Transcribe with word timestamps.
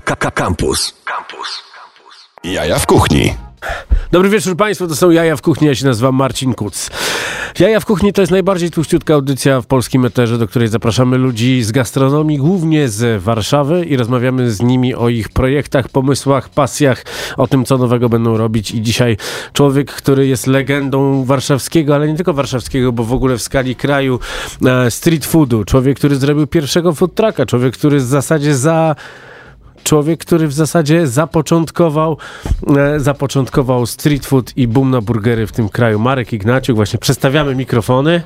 Campus. 0.00 0.94
Campus. 1.04 1.62
Jaja 2.44 2.78
w 2.78 2.86
kuchni. 2.86 3.34
Dobry 4.12 4.28
wieczór 4.28 4.56
Państwu, 4.56 4.88
to 4.88 4.96
są 4.96 5.10
Jaja 5.10 5.36
w 5.36 5.42
Kuchni, 5.42 5.68
ja 5.68 5.74
się 5.74 5.86
nazywam 5.86 6.14
Marcin 6.14 6.54
Kuc. 6.54 6.90
Jaja 7.58 7.80
w 7.80 7.86
Kuchni 7.86 8.12
to 8.12 8.22
jest 8.22 8.32
najbardziej 8.32 8.70
tłuściutka 8.70 9.14
audycja 9.14 9.60
w 9.60 9.66
polskim 9.66 10.04
eterze, 10.04 10.38
do 10.38 10.48
której 10.48 10.68
zapraszamy 10.68 11.18
ludzi 11.18 11.62
z 11.62 11.72
gastronomii, 11.72 12.38
głównie 12.38 12.88
z 12.88 13.22
Warszawy 13.22 13.84
i 13.84 13.96
rozmawiamy 13.96 14.50
z 14.50 14.62
nimi 14.62 14.94
o 14.94 15.08
ich 15.08 15.28
projektach, 15.28 15.88
pomysłach, 15.88 16.48
pasjach, 16.48 17.04
o 17.36 17.46
tym, 17.46 17.64
co 17.64 17.78
nowego 17.78 18.08
będą 18.08 18.36
robić. 18.36 18.70
I 18.70 18.82
dzisiaj 18.82 19.16
człowiek, 19.52 19.92
który 19.92 20.26
jest 20.26 20.46
legendą 20.46 21.24
warszawskiego, 21.24 21.94
ale 21.94 22.08
nie 22.08 22.16
tylko 22.16 22.32
warszawskiego, 22.32 22.92
bo 22.92 23.04
w 23.04 23.12
ogóle 23.12 23.36
w 23.36 23.42
skali 23.42 23.76
kraju 23.76 24.20
e, 24.66 24.90
street 24.90 25.26
foodu. 25.26 25.64
Człowiek, 25.64 25.98
który 25.98 26.16
zrobił 26.16 26.46
pierwszego 26.46 26.94
food 26.94 27.14
trucka, 27.14 27.46
człowiek, 27.46 27.74
który 27.74 27.98
w 27.98 28.02
zasadzie 28.02 28.54
za 28.54 28.96
człowiek, 29.88 30.20
który 30.20 30.48
w 30.48 30.52
zasadzie 30.52 31.06
zapoczątkował, 31.06 32.16
e, 32.76 33.00
zapoczątkował 33.00 33.86
street 33.86 34.26
food 34.26 34.56
i 34.56 34.68
boom 34.68 34.90
na 34.90 35.00
burgery 35.00 35.46
w 35.46 35.52
tym 35.52 35.68
kraju. 35.68 35.98
Marek 35.98 36.32
Ignaciuk, 36.32 36.76
właśnie 36.76 36.98
przestawiamy 36.98 37.54
mikrofony. 37.54 38.22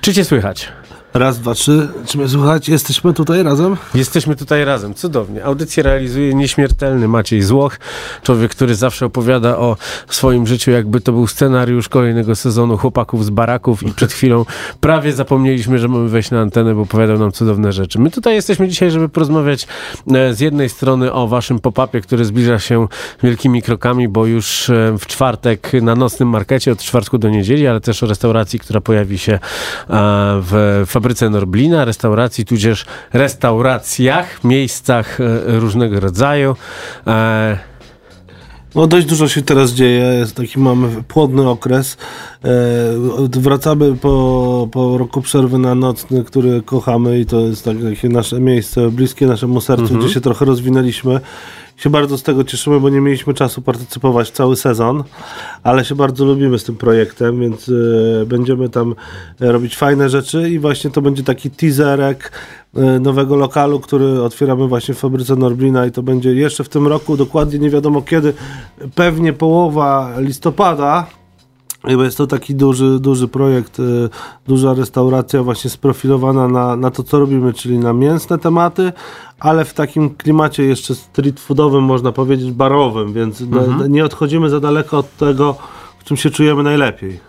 Czy 0.00 0.14
cię 0.14 0.24
słychać? 0.24 0.68
Raz, 1.14 1.38
dwa, 1.38 1.54
trzy. 1.54 1.88
Czy 2.06 2.18
mnie 2.18 2.28
słuchać? 2.28 2.68
Jesteśmy 2.68 3.14
tutaj 3.14 3.42
razem? 3.42 3.76
Jesteśmy 3.94 4.36
tutaj 4.36 4.64
razem, 4.64 4.94
cudownie. 4.94 5.44
Audycję 5.44 5.82
realizuje 5.82 6.34
nieśmiertelny 6.34 7.08
Maciej 7.08 7.42
Złoch, 7.42 7.78
człowiek, 8.22 8.50
który 8.50 8.74
zawsze 8.74 9.06
opowiada 9.06 9.58
o 9.58 9.76
swoim 10.08 10.46
życiu, 10.46 10.70
jakby 10.70 11.00
to 11.00 11.12
był 11.12 11.26
scenariusz 11.26 11.88
kolejnego 11.88 12.36
sezonu 12.36 12.78
Chłopaków 12.78 13.24
z 13.24 13.30
Baraków 13.30 13.82
i 13.82 13.92
przed 13.92 14.12
chwilą 14.12 14.44
prawie 14.80 15.12
zapomnieliśmy, 15.12 15.78
że 15.78 15.88
mamy 15.88 16.08
wejść 16.08 16.30
na 16.30 16.40
antenę, 16.40 16.74
bo 16.74 16.82
opowiadał 16.82 17.18
nam 17.18 17.32
cudowne 17.32 17.72
rzeczy. 17.72 17.98
My 17.98 18.10
tutaj 18.10 18.34
jesteśmy 18.34 18.68
dzisiaj, 18.68 18.90
żeby 18.90 19.08
porozmawiać 19.08 19.66
e, 20.14 20.34
z 20.34 20.40
jednej 20.40 20.68
strony 20.68 21.12
o 21.12 21.28
waszym 21.28 21.58
pop-upie, 21.58 22.00
który 22.00 22.24
zbliża 22.24 22.58
się 22.58 22.88
wielkimi 23.22 23.62
krokami, 23.62 24.08
bo 24.08 24.26
już 24.26 24.70
e, 24.70 24.96
w 24.98 25.06
czwartek 25.06 25.72
na 25.82 25.94
nocnym 25.94 26.28
markecie 26.28 26.72
od 26.72 26.78
czwartku 26.78 27.18
do 27.18 27.28
niedzieli, 27.28 27.66
ale 27.66 27.80
też 27.80 28.02
o 28.02 28.06
restauracji, 28.06 28.58
która 28.58 28.80
pojawi 28.80 29.18
się 29.18 29.32
e, 29.32 29.38
w 30.42 30.84
fabryce 30.98 31.30
Norblina, 31.30 31.84
restauracji, 31.84 32.44
tudzież 32.44 32.86
restauracjach, 33.12 34.44
miejscach 34.44 35.20
e, 35.20 35.24
różnego 35.60 36.00
rodzaju. 36.00 36.56
E, 37.06 37.58
No 38.74 38.86
dość 38.86 39.06
dużo 39.06 39.28
się 39.28 39.42
teraz 39.42 39.70
dzieje, 39.70 40.04
jest 40.04 40.36
taki 40.36 40.60
mamy 40.60 41.02
płodny 41.08 41.48
okres. 41.48 41.96
E, 42.44 42.48
wracamy 43.40 43.96
po, 43.96 44.68
po 44.72 44.98
roku 44.98 45.22
przerwy 45.22 45.58
na 45.58 45.74
nocny, 45.74 46.24
który 46.24 46.62
kochamy 46.62 47.20
i 47.20 47.26
to 47.26 47.40
jest 47.40 47.64
tak, 47.64 47.76
takie 47.90 48.08
nasze 48.08 48.40
miejsce 48.40 48.90
bliskie 48.90 49.26
naszemu 49.26 49.60
sercu, 49.60 49.98
gdzie 49.98 50.08
się 50.08 50.20
trochę 50.20 50.44
rozwinęliśmy. 50.44 51.20
Się 51.78 51.90
bardzo 51.90 52.18
z 52.18 52.22
tego 52.22 52.44
cieszymy, 52.44 52.80
bo 52.80 52.88
nie 52.88 53.00
mieliśmy 53.00 53.34
czasu 53.34 53.62
partycypować 53.62 54.30
cały 54.30 54.56
sezon, 54.56 55.04
ale 55.62 55.84
się 55.84 55.94
bardzo 55.94 56.24
lubimy 56.24 56.58
z 56.58 56.64
tym 56.64 56.76
projektem, 56.76 57.40
więc 57.40 57.68
e, 58.22 58.26
będziemy 58.26 58.68
tam 58.68 58.94
e, 59.40 59.52
robić 59.52 59.76
fajne 59.76 60.08
rzeczy 60.08 60.50
i 60.50 60.58
właśnie 60.58 60.90
to 60.90 61.02
będzie 61.02 61.22
taki 61.22 61.50
teaserek 61.50 62.32
e, 62.74 62.80
nowego 62.80 63.36
lokalu, 63.36 63.80
który 63.80 64.22
otwieramy 64.22 64.68
właśnie 64.68 64.94
w 64.94 64.98
fabryce 64.98 65.36
Norblina 65.36 65.86
i 65.86 65.92
to 65.92 66.02
będzie 66.02 66.34
jeszcze 66.34 66.64
w 66.64 66.68
tym 66.68 66.86
roku, 66.86 67.16
dokładnie 67.16 67.58
nie 67.58 67.70
wiadomo 67.70 68.02
kiedy, 68.02 68.34
pewnie 68.94 69.32
połowa 69.32 70.14
listopada, 70.18 71.06
bo 71.84 72.04
jest 72.04 72.16
to 72.18 72.26
taki 72.26 72.54
duży, 72.54 72.98
duży 73.00 73.28
projekt, 73.28 73.78
y, 73.80 74.08
duża 74.48 74.74
restauracja 74.74 75.42
właśnie 75.42 75.70
sprofilowana 75.70 76.48
na, 76.48 76.76
na 76.76 76.90
to, 76.90 77.02
co 77.02 77.18
robimy, 77.20 77.52
czyli 77.52 77.78
na 77.78 77.92
mięsne 77.92 78.38
tematy, 78.38 78.92
ale 79.40 79.64
w 79.64 79.74
takim 79.74 80.10
klimacie 80.10 80.64
jeszcze 80.64 80.94
street 80.94 81.40
foodowym, 81.40 81.84
można 81.84 82.12
powiedzieć, 82.12 82.50
barowym, 82.52 83.12
więc 83.12 83.40
Mhm. 83.40 83.92
nie 83.92 84.04
odchodzimy 84.04 84.50
za 84.50 84.60
daleko 84.60 84.98
od 84.98 85.16
tego, 85.16 85.56
w 85.98 86.04
czym 86.04 86.16
się 86.16 86.30
czujemy 86.30 86.62
najlepiej. 86.62 87.28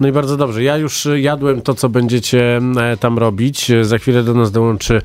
No 0.00 0.08
i 0.08 0.12
bardzo 0.12 0.36
dobrze. 0.36 0.62
Ja 0.62 0.76
już 0.76 1.08
jadłem 1.14 1.62
to, 1.62 1.74
co 1.74 1.88
będziecie 1.88 2.60
e, 2.76 2.96
tam 2.96 3.18
robić. 3.18 3.72
Za 3.82 3.98
chwilę 3.98 4.22
do 4.22 4.34
nas 4.34 4.50
dołączy 4.50 5.02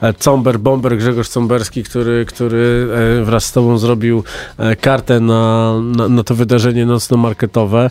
e, 0.00 0.14
Comber 0.14 0.58
Bomber, 0.58 0.96
Grzegorz 0.96 1.28
Comberski, 1.28 1.82
który, 1.82 2.24
który 2.24 2.88
e, 3.20 3.24
wraz 3.24 3.44
z 3.44 3.52
tobą 3.52 3.78
zrobił 3.78 4.24
kartę 4.80 5.20
na, 5.20 5.74
na, 5.80 6.08
na 6.08 6.24
to 6.24 6.34
wydarzenie 6.34 6.86
nocno-marketowe. 6.86 7.90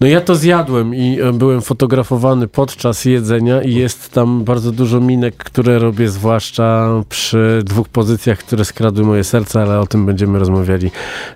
No 0.00 0.06
ja 0.06 0.20
to 0.20 0.34
zjadłem 0.34 0.94
i 0.94 1.20
e, 1.20 1.32
byłem 1.32 1.62
fotografowany 1.62 2.48
podczas 2.48 3.04
jedzenia 3.04 3.62
i 3.62 3.74
jest 3.74 4.12
tam 4.12 4.44
bardzo 4.44 4.72
dużo 4.72 5.00
minek, 5.00 5.36
które 5.36 5.78
robię 5.78 6.08
zwłaszcza 6.08 6.88
przy 7.08 7.62
dwóch 7.64 7.88
pozycjach, 7.88 8.38
które 8.38 8.64
skradły 8.64 9.04
moje 9.04 9.24
serce, 9.24 9.62
ale 9.62 9.80
o 9.80 9.86
tym 9.86 10.06
będziemy 10.06 10.38
rozmawiali 10.38 10.90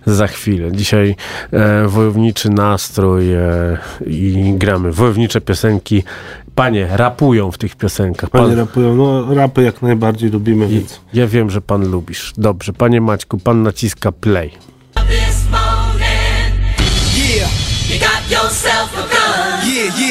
za 0.06 0.27
chwilę. 0.27 0.73
Dzisiaj 0.73 1.17
e, 1.53 1.89
wojowniczy 1.89 2.50
nastrój 2.50 3.33
e, 3.33 3.78
i 4.06 4.55
gramy 4.56 4.93
wojownicze 4.93 5.41
piosenki. 5.41 6.03
Panie 6.55 6.89
rapują 6.91 7.50
w 7.50 7.59
tych 7.59 7.77
piosenkach. 7.77 8.31
Panie 8.31 8.49
Pan, 8.49 8.56
rapują, 8.56 8.94
no 8.97 9.34
rapy 9.34 9.62
jak 9.62 9.83
najbardziej 9.83 10.31
lubimy, 10.31 10.69
więc 10.69 11.00
ja 11.15 11.27
wiem, 11.27 11.50
że 11.50 11.61
pan 11.61 11.91
lubisz. 11.91 12.33
Dobrze, 12.39 12.73
panie 12.73 13.00
Maćku, 13.00 13.39
pan 13.39 13.62
naciska 13.62 14.12
play. 14.12 14.72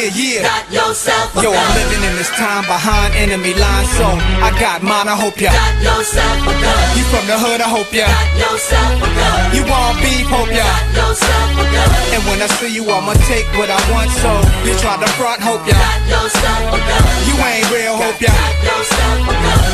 Yeah, 0.02 0.10
yeah. 0.18 0.42
Got 0.42 0.66
yourself 0.74 1.38
a 1.38 1.42
Yo, 1.46 1.50
I'm 1.54 1.62
gun. 1.62 1.78
living 1.78 2.02
in 2.10 2.14
this 2.18 2.32
time 2.34 2.66
behind 2.66 3.14
enemy 3.14 3.54
lines, 3.54 3.90
so 3.94 4.08
I 4.42 4.50
got 4.58 4.82
mine. 4.82 5.06
I 5.06 5.14
hope 5.14 5.38
ya. 5.38 5.54
Got 5.54 5.78
yourself 5.86 6.42
a 6.50 6.54
gun. 6.58 6.86
You 6.98 7.04
from 7.14 7.26
the 7.30 7.38
hood? 7.38 7.62
I 7.62 7.70
hope 7.70 7.94
ya. 7.94 8.10
Got 8.10 8.30
yourself 8.42 8.98
a 8.98 9.10
gun. 9.14 9.40
You 9.54 9.64
want 9.70 10.02
beef? 10.02 10.26
Hope 10.26 10.50
ya. 10.50 10.66
Got 10.66 11.14
yourself 11.14 11.50
a 11.62 11.66
gun. 11.70 11.90
And 12.18 12.22
when 12.26 12.40
I 12.42 12.50
see 12.58 12.74
you, 12.74 12.84
I'ma 12.90 13.14
take 13.30 13.46
what 13.60 13.70
I 13.70 13.78
want. 13.94 14.10
So 14.18 14.32
you 14.66 14.74
try 14.82 14.98
to 14.98 15.10
front? 15.20 15.42
Hope 15.46 15.62
ya. 15.70 15.78
Got 15.78 16.02
yourself 16.10 16.74
a 16.74 16.80
gun. 16.82 17.04
You 17.30 17.36
ain't 17.46 17.68
real? 17.70 17.96
Hope 18.00 18.18
ya. 18.18 18.34
Got 18.34 18.58
yourself 18.66 19.30
a 19.30 19.36
gun. 19.38 19.70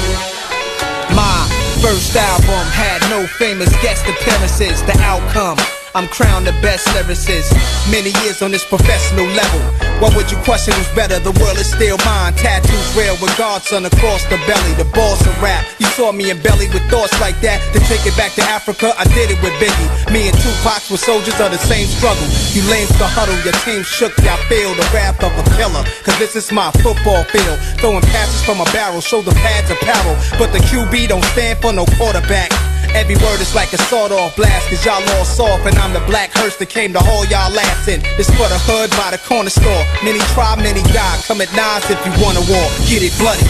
My 1.15 1.39
first 1.79 2.11
album 2.15 2.65
had 2.75 2.99
no 3.09 3.25
famous 3.39 3.71
guest 3.81 4.03
appearances. 4.09 4.83
The 4.83 4.97
outcome. 5.01 5.57
I'm 5.95 6.07
crowned 6.07 6.47
the 6.47 6.55
best 6.63 6.87
lyricist. 6.95 7.51
Many 7.91 8.11
years 8.23 8.41
on 8.41 8.51
this 8.51 8.65
professional 8.65 9.27
level. 9.35 9.61
What 9.99 10.15
would 10.15 10.29
you 10.31 10.37
question 10.45 10.73
who's 10.73 10.89
better? 10.95 11.19
The 11.19 11.33
world 11.41 11.57
is 11.57 11.69
still 11.71 11.97
mine. 12.05 12.33
Tattoos 12.35 12.87
real 12.95 13.17
with 13.21 13.35
Godson 13.37 13.85
across 13.85 14.23
the 14.29 14.37
belly. 14.47 14.73
The 14.77 14.85
boss 14.93 15.19
of 15.25 15.33
rap. 15.41 15.65
You 15.79 15.87
saw 15.97 16.11
me 16.11 16.29
in 16.29 16.41
belly 16.41 16.67
with 16.69 16.85
thoughts 16.89 17.13
like 17.19 17.39
that. 17.41 17.59
To 17.73 17.79
take 17.89 18.05
it 18.05 18.15
back 18.15 18.33
to 18.35 18.43
Africa, 18.45 18.93
I 18.97 19.05
did 19.15 19.31
it 19.31 19.39
with 19.41 19.53
Biggie. 19.57 19.89
Me 20.13 20.29
and 20.29 20.37
Tupac 20.37 20.85
were 20.89 21.01
soldiers 21.01 21.39
of 21.41 21.51
the 21.51 21.61
same 21.61 21.87
struggle. 21.87 22.27
You 22.53 22.61
lames 22.69 22.93
the 22.97 23.07
huddle, 23.07 23.37
your 23.41 23.57
team 23.65 23.83
shook, 23.83 24.15
y'all 24.21 24.37
feel 24.47 24.73
the 24.75 24.87
wrath 24.93 25.23
of 25.23 25.33
a 25.33 25.43
killer. 25.57 25.83
Cause 26.03 26.17
this 26.19 26.35
is 26.35 26.51
my 26.51 26.71
football 26.83 27.23
field. 27.33 27.57
Throwing 27.81 28.05
passes 28.13 28.43
from 28.45 28.61
a 28.61 28.67
barrel, 28.71 29.01
Show 29.01 29.21
shoulder 29.21 29.33
pads 29.41 29.69
apparel. 29.71 30.15
But 30.37 30.53
the 30.53 30.59
QB 30.59 31.09
don't 31.09 31.25
stand 31.33 31.59
for 31.59 31.73
no 31.73 31.85
quarterback. 31.97 32.51
Every 32.97 33.13
word 33.21 33.37
is 33.45 33.53
like 33.53 33.71
a 33.73 33.77
sawed 33.77 34.11
off 34.11 34.35
blast, 34.35 34.73
cause 34.73 34.81
y'all 34.81 35.05
all 35.13 35.23
soft, 35.23 35.69
and 35.69 35.77
I'm 35.77 35.93
the 35.93 36.01
black 36.09 36.33
hearse 36.33 36.57
that 36.57 36.73
came 36.73 36.97
to 36.97 36.99
haul 36.99 37.29
y'all 37.29 37.53
ass 37.53 37.85
in. 37.85 38.01
This 38.17 38.25
for 38.33 38.49
the 38.49 38.57
hood 38.65 38.89
by 38.97 39.13
the 39.13 39.21
corner 39.21 39.53
store. 39.53 39.85
Many 40.01 40.17
try, 40.33 40.57
many 40.57 40.81
die. 40.89 41.17
Come 41.29 41.45
at 41.45 41.53
nines 41.53 41.85
if 41.93 42.01
you 42.01 42.11
wanna 42.17 42.41
war. 42.49 42.65
Get 42.89 43.05
it 43.05 43.13
bloody. 43.21 43.45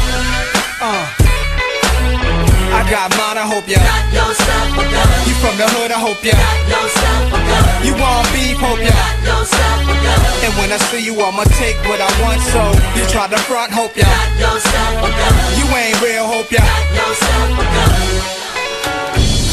Uh. 0.84 1.08
I 2.76 2.84
got 2.92 3.08
mine, 3.16 3.40
I 3.40 3.48
hope 3.48 3.64
ya. 3.72 3.80
Got 3.80 4.12
yourself 4.12 4.78
a 4.78 4.84
gun. 4.84 5.08
You 5.24 5.34
from 5.40 5.56
the 5.56 5.68
hood, 5.80 5.96
I 5.96 6.00
hope 6.04 6.20
ya. 6.20 6.36
Got 6.36 6.68
yourself 6.68 7.32
a 7.32 7.40
gun. 7.40 7.64
You 7.88 7.94
want 7.96 8.28
beef, 8.36 8.60
hope 8.60 8.84
ya. 8.84 8.92
Got 8.92 9.48
yourself 9.48 9.88
a 9.88 9.96
gun. 9.96 10.20
And 10.44 10.52
when 10.60 10.76
I 10.76 10.80
see 10.92 11.08
you, 11.08 11.16
I'ma 11.24 11.48
take 11.56 11.80
what 11.88 12.04
I 12.04 12.12
want. 12.20 12.44
So 12.52 12.60
you 13.00 13.08
try 13.08 13.32
to 13.32 13.40
front, 13.48 13.72
hope 13.72 13.96
ya. 13.96 14.04
Got 14.04 14.60
yourself 14.60 15.08
a 15.08 15.10
gun. 15.10 15.34
You 15.56 15.66
ain't 15.72 15.96
real, 16.04 16.28
hope 16.28 16.52
ya. 16.52 16.60
Got 16.60 16.84
yourself 17.00 17.64
a 17.64 17.66
gun. 17.72 18.47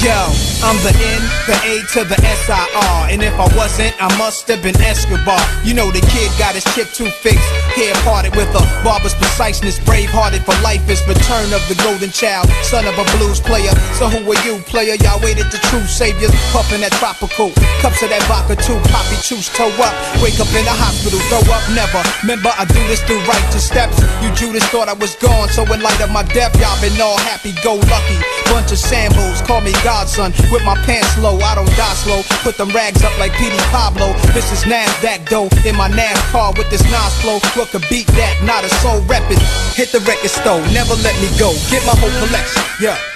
Yo, 0.04 0.12
I'm 0.60 0.76
the 0.84 0.92
N, 0.92 1.22
the 1.48 1.56
A 1.64 1.80
to 1.96 2.04
the 2.04 2.20
S-I-R 2.20 3.08
And 3.08 3.24
if 3.24 3.32
I 3.40 3.48
wasn't, 3.56 3.96
I 3.96 4.12
must 4.20 4.44
have 4.52 4.60
been 4.60 4.76
Escobar. 4.76 5.40
You 5.64 5.72
know 5.72 5.88
the 5.88 6.04
kid 6.12 6.28
got 6.36 6.52
his 6.52 6.64
chip 6.76 6.92
too 6.92 7.08
fixed. 7.24 7.48
Hair 7.72 7.96
parted 8.04 8.36
with 8.36 8.52
a 8.52 8.60
barber's 8.84 9.16
preciseness. 9.16 9.80
Brave-hearted 9.80 10.44
for 10.44 10.52
life 10.60 10.84
is 10.92 11.00
return 11.08 11.48
of 11.56 11.64
the 11.72 11.76
golden 11.80 12.12
child. 12.12 12.52
Son 12.60 12.84
of 12.84 12.92
a 13.00 13.06
blues 13.16 13.40
player. 13.40 13.72
So 13.96 14.12
who 14.12 14.20
are 14.28 14.40
you, 14.44 14.60
player? 14.68 14.92
Y'all 15.00 15.16
waited 15.24 15.48
the 15.48 15.56
true 15.72 15.88
saviors 15.88 16.36
Puffin' 16.52 16.84
that 16.84 16.92
tropical. 17.00 17.56
Cups 17.80 18.04
of 18.04 18.12
that 18.12 18.20
vodka 18.28 18.60
too. 18.60 18.76
Poppy 18.92 19.16
choose 19.24 19.48
toe 19.56 19.72
up. 19.80 19.96
Wake 20.20 20.36
up 20.36 20.52
in 20.52 20.68
the 20.68 20.76
hospital, 20.76 21.16
throw 21.32 21.40
up. 21.48 21.64
Never. 21.72 22.04
Remember 22.20 22.52
I 22.52 22.68
do 22.68 22.82
this 22.92 23.00
through 23.08 23.24
righteous 23.24 23.64
steps. 23.64 23.96
You 24.20 24.28
Judas 24.36 24.68
thought 24.68 24.92
I 24.92 24.96
was 25.00 25.16
gone. 25.16 25.48
So 25.48 25.64
in 25.72 25.80
light 25.80 26.00
of 26.04 26.12
my 26.12 26.28
death 26.36 26.52
Y'all 26.60 26.80
been 26.80 27.00
all 27.00 27.16
happy-go-lucky. 27.18 28.18
Bunch 28.52 28.70
of 28.70 28.78
sambos, 28.78 29.44
call 29.46 29.60
me 29.60 29.72
godson 29.94 30.32
With 30.50 30.64
my 30.64 30.74
pants 30.82 31.16
low, 31.18 31.38
I 31.38 31.54
don't 31.54 31.70
die 31.78 31.96
slow. 32.02 32.20
Put 32.42 32.58
them 32.58 32.70
rags 32.70 33.02
up 33.04 33.14
like 33.18 33.32
P.D. 33.38 33.54
Pablo. 33.70 34.10
This 34.34 34.50
is 34.50 34.64
NASDAQ 34.64 35.28
dough 35.30 35.48
In 35.68 35.76
my 35.76 35.88
NASCAR 35.88 36.58
with 36.58 36.68
this 36.70 36.82
Nas 36.90 37.14
flow. 37.22 37.38
What 37.54 37.68
could 37.70 37.86
beat 37.88 38.08
that? 38.18 38.34
Not 38.42 38.64
a 38.64 38.70
soul 38.82 39.00
reppin' 39.02 39.38
Hit 39.78 39.92
the 39.94 40.00
record 40.00 40.30
store, 40.30 40.62
never 40.74 40.94
let 41.06 41.14
me 41.22 41.28
go. 41.38 41.54
Get 41.70 41.82
my 41.86 41.94
whole 41.94 42.14
collection, 42.20 42.62
yeah 42.80 43.13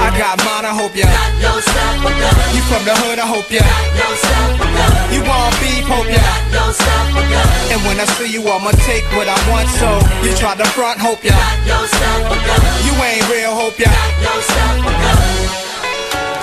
I 0.00 0.08
got 0.16 0.40
mine, 0.40 0.64
I 0.64 0.72
hope 0.72 0.96
ya. 0.96 1.04
Got 1.04 1.32
yourself 1.44 2.08
a 2.08 2.10
gun. 2.10 2.34
You 2.56 2.62
from 2.72 2.82
the 2.88 2.94
hood, 3.04 3.18
I 3.20 3.26
hope 3.28 3.50
ya. 3.52 3.60
Got 3.60 3.92
yourself 4.00 4.56
a 4.56 4.66
gun. 4.72 4.92
You 5.12 5.20
want 5.28 5.52
beef, 5.60 5.84
hope 5.84 6.08
ya. 6.08 6.24
Got 6.24 6.42
yourself 6.56 7.20
a 7.20 7.22
gun. 7.28 7.46
And 7.72 7.80
when 7.84 7.96
I 8.00 8.06
see 8.16 8.32
you, 8.32 8.42
I'ma 8.48 8.72
take 8.88 9.04
what 9.12 9.28
I 9.28 9.36
want, 9.52 9.68
so 9.76 10.00
you 10.24 10.32
try 10.40 10.56
to 10.56 10.66
front, 10.72 10.98
hope 10.98 11.22
ya. 11.22 11.36
Got 11.36 11.68
yourself 11.68 12.32
a 12.32 12.38
gun. 12.40 12.60
You 12.88 12.92
ain't 12.96 13.24
real, 13.28 13.52
hope 13.52 13.78
ya. 13.78 13.92
Got 13.92 14.16
yourself 14.24 14.88
a 14.88 14.92
gun. 15.04 15.18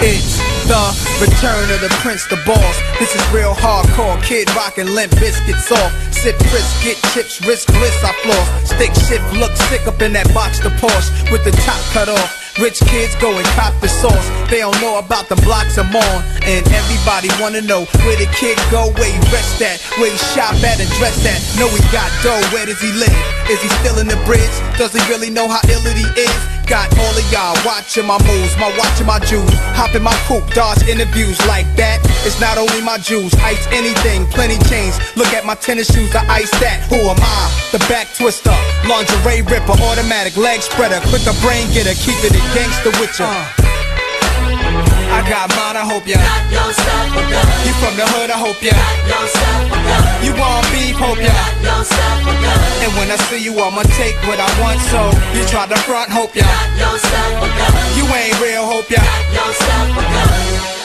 It's 0.05 0.56
the 0.67 0.83
return 1.23 1.71
of 1.71 1.79
the 1.79 1.89
prince, 2.03 2.27
the 2.27 2.37
boss. 2.45 2.75
This 2.99 3.15
is 3.15 3.23
real 3.31 3.55
hardcore. 3.55 4.21
Kid 4.21 4.53
rockin' 4.55 4.93
limp 4.93 5.11
biscuits 5.15 5.71
off. 5.71 5.91
Sip 6.11 6.35
frisk, 6.51 6.83
get 6.83 6.97
chips, 7.13 7.39
risk 7.47 7.67
bliss, 7.71 7.95
I 8.03 8.11
floss. 8.21 8.47
Stick 8.69 8.93
shift, 9.07 9.25
look 9.39 9.55
sick 9.71 9.87
up 9.87 10.01
in 10.01 10.13
that 10.13 10.27
box, 10.33 10.59
the 10.59 10.69
Porsche 10.77 11.09
with 11.31 11.43
the 11.43 11.51
top 11.63 11.79
cut 11.95 12.09
off. 12.09 12.43
Rich 12.59 12.81
kids 12.89 13.13
go 13.21 13.37
and 13.37 13.45
cop 13.53 13.73
the 13.81 13.87
sauce. 13.87 14.27
They 14.49 14.59
don't 14.59 14.75
know 14.81 14.97
about 14.97 15.29
the 15.29 15.37
blocks 15.45 15.77
I'm 15.77 15.93
on. 15.93 16.19
And 16.43 16.65
everybody 16.73 17.29
wanna 17.39 17.61
know 17.61 17.85
where 18.03 18.17
the 18.17 18.27
kid 18.33 18.57
go, 18.73 18.89
where 18.97 19.11
he 19.13 19.19
rest 19.31 19.61
at, 19.61 19.79
where 20.01 20.11
he 20.11 20.17
shop 20.33 20.57
at 20.65 20.81
and 20.81 20.89
dress 20.97 21.21
at. 21.23 21.39
Know 21.59 21.69
he 21.69 21.81
got 21.93 22.09
dough, 22.25 22.41
where 22.51 22.65
does 22.65 22.81
he 22.81 22.91
live? 22.97 23.13
Is 23.47 23.61
he 23.61 23.69
still 23.79 23.99
in 23.99 24.07
the 24.07 24.19
bridge? 24.25 24.55
Does 24.75 24.91
he 24.91 25.01
really 25.07 25.29
know 25.29 25.47
how 25.47 25.61
ill 25.69 25.85
he 25.93 26.09
is? 26.19 26.56
Got 26.67 26.91
all 26.99 27.15
of 27.15 27.31
y'all 27.31 27.55
watching 27.65 28.05
my 28.05 28.19
moves, 28.27 28.57
my 28.57 28.67
watching 28.77 29.07
my 29.07 29.19
jewels. 29.19 29.55
Hop 29.79 29.95
in 29.95 30.03
my 30.03 30.13
coupe, 30.27 30.43
dodge 30.51 30.83
interviews 30.83 31.39
like 31.47 31.63
that. 31.77 32.03
It's 32.27 32.41
not 32.41 32.57
only 32.57 32.81
my 32.83 32.97
jewels, 32.97 33.33
ice 33.39 33.65
anything, 33.71 34.27
plenty 34.27 34.59
chains. 34.67 34.99
Look 35.15 35.31
at 35.31 35.45
my 35.45 35.55
tennis 35.55 35.87
shoes, 35.87 36.13
I 36.13 36.27
ice 36.27 36.51
that. 36.59 36.83
Who 36.91 36.99
am 37.07 37.15
I? 37.23 37.47
The 37.71 37.79
back 37.87 38.11
twister, 38.13 38.51
lingerie 38.83 39.47
ripper, 39.47 39.79
automatic 39.79 40.35
leg 40.35 40.61
spreader, 40.61 40.99
quick 41.07 41.23
a 41.23 41.33
brain 41.39 41.71
getter, 41.71 41.95
keep 42.03 42.19
it 42.27 42.35
a 42.35 42.43
gangster 42.51 42.91
with 42.99 43.17
ya. 43.17 43.31
Uh. 43.31 44.96
I 45.07 45.23
got 45.29 45.47
mine, 45.55 45.77
I 45.79 45.83
hope 45.87 46.05
ya. 46.07 46.19
Got 46.19 46.43
yourself 46.51 47.15
a 47.15 47.23
gun. 47.31 47.47
You 47.65 47.73
from 47.79 47.93
the 47.95 48.05
hood, 48.15 48.29
I 48.29 48.37
hope 48.37 48.59
ya. 48.61 48.75
Got 48.75 49.07
yourself 49.07 49.71
a 49.71 49.79
gun. 49.87 50.03
You 50.25 50.31
want 50.35 50.63
beef, 50.71 50.95
hope 50.99 51.21
ya. 51.21 51.31
Got 51.31 51.63
yourself 51.63 52.27
a 52.27 52.33
gun. 52.43 52.59
And 52.83 52.91
when 52.99 53.07
I 53.11 53.17
see 53.27 53.41
you, 53.41 53.53
I'ma 53.55 53.83
take 53.95 54.17
what 54.27 54.39
I 54.39 54.49
want, 54.59 54.79
so 54.91 55.11
you 55.35 55.43
try 55.47 55.65
to 55.67 55.79
front, 55.87 56.11
hope 56.11 56.35
ya. 56.35 56.43
Got 56.43 56.69
yourself 56.75 57.43
a 57.43 57.47
gun. 57.47 57.73
You 57.97 58.05
ain't 58.11 58.35
real, 58.43 58.65
hope 58.67 58.89
ya. 58.91 58.99
Got 58.99 59.31
yourself 59.35 59.95
a 59.95 60.03
gun. 60.03 60.77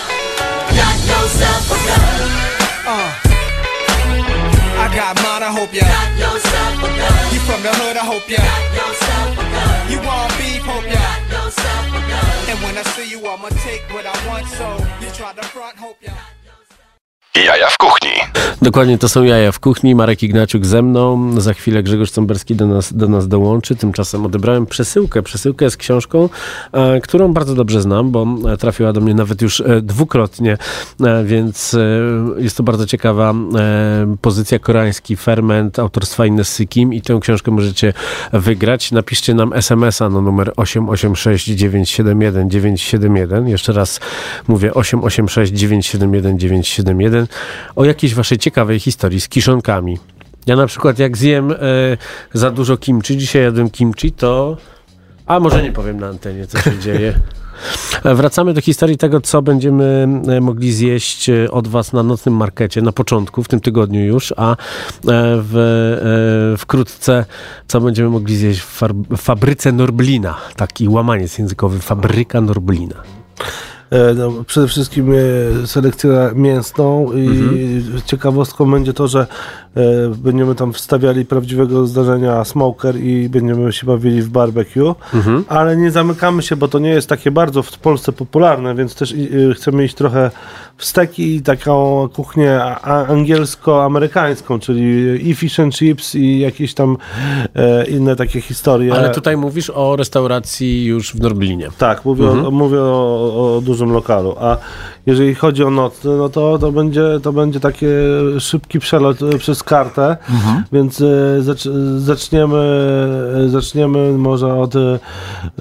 Got 0.78 0.98
yourself 1.02 1.64
a 1.70 1.78
gun. 1.86 2.02
Uh. 2.86 3.10
I 4.82 4.86
got 4.90 5.14
mine, 5.22 5.42
I 5.46 5.50
hope 5.54 5.74
ya. 5.74 5.86
Got 5.86 6.10
yourself 6.18 6.82
a 6.82 6.88
gun. 6.90 7.14
You 7.34 7.40
from 7.46 7.60
the 7.62 7.72
hood, 7.74 7.96
I 7.98 8.04
hope 8.06 8.26
ya. 8.30 8.38
Got 8.38 8.70
yourself 8.74 9.38
a 9.38 9.44
gun. 9.50 9.90
You 9.90 9.98
want 10.02 10.30
beef, 10.38 10.62
hope 10.62 10.88
ya. 10.90 11.21
And 11.58 12.58
when 12.62 12.76
I 12.76 12.82
see 12.94 13.10
you, 13.10 13.26
I'ma 13.26 13.48
take 13.48 13.82
what 13.92 14.06
I 14.06 14.28
want, 14.28 14.46
so 14.48 14.66
you 15.00 15.10
try 15.12 15.32
to 15.32 15.42
front, 15.42 15.76
hope 15.76 16.02
ya. 16.02 16.12
Jaja 17.36 17.70
w 17.70 17.76
kuchni. 17.78 18.10
Dokładnie, 18.62 18.98
to 18.98 19.08
są 19.08 19.22
jaja 19.22 19.52
w 19.52 19.60
kuchni. 19.60 19.94
Marek 19.94 20.22
Ignaciuk 20.22 20.66
ze 20.66 20.82
mną. 20.82 21.32
Za 21.40 21.54
chwilę 21.54 21.82
Grzegorz 21.82 22.10
Cąberski 22.10 22.54
do 22.54 22.66
nas, 22.66 22.92
do 22.92 23.08
nas 23.08 23.28
dołączy. 23.28 23.76
Tymczasem 23.76 24.26
odebrałem 24.26 24.66
przesyłkę. 24.66 25.22
Przesyłkę 25.22 25.70
z 25.70 25.76
książką, 25.76 26.28
e, 26.72 27.00
którą 27.00 27.32
bardzo 27.32 27.54
dobrze 27.54 27.82
znam, 27.82 28.10
bo 28.10 28.26
e, 28.52 28.56
trafiła 28.56 28.92
do 28.92 29.00
mnie 29.00 29.14
nawet 29.14 29.42
już 29.42 29.60
e, 29.60 29.80
dwukrotnie, 29.80 30.58
e, 31.00 31.24
więc 31.24 31.74
e, 31.74 31.78
jest 32.38 32.56
to 32.56 32.62
bardzo 32.62 32.86
ciekawa 32.86 33.30
e, 33.30 34.16
pozycja 34.20 34.58
koreański 34.58 35.16
ferment 35.16 35.78
autorstwa 35.78 36.26
Inessy 36.26 36.66
Kim 36.66 36.92
i 36.92 37.02
tę 37.02 37.18
książkę 37.22 37.50
możecie 37.50 37.92
wygrać. 38.32 38.92
Napiszcie 38.92 39.34
nam 39.34 39.52
SMS-a 39.52 40.08
na 40.08 40.20
numer 40.20 40.52
886 40.56 41.46
971 41.46 42.50
971. 42.50 43.48
Jeszcze 43.48 43.72
raz 43.72 44.00
mówię 44.48 44.74
886 44.74 45.52
971 45.52 46.38
971 46.38 47.21
o 47.76 47.84
jakiejś 47.84 48.14
waszej 48.14 48.38
ciekawej 48.38 48.80
historii 48.80 49.20
z 49.20 49.28
kiszonkami. 49.28 49.98
Ja 50.46 50.56
na 50.56 50.66
przykład 50.66 50.98
jak 50.98 51.16
zjem 51.16 51.52
e, 51.52 51.56
za 52.32 52.50
dużo 52.50 52.76
kimchi, 52.76 53.16
dzisiaj 53.16 53.42
jadłem 53.42 53.70
kimchi, 53.70 54.12
to... 54.12 54.56
A 55.26 55.40
może 55.40 55.62
nie 55.62 55.72
powiem 55.72 56.00
na 56.00 56.06
antenie, 56.06 56.46
co 56.46 56.58
się 56.58 56.78
dzieje. 56.78 57.14
E, 58.04 58.14
Wracamy 58.14 58.54
do 58.54 58.60
historii 58.60 58.96
tego, 58.96 59.20
co 59.20 59.42
będziemy 59.42 60.08
e, 60.28 60.40
mogli 60.40 60.72
zjeść 60.72 61.30
od 61.50 61.68
Was 61.68 61.92
na 61.92 62.02
nocnym 62.02 62.36
markecie 62.36 62.82
na 62.82 62.92
początku, 62.92 63.42
w 63.42 63.48
tym 63.48 63.60
tygodniu 63.60 64.00
już, 64.00 64.34
a 64.36 64.56
w, 65.42 66.56
wkrótce 66.58 67.24
co 67.68 67.80
będziemy 67.80 68.08
mogli 68.08 68.36
zjeść 68.36 68.60
w 68.60 68.80
fabryce 69.16 69.72
Norblina. 69.72 70.36
Taki 70.56 70.88
łamaniec 70.88 71.38
językowy, 71.38 71.78
fabryka 71.78 72.40
Norblina. 72.40 73.02
E, 73.92 74.14
No, 74.14 74.44
przede 74.46 74.68
wszystkim 74.68 75.12
e, 75.12 75.66
selekcję 75.66 76.30
mięsną 76.34 77.12
i 77.12 77.82
ciekawostką 78.06 78.70
będzie 78.70 78.92
to, 78.92 79.08
że 79.08 79.26
e, 79.76 79.82
będziemy 80.08 80.54
tam 80.54 80.72
wstawiali 80.72 81.24
prawdziwego 81.24 81.86
zdarzenia 81.86 82.44
smoker 82.44 82.96
i 82.96 83.28
będziemy 83.28 83.72
się 83.72 83.86
bawili 83.86 84.22
w 84.22 84.28
barbecue, 84.28 84.94
ale 85.48 85.76
nie 85.76 85.90
zamykamy 85.90 86.42
się, 86.42 86.56
bo 86.56 86.68
to 86.68 86.78
nie 86.78 86.90
jest 86.90 87.08
takie 87.08 87.30
bardzo 87.30 87.62
w 87.62 87.78
Polsce 87.78 88.12
popularne, 88.12 88.74
więc 88.74 88.94
też 88.94 89.14
chcemy 89.54 89.84
iść 89.84 89.94
trochę 89.94 90.30
w 90.76 90.84
steki 90.84 91.36
i 91.36 91.42
taką 91.42 92.08
kuchnię 92.08 92.60
angielsko-amerykańską, 93.08 94.58
czyli 94.58 95.18
i 95.30 95.34
fish 95.34 95.60
and 95.60 95.74
chips 95.74 96.14
i 96.14 96.38
jakieś 96.38 96.74
tam 96.74 96.96
e, 97.54 97.84
inne 97.84 98.16
takie 98.16 98.40
historie. 98.40 98.94
Ale 98.94 99.10
tutaj 99.10 99.36
mówisz 99.36 99.70
o 99.70 99.96
restauracji 99.96 100.84
już 100.84 101.12
w 101.12 101.20
Norblinie. 101.20 101.68
Tak, 101.78 102.04
mówię, 102.04 102.30
o, 102.30 102.50
mówię 102.50 102.80
o, 102.80 103.56
o 103.56 103.60
dużym 103.60 103.92
lokalu. 103.92 104.36
A 104.40 104.56
jeżeli 105.06 105.34
chodzi 105.34 105.64
o 105.64 105.70
nocny, 105.70 106.16
no 106.16 106.28
to, 106.28 106.58
to, 106.58 106.72
będzie, 106.72 107.02
to 107.22 107.32
będzie 107.32 107.60
taki 107.60 107.86
szybki 108.38 108.78
przelot 108.78 109.22
e, 109.22 109.38
przez 109.38 109.62
kartę, 109.62 110.16
więc 110.72 111.00
e, 111.00 111.42
zacz, 111.42 111.68
zaczniemy, 111.96 112.58
e, 113.46 113.48
zaczniemy 113.48 114.12
może 114.18 114.54
od 114.54 114.74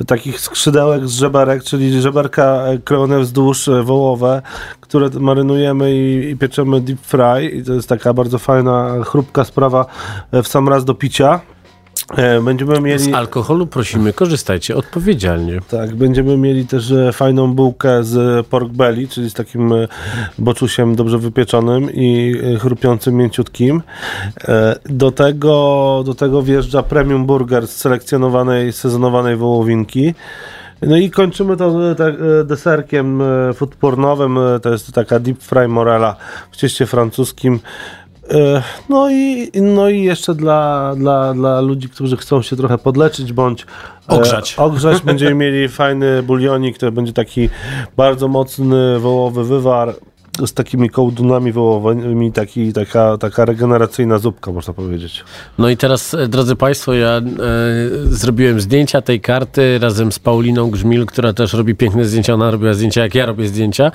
takich 0.07 0.39
skrzydełek 0.39 1.07
z 1.07 1.13
żeberek, 1.13 1.63
czyli 1.63 2.01
żeberka 2.01 2.63
krojone 2.83 3.19
wzdłuż 3.19 3.69
wołowe, 3.83 4.41
które 4.79 5.09
marynujemy 5.19 5.95
i, 5.95 6.29
i 6.29 6.37
pieczemy 6.37 6.81
deep 6.81 6.99
fry. 7.01 7.49
I 7.53 7.63
to 7.63 7.73
jest 7.73 7.89
taka 7.89 8.13
bardzo 8.13 8.39
fajna, 8.39 8.95
chrupka 9.05 9.43
sprawa 9.43 9.85
w 10.31 10.47
sam 10.47 10.69
raz 10.69 10.85
do 10.85 10.93
picia. 10.93 11.39
E, 12.17 12.41
Będziemy 12.41 12.81
mieli... 12.81 12.99
Z 12.99 13.13
alkoholu 13.13 13.67
prosimy, 13.67 14.13
korzystajcie 14.13 14.75
odpowiedzialnie. 14.75 15.59
Tak, 15.69 15.95
będziemy 15.95 16.37
mieli 16.37 16.67
też 16.67 16.91
e, 16.91 17.13
fajną 17.13 17.53
bułkę 17.53 18.03
z 18.03 18.47
pork 18.47 18.69
belly, 18.69 19.07
czyli 19.07 19.29
z 19.29 19.33
takim 19.33 19.73
e, 19.73 19.87
boczusiem 20.37 20.95
dobrze 20.95 21.17
wypieczonym 21.17 21.89
i 21.93 22.35
chrupiącym, 22.59 23.15
mięciutkim. 23.15 23.81
Do 24.85 25.11
tego, 25.11 26.03
do 26.05 26.15
tego 26.15 26.41
wjeżdża 26.41 26.83
premium 26.83 27.25
burger 27.25 27.67
z 27.67 27.75
selekcjonowanej, 27.75 28.73
sezonowanej 28.73 29.35
wołowinki. 29.35 30.13
No 30.81 30.97
i 30.97 31.09
kończymy 31.09 31.57
to 31.57 31.95
tak, 31.95 32.15
deserkiem 32.45 33.23
foodpornowym. 33.53 34.39
To 34.61 34.71
jest 34.71 34.93
taka 34.93 35.19
deep 35.19 35.43
fry 35.43 35.67
morela 35.67 36.15
w 36.51 36.57
cieście 36.57 36.85
francuskim. 36.85 37.59
E, 38.31 38.63
No 38.89 39.11
i, 39.11 39.51
no 39.61 39.89
i 39.89 40.03
jeszcze 40.03 40.35
dla, 40.35 40.93
dla, 40.97 41.33
dla 41.33 41.61
ludzi, 41.61 41.89
którzy 41.89 42.17
chcą 42.17 42.41
się 42.41 42.55
trochę 42.55 42.77
podleczyć 42.77 43.33
bądź 43.33 43.61
e, 43.61 43.65
Ogrzać. 44.07 44.55
ogrzać 44.57 45.01
będziemy 45.01 45.35
mieli 45.35 45.69
fajny 45.69 46.23
bulionik, 46.23 46.77
to 46.77 46.91
będzie 46.91 47.13
taki 47.13 47.49
bardzo 47.97 48.27
mocny 48.27 48.99
wołowy 48.99 49.43
wywar 49.43 49.95
z 50.45 50.53
takimi 50.53 50.89
kołdunami 50.89 51.51
wołowymi, 51.51 52.31
taki, 52.31 52.73
taka, 52.73 53.17
taka 53.17 53.45
regeneracyjna 53.45 54.19
zupka, 54.19 54.51
można 54.51 54.73
powiedzieć. 54.73 55.23
No 55.57 55.69
i 55.69 55.77
teraz, 55.77 56.13
e, 56.13 56.27
drodzy 56.27 56.55
Państwo, 56.55 56.93
ja 56.93 57.09
e, 57.09 57.21
zrobiłem 58.03 58.61
zdjęcia 58.61 59.01
tej 59.01 59.21
karty 59.21 59.79
razem 59.79 60.11
z 60.11 60.19
Pauliną 60.19 60.69
Grzmil, 60.69 61.05
która 61.05 61.33
też 61.33 61.53
robi 61.53 61.75
piękne 61.75 62.05
zdjęcia. 62.05 62.33
Ona 62.33 62.51
robiła 62.51 62.73
zdjęcia, 62.73 63.01
jak 63.01 63.15
ja 63.15 63.25
robię 63.25 63.47
zdjęcia. 63.47 63.91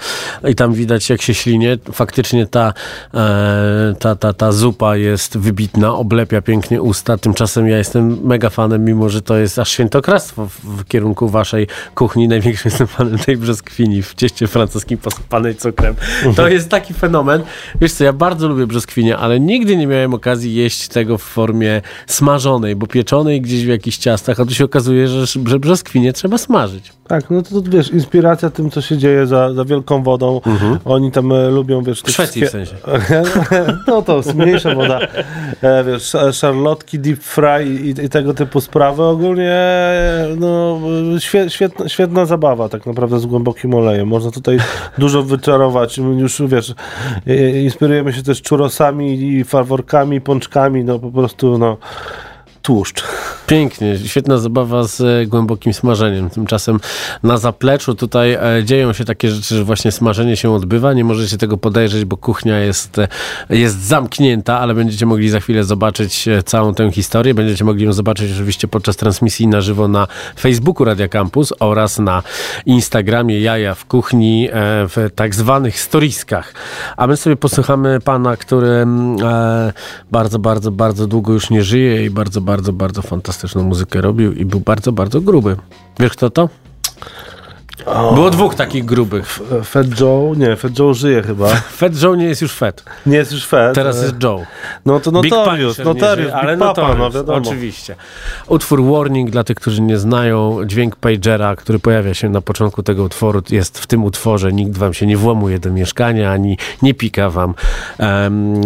I 0.49 0.55
tam 0.55 0.75
widać, 0.75 1.11
jak 1.11 1.23
się 1.23 1.35
ślinie. 1.35 1.78
Faktycznie 1.93 2.47
ta, 2.47 2.73
e, 3.14 3.95
ta, 3.99 4.16
ta, 4.16 4.33
ta 4.33 4.52
zupa 4.52 4.97
jest 4.97 5.38
wybitna, 5.38 5.95
oblepia 5.95 6.43
pięknie 6.43 6.83
usta. 6.83 7.19
Tymczasem 7.19 7.69
ja 7.69 7.78
jestem 7.78 8.19
mega 8.23 8.50
fanem, 8.50 8.85
mimo 8.85 9.09
że 9.09 9.23
to 9.23 9.37
jest 9.37 9.59
aż 9.59 9.71
świętokradztwo 9.71 10.47
w, 10.47 10.61
w 10.64 10.85
kierunku 10.85 11.28
waszej 11.28 11.66
kuchni. 11.95 12.28
Największym 12.28 12.71
jestem 12.71 12.87
fanem 12.97 13.19
tej 13.19 13.37
brzoskwini 13.37 14.02
w 14.02 14.14
cieście 14.14 14.47
francuskim 14.47 14.99
posypanej 14.99 15.55
cukrem. 15.55 15.95
To 16.35 16.49
jest 16.49 16.68
taki 16.68 16.95
fenomen. 16.95 17.42
Wiesz 17.80 17.92
co, 17.92 18.04
ja 18.04 18.12
bardzo 18.12 18.49
lubię 18.49 18.66
brzoskwinie, 18.66 19.16
ale 19.16 19.40
nigdy 19.40 19.76
nie 19.76 19.87
miałem 19.87 20.14
okazji 20.14 20.54
jeść 20.54 20.88
tego 20.88 21.18
w 21.18 21.23
formie 21.23 21.83
smażonej, 22.06 22.76
bo 22.76 22.87
pieczonej 22.87 23.40
gdzieś 23.40 23.64
w 23.64 23.68
jakichś 23.68 23.97
ciastach, 23.97 24.40
a 24.40 24.45
tu 24.45 24.54
się 24.54 24.64
okazuje, 24.64 25.09
że, 25.09 25.26
że 25.26 25.59
brzoskwinie 25.59 26.12
trzeba 26.12 26.38
smażyć. 26.38 26.92
Tak, 27.09 27.30
no 27.30 27.42
to, 27.42 27.61
to 27.61 27.71
wiesz, 27.71 27.90
inspiracja 27.90 28.50
tym, 28.50 28.71
co 28.71 28.80
się 28.80 28.99
dzieje 28.99 29.26
za, 29.26 29.54
za 29.54 29.64
wielką 29.64 30.02
wodą. 30.02 30.40
Oni 30.85 31.12
tam 31.12 31.33
e, 31.33 31.49
lubią, 31.49 31.83
wiesz... 31.83 32.02
W 32.02 32.11
Szwecji 32.11 32.47
w 32.47 32.50
sensie. 32.50 32.75
no 33.87 34.02
to 34.02 34.21
mniejsza 34.35 34.75
woda. 34.75 35.00
E, 35.62 35.85
wiesz, 35.85 36.02
sz- 36.14 36.37
szarlotki, 36.37 36.99
deep 36.99 37.23
fry 37.23 37.66
i, 37.66 38.04
i 38.04 38.09
tego 38.09 38.35
typu 38.35 38.61
sprawy. 38.61 39.02
Ogólnie 39.02 39.56
no, 40.37 40.80
świe, 41.18 41.50
świetna, 41.50 41.88
świetna 41.88 42.26
zabawa 42.26 42.68
tak 42.68 42.87
naprawdę 42.87 43.18
z 43.18 43.26
głębokim 43.26 43.75
olejem. 43.75 44.09
Można 44.09 44.30
tutaj 44.30 44.59
dużo 44.99 45.23
wyczarować. 45.23 45.99
Już 46.18 46.42
wiesz, 46.46 46.75
e, 47.26 47.62
inspirujemy 47.62 48.12
się 48.12 48.23
też 48.23 48.42
czurosami 48.42 49.23
i 49.23 49.44
faworkami, 49.44 50.20
pączkami, 50.20 50.85
no 50.85 50.99
po 50.99 51.11
prostu 51.11 51.58
no 51.58 51.76
tłuszcz. 52.66 53.04
Pięknie, 53.46 53.99
świetna 53.99 54.38
zabawa 54.38 54.82
z 54.82 55.00
e, 55.00 55.26
głębokim 55.26 55.75
smażeniem. 55.75 56.30
Tymczasem 56.30 56.80
na 57.23 57.38
zapleczu 57.38 57.94
tutaj 57.94 58.32
e, 58.32 58.64
dzieją 58.64 58.92
się 58.92 59.04
takie 59.04 59.30
rzeczy, 59.30 59.54
że 59.54 59.64
właśnie 59.64 59.92
smażenie 59.92 60.37
się 60.37 60.52
odbywa. 60.52 60.92
Nie 60.92 61.04
możecie 61.04 61.38
tego 61.38 61.56
podejrzeć, 61.56 62.04
bo 62.04 62.16
kuchnia 62.16 62.58
jest, 62.58 62.99
e, 62.99 63.08
jest 63.50 63.82
zamknięta, 63.82 64.61
ale 64.61 64.75
będziecie 64.75 65.06
mogli 65.06 65.28
za 65.28 65.40
chwilę 65.40 65.64
zobaczyć 65.64 66.28
całą 66.44 66.75
tę 66.75 66.92
historię. 66.92 67.35
Będziecie 67.35 67.64
mogli 67.64 67.85
ją 67.85 67.92
zobaczyć 67.92 68.32
oczywiście 68.32 68.68
podczas 68.68 68.96
transmisji 68.96 69.46
na 69.46 69.61
żywo 69.61 69.88
na 69.88 70.06
Facebooku 70.40 70.85
Radia 70.85 71.08
Campus 71.08 71.52
oraz 71.61 71.99
na 71.99 72.23
Instagramie 72.66 73.40
Jaja 73.40 73.75
w 73.75 73.85
kuchni 73.85 74.49
w 74.88 75.11
tak 75.14 75.35
zwanych 75.35 75.80
storiskach. 75.80 76.54
A 76.96 77.06
my 77.06 77.16
sobie 77.16 77.37
posłuchamy 77.37 78.00
pana, 78.00 78.37
który 78.37 78.68
mm, 78.68 79.16
bardzo, 80.11 80.38
bardzo, 80.38 80.70
bardzo 80.70 81.06
długo 81.06 81.32
już 81.32 81.50
nie 81.50 81.62
żyje 81.62 82.04
i 82.04 82.11
bardzo, 82.11 82.40
bardzo, 82.40 82.55
bardzo 82.72 83.02
fantastyczną 83.02 83.62
muzykę 83.62 84.00
robił 84.00 84.32
i 84.32 84.44
był 84.44 84.60
bardzo, 84.60 84.92
bardzo 84.92 85.20
gruby. 85.20 85.56
Wiesz 85.98 86.12
kto 86.12 86.30
to? 86.30 86.48
Było 88.14 88.30
dwóch 88.30 88.54
takich 88.54 88.84
grubych. 88.84 89.38
Fat 89.64 90.00
Joe? 90.00 90.34
Nie, 90.36 90.56
Fat 90.56 90.78
Joe 90.78 90.94
żyje 90.94 91.22
chyba. 91.22 91.48
Fat 91.80 92.02
Joe 92.02 92.14
nie 92.14 92.25
jest 92.25 92.42
już 92.42 92.52
Fat. 92.52 92.84
Nie 93.06 93.16
jest 93.16 93.32
już 93.32 93.46
Fat. 93.46 93.75
Teraz 93.75 93.98
e, 93.98 94.02
jest 94.02 94.22
Joe. 94.22 94.46
No 94.86 95.00
to 95.00 95.22
Big 95.22 95.30
Notorious, 95.30 95.76
żyje, 95.76 96.34
ale 96.34 96.56
Big 96.56 96.60
Papa, 96.60 96.94
no 96.94 97.10
wiadomo. 97.10 97.38
Oczywiście. 97.38 97.96
Utwór 98.48 98.84
Warning 98.84 99.30
dla 99.30 99.44
tych, 99.44 99.56
którzy 99.56 99.82
nie 99.82 99.98
znają, 99.98 100.58
dźwięk 100.66 100.96
pagera, 100.96 101.56
który 101.56 101.78
pojawia 101.78 102.14
się 102.14 102.28
na 102.28 102.40
początku 102.40 102.82
tego 102.82 103.02
utworu, 103.02 103.42
jest 103.50 103.78
w 103.78 103.86
tym 103.86 104.04
utworze. 104.04 104.52
Nikt 104.52 104.78
wam 104.78 104.94
się 104.94 105.06
nie 105.06 105.16
włamuje 105.16 105.58
do 105.58 105.70
mieszkania, 105.70 106.32
ani 106.32 106.58
nie 106.82 106.94
pika 106.94 107.30
wam 107.30 107.54
um, 107.98 108.60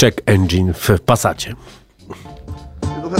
check 0.00 0.20
engine 0.26 0.72
w 0.74 1.00
Passacie. 1.06 1.54
Who 3.12 3.18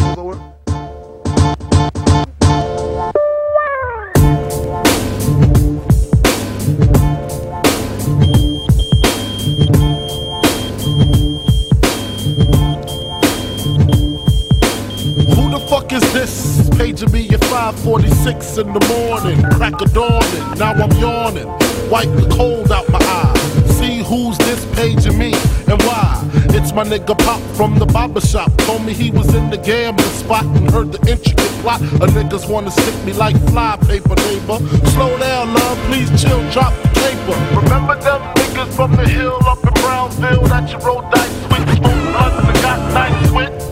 the 15.51 15.61
fuck 15.69 15.93
is 15.93 16.01
this? 16.15 16.71
Paging 16.79 17.13
me 17.13 17.29
at 17.29 17.45
546 17.45 18.59
in 18.59 18.73
the 18.73 18.81
morning. 18.89 19.43
Crack 19.51 19.79
a 19.83 19.85
dawning, 19.87 20.59
now 20.59 20.73
I'm 20.73 20.91
yawning. 20.93 21.49
Wipe 21.91 22.09
the 22.17 22.27
cold 22.35 22.73
out 22.73 22.89
my 22.89 22.99
eye. 22.99 23.62
See 23.83 23.99
who's 23.99 24.39
this 24.39 24.65
paging 24.77 25.19
me 25.19 25.33
and 25.67 25.83
why? 25.83 26.23
It's 26.55 26.73
my 26.73 26.85
nigga 26.85 27.19
Pop 27.19 27.41
from 27.57 27.81
the 27.81 27.87
barber 27.87 28.21
shop. 28.21 28.57
Told 28.59 28.85
me 28.85 28.93
he 28.93 29.11
was 29.11 29.35
in 29.35 29.51
the 29.51 29.57
gambling 29.57 30.09
spot 30.11 30.45
and 30.45 30.71
heard 30.71 30.93
the 30.93 31.01
intricate 31.11 31.51
plot. 31.63 31.81
A 31.81 32.07
niggas 32.15 32.49
wanna 32.49 32.71
stick 32.71 32.95
me 33.05 33.13
like 33.13 33.35
fly 33.51 33.77
paper, 33.89 34.15
neighbor. 34.15 34.59
Slow 34.95 35.19
down, 35.19 35.55
love, 35.55 35.79
please 35.89 36.11
chill, 36.23 36.49
drop 36.53 36.73
the 36.83 36.91
paper. 37.03 37.35
Remember 37.61 37.97
them 38.01 38.23
niggas 38.37 38.73
from 38.73 38.93
the 38.93 39.09
hill 39.09 39.41
up 39.43 39.59
in 39.65 39.75
Brownsville 39.83 40.47
that 40.47 40.71
you 40.71 40.79
rolled 40.79 41.11
dice 41.11 41.43
with? 41.51 41.77
Smoked 41.77 42.47
and 42.47 42.63
got 42.63 42.79
nice 42.95 43.31
with? 43.33 43.72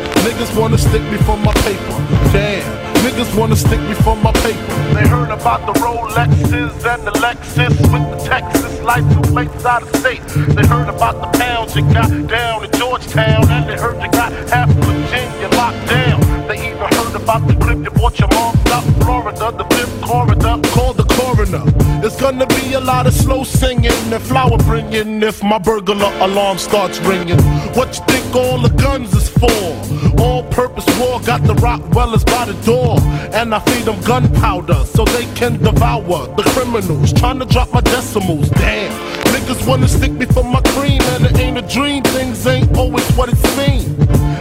Niggas 0.25 0.55
wanna 0.55 0.77
stick 0.77 1.01
me 1.03 1.17
for 1.17 1.37
my 1.37 1.53
paper. 1.65 1.97
Damn. 2.31 2.63
Niggas 3.03 3.35
wanna 3.35 3.55
stick 3.55 3.79
me 3.81 3.95
for 3.95 4.15
my 4.15 4.31
paper. 4.33 4.75
They 4.93 5.07
heard 5.07 5.31
about 5.31 5.65
the 5.65 5.73
Rolexes 5.79 6.85
and 6.85 7.01
the 7.07 7.11
Lexus 7.23 7.75
with 7.91 8.05
the 8.11 8.29
Texas 8.29 8.79
license 8.81 9.29
plates 9.29 9.65
out 9.65 9.81
of 9.81 9.95
state. 9.95 10.21
They 10.55 10.65
heard 10.67 10.89
about 10.89 11.15
the 11.21 11.37
pounds 11.39 11.75
you 11.75 11.81
got 11.93 12.09
down 12.27 12.63
in 12.63 12.71
Georgetown, 12.71 13.49
and 13.49 13.67
they 13.67 13.77
heard 13.77 14.01
you 14.01 14.11
got 14.11 14.31
half 14.49 14.69
of 14.69 14.75
Virginia 14.85 15.49
locked 15.57 15.87
down. 15.87 16.47
They 16.47 16.69
even 16.69 16.77
heard 16.77 17.15
about 17.15 17.47
the 17.47 17.55
clip 17.55 17.79
you 17.83 17.91
bought 17.91 18.19
your 18.19 18.29
mom 18.29 18.55
out 18.67 18.83
Florida, 19.01 19.51
the 19.57 19.65
fifth 19.75 20.01
corridor. 20.01 20.59
Call 20.75 20.93
the 20.93 21.05
coroner. 21.17 21.80
It's 22.03 22.19
gonna 22.19 22.47
be 22.47 22.73
a 22.73 22.79
lot 22.79 23.05
of 23.05 23.13
slow 23.13 23.43
singing 23.43 23.91
and 24.11 24.23
flower 24.23 24.57
bringing 24.57 25.21
if 25.21 25.43
my 25.43 25.59
burglar 25.59 26.11
alarm 26.19 26.57
starts 26.57 26.97
ringing. 27.01 27.37
What 27.75 27.95
you 27.95 28.03
think 28.05 28.35
all 28.35 28.57
the 28.59 28.69
guns 28.69 29.13
is 29.13 29.29
for? 29.29 30.19
All 30.19 30.43
purpose 30.45 30.85
war 30.99 31.21
got 31.21 31.43
the 31.43 31.53
Rockwellers 31.55 32.25
by 32.25 32.45
the 32.45 32.53
door. 32.65 32.97
And 33.33 33.53
I 33.53 33.59
feed 33.59 33.85
them 33.85 34.01
gunpowder 34.01 34.83
so 34.85 35.05
they 35.05 35.25
can 35.35 35.61
devour 35.61 36.25
the 36.35 36.43
criminals. 36.55 37.13
Trying 37.13 37.37
to 37.37 37.45
drop 37.45 37.71
my 37.71 37.81
decimals, 37.81 38.49
damn. 38.49 38.91
Niggas 39.25 39.67
wanna 39.67 39.87
stick 39.87 40.11
me 40.11 40.25
for 40.25 40.43
my 40.43 40.61
cream, 40.73 41.01
and 41.13 41.27
it 41.27 41.37
ain't 41.37 41.59
a 41.59 41.61
dream. 41.61 42.01
Things 42.03 42.47
ain't 42.47 42.75
always 42.75 43.07
what 43.11 43.29
it 43.29 43.37
seems. 43.37 44.30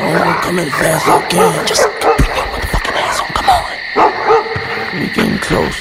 Come 0.00 0.58
in 0.58 0.70
fast 0.70 1.06
as 1.06 1.12
I 1.12 1.26
can. 1.28 1.66
Just 1.66 1.82
bring 2.00 2.32
your 2.34 2.46
motherfucking 2.48 2.96
ass 2.96 3.20
on. 3.20 3.28
Come 3.36 3.50
on. 3.50 5.00
We 5.00 5.06
getting 5.12 5.38
close. 5.38 5.76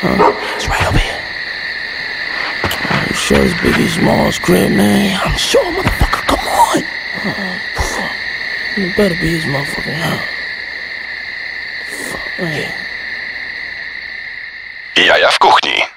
Huh? 0.00 0.32
It's 0.56 0.66
right 0.68 0.86
over 0.88 0.98
here. 0.98 1.22
Are 2.90 3.06
you 3.08 3.14
sure 3.14 3.38
it's 3.44 3.54
Biggie 3.62 3.88
Smalls 3.88 4.38
crib, 4.38 4.72
man? 4.72 5.20
I'm 5.24 5.38
sure, 5.38 5.64
motherfucker. 5.64 6.26
Come 6.26 6.46
on. 6.48 6.82
Uh, 7.24 7.58
you 8.76 8.92
better 8.96 9.14
be 9.20 9.28
his 9.38 9.44
motherfucking 9.44 9.94
house. 9.94 10.28
Fuck, 11.86 12.42
man. 12.42 12.72
Jaja 14.96 15.30
w 15.30 15.38
kuchni. 15.38 15.93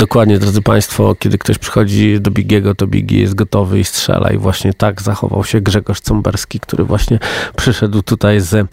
Dokładnie, 0.00 0.38
drodzy 0.38 0.62
Państwo, 0.62 1.14
kiedy 1.18 1.38
ktoś 1.38 1.58
przychodzi 1.58 2.20
do 2.20 2.30
Bigiego, 2.30 2.74
to 2.74 2.86
Bigi 2.86 3.20
jest 3.20 3.34
gotowy 3.34 3.78
i 3.78 3.84
strzela. 3.84 4.30
I 4.30 4.38
właśnie 4.38 4.74
tak 4.74 5.02
zachował 5.02 5.44
się 5.44 5.60
Grzegorz 5.60 6.00
Cąberski, 6.00 6.60
który 6.60 6.84
właśnie 6.84 7.18
przyszedł 7.56 8.02
tutaj 8.02 8.40
z 8.40 8.68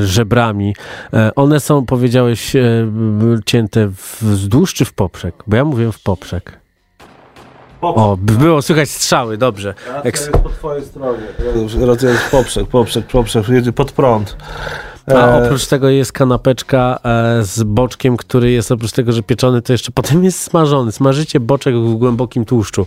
żebrami. 0.00 0.74
E, 1.12 1.34
one 1.34 1.60
są, 1.60 1.86
powiedziałeś, 1.86 2.56
e, 2.56 2.86
cięte 3.46 3.88
wzdłuż 4.20 4.74
czy 4.74 4.84
w 4.84 4.92
poprzek? 4.92 5.34
Bo 5.46 5.56
ja 5.56 5.64
mówię 5.64 5.92
w 5.92 6.02
poprzek. 6.02 6.58
O, 7.80 8.16
by 8.20 8.32
było 8.32 8.62
słychać 8.62 8.90
strzały, 8.90 9.38
dobrze. 9.38 9.74
Eks- 10.04 10.30
po 10.42 10.48
twojej 10.48 10.84
stronie. 10.84 11.22
Racja 11.86 12.10
jest 12.10 12.30
poprzek, 12.30 12.66
poprzek, 12.66 13.06
poprzek, 13.06 13.48
jedzie 13.48 13.72
pod 13.72 13.92
prąd. 13.92 14.36
A 15.06 15.12
E, 15.12 15.44
oprócz 15.44 15.66
tego 15.66 15.88
jest 15.88 16.12
kanapeczka 16.12 16.98
e, 17.04 17.42
z 17.42 17.62
boczkiem, 17.62 18.16
który 18.16 18.50
jest 18.50 18.72
oprócz 18.72 18.92
tego, 18.92 19.12
że 19.12 19.22
pieczony, 19.22 19.62
to 19.62 19.72
jeszcze 19.72 19.92
potem 19.92 20.24
jest 20.24 20.42
smażony. 20.42 20.92
Smażycie 20.92 21.40
boczek 21.40 21.74
w 21.74 21.94
głębokim 21.94 22.44
tłuszczu. 22.44 22.86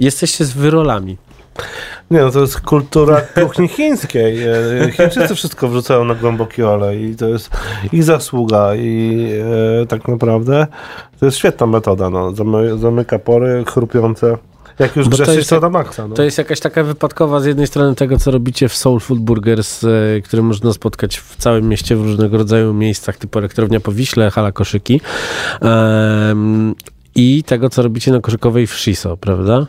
Jesteście 0.00 0.44
z 0.44 0.52
wyrolami. 0.52 1.16
Nie, 2.10 2.20
no 2.20 2.30
to 2.30 2.40
jest 2.40 2.60
kultura 2.60 3.20
kuchni 3.20 3.68
chińskiej. 3.68 4.42
E, 4.42 4.92
Chińczycy 4.92 5.34
wszystko 5.34 5.68
wrzucają 5.68 6.04
na 6.04 6.14
głęboki 6.14 6.62
olej 6.62 7.04
i 7.04 7.16
to 7.16 7.28
jest 7.28 7.50
ich 7.92 8.04
zasługa 8.04 8.74
i 8.74 9.26
e, 9.82 9.86
tak 9.86 10.08
naprawdę 10.08 10.66
to 11.20 11.26
jest 11.26 11.38
świetna 11.38 11.66
metoda. 11.66 12.10
No. 12.10 12.32
Zamy, 12.32 12.78
zamyka 12.78 13.18
pory 13.18 13.64
chrupiące. 13.66 14.36
Jak 14.78 14.96
już 14.96 15.06
to 15.06 15.10
grzeszysz, 15.10 15.36
jest 15.36 15.48
to 15.50 15.54
jak- 15.56 15.62
na 15.62 15.68
maksa. 15.68 16.08
No. 16.08 16.14
To 16.14 16.22
jest 16.22 16.38
jakaś 16.38 16.60
taka 16.60 16.82
wypadkowa 16.84 17.40
z 17.40 17.44
jednej 17.46 17.66
strony 17.66 17.94
tego, 17.94 18.18
co 18.18 18.30
robicie 18.30 18.68
w 18.68 18.74
Soul 18.76 19.00
Food 19.00 19.18
Burgers, 19.18 19.84
e, 19.84 19.88
które 20.24 20.42
można 20.42 20.72
spotkać 20.72 21.16
w 21.18 21.36
całym 21.36 21.68
mieście 21.68 21.96
w 21.96 22.02
różnego 22.02 22.38
rodzaju 22.38 22.74
miejscach, 22.74 23.16
typu 23.16 23.38
elektrownia 23.38 23.80
po 23.80 23.92
Wiśle, 23.92 24.30
hala 24.30 24.52
koszyki. 24.52 25.00
Em, 25.60 26.74
I 27.14 27.44
tego, 27.44 27.70
co 27.70 27.82
robicie 27.82 28.12
na 28.12 28.20
koszykowej 28.20 28.66
w 28.66 28.74
Shiso, 28.74 29.16
prawda? 29.16 29.66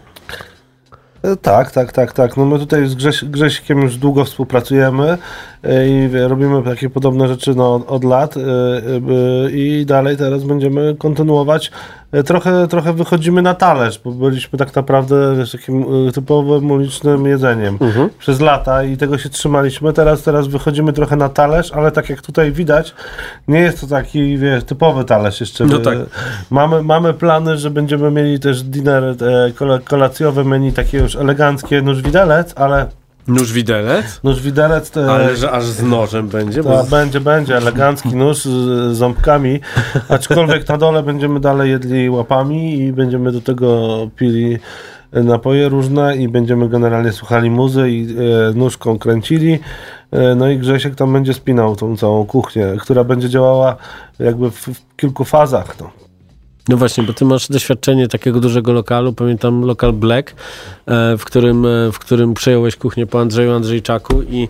E, 1.24 1.36
Tak, 1.36 1.72
tak, 1.72 1.92
tak, 1.92 2.14
tak. 2.14 2.38
No 2.38 2.46
my 2.46 2.60
tutaj 2.60 2.88
z 2.88 2.96
Grześ, 2.96 3.26
Grześkiem 3.26 3.82
już 3.82 3.98
długo 3.98 4.26
współpracujemy 4.26 5.18
e, 5.64 5.88
i 5.88 6.10
robimy 6.28 6.64
takie 6.64 6.90
podobne 6.90 7.28
rzeczy 7.28 7.56
no, 7.56 7.86
od, 7.88 8.04
lat 8.04 8.38
e, 8.38 8.42
e, 8.42 9.52
i 9.52 9.86
dalej 9.86 10.18
teraz 10.18 10.44
będziemy 10.44 10.96
kontynuować. 11.00 11.72
E, 12.12 12.24
Trochę, 12.24 12.68
trochę 12.68 12.94
wychodzimy 12.94 13.42
na 13.42 13.54
talerz, 13.54 14.00
bo 14.04 14.12
byliśmy 14.12 14.60
tak 14.60 14.76
naprawdę 14.76 15.36
wiesz, 15.38 15.52
takim 15.52 15.86
e, 16.08 16.12
typowym 16.12 16.72
ulicznym 16.72 17.26
jedzeniem 17.26 17.78
przez 18.20 18.40
lata 18.42 18.84
i 18.84 18.98
tego 18.98 19.18
się 19.18 19.30
trzymaliśmy. 19.30 19.94
Teraz, 19.94 20.24
teraz 20.24 20.48
wychodzimy 20.48 20.94
trochę 20.94 21.16
na 21.16 21.30
talerz, 21.30 21.72
ale 21.72 21.92
tak 21.92 22.10
jak 22.10 22.22
tutaj 22.22 22.52
widać, 22.52 22.94
nie 23.48 23.60
jest 23.60 23.82
to 23.82 23.88
taki 23.88 24.38
wiesz, 24.38 24.64
typowy 24.64 25.04
talerz 25.06 25.40
jeszcze. 25.40 25.66
No 25.66 25.78
E, 25.78 25.80
tak. 25.80 25.98
Mamy, 26.50 26.84
mamy 26.84 27.14
plany, 27.14 27.58
że 27.58 27.70
będziemy 27.70 28.12
mieli 28.12 28.40
też 28.40 28.64
dinner 28.64 29.04
e, 29.04 29.16
kole- 29.52 29.84
kolacjowe 29.84 30.44
menu, 30.44 30.72
takie 30.74 30.98
już 30.98 31.16
eleganckie 31.16 31.82
nóż 31.82 32.02
widelec, 32.02 32.54
ale 32.58 32.86
Nóż 33.30 33.54
widelec? 33.54 34.20
nóż 34.24 34.42
widelec 34.42 34.92
to 34.92 35.14
Ale 35.14 35.36
że 35.36 35.52
aż 35.52 35.66
z 35.66 35.84
nożem 35.84 36.28
będzie? 36.28 36.64
to 36.64 36.70
Bo... 36.70 36.84
będzie, 36.84 37.20
będzie 37.20 37.58
elegancki 37.58 38.16
nóż 38.16 38.38
z, 38.38 38.42
z 38.42 38.98
ząbkami, 38.98 39.60
aczkolwiek 40.10 40.68
na 40.70 40.78
dole 40.78 41.04
będziemy 41.04 41.40
dalej 41.40 41.72
jedli 41.72 42.10
łapami 42.10 42.80
i 42.80 42.94
będziemy 42.94 43.32
do 43.32 43.42
tego 43.42 43.98
pili 44.16 44.58
napoje 45.12 45.70
różne 45.70 46.18
i 46.18 46.28
będziemy 46.28 46.70
generalnie 46.70 47.12
słuchali 47.12 47.52
muzy 47.52 47.90
i 47.90 48.08
e, 48.50 48.54
nóżką 48.54 49.00
kręcili. 49.00 49.60
E, 50.12 50.36
no 50.36 50.50
i 50.50 50.58
Grzesiek 50.58 50.96
tam 50.96 51.14
będzie 51.14 51.34
spinał 51.34 51.76
tą 51.76 51.98
całą 51.98 52.26
kuchnię, 52.26 52.66
która 52.80 53.04
będzie 53.04 53.30
działała 53.30 53.76
jakby 54.20 54.52
w, 54.52 54.56
w 54.56 54.96
kilku 54.96 55.26
fazach. 55.26 55.80
No. 55.80 56.09
No 56.70 56.78
właśnie, 56.78 57.04
bo 57.04 57.14
ty 57.14 57.26
masz 57.26 57.48
doświadczenie 57.48 58.08
takiego 58.08 58.40
dużego 58.40 58.74
lokalu, 58.74 59.14
pamiętam 59.14 59.62
lokal 59.62 59.94
Black, 59.94 60.32
e, 60.86 61.18
w 61.18 61.26
którym, 61.26 61.66
e, 61.66 61.92
w 61.92 62.00
którym 62.00 62.34
przejąłeś 62.34 62.76
kuchnię 62.76 63.08
po 63.08 63.22
Andrzeju 63.22 63.52
Andrzejczaku 63.52 64.22
i, 64.24 64.48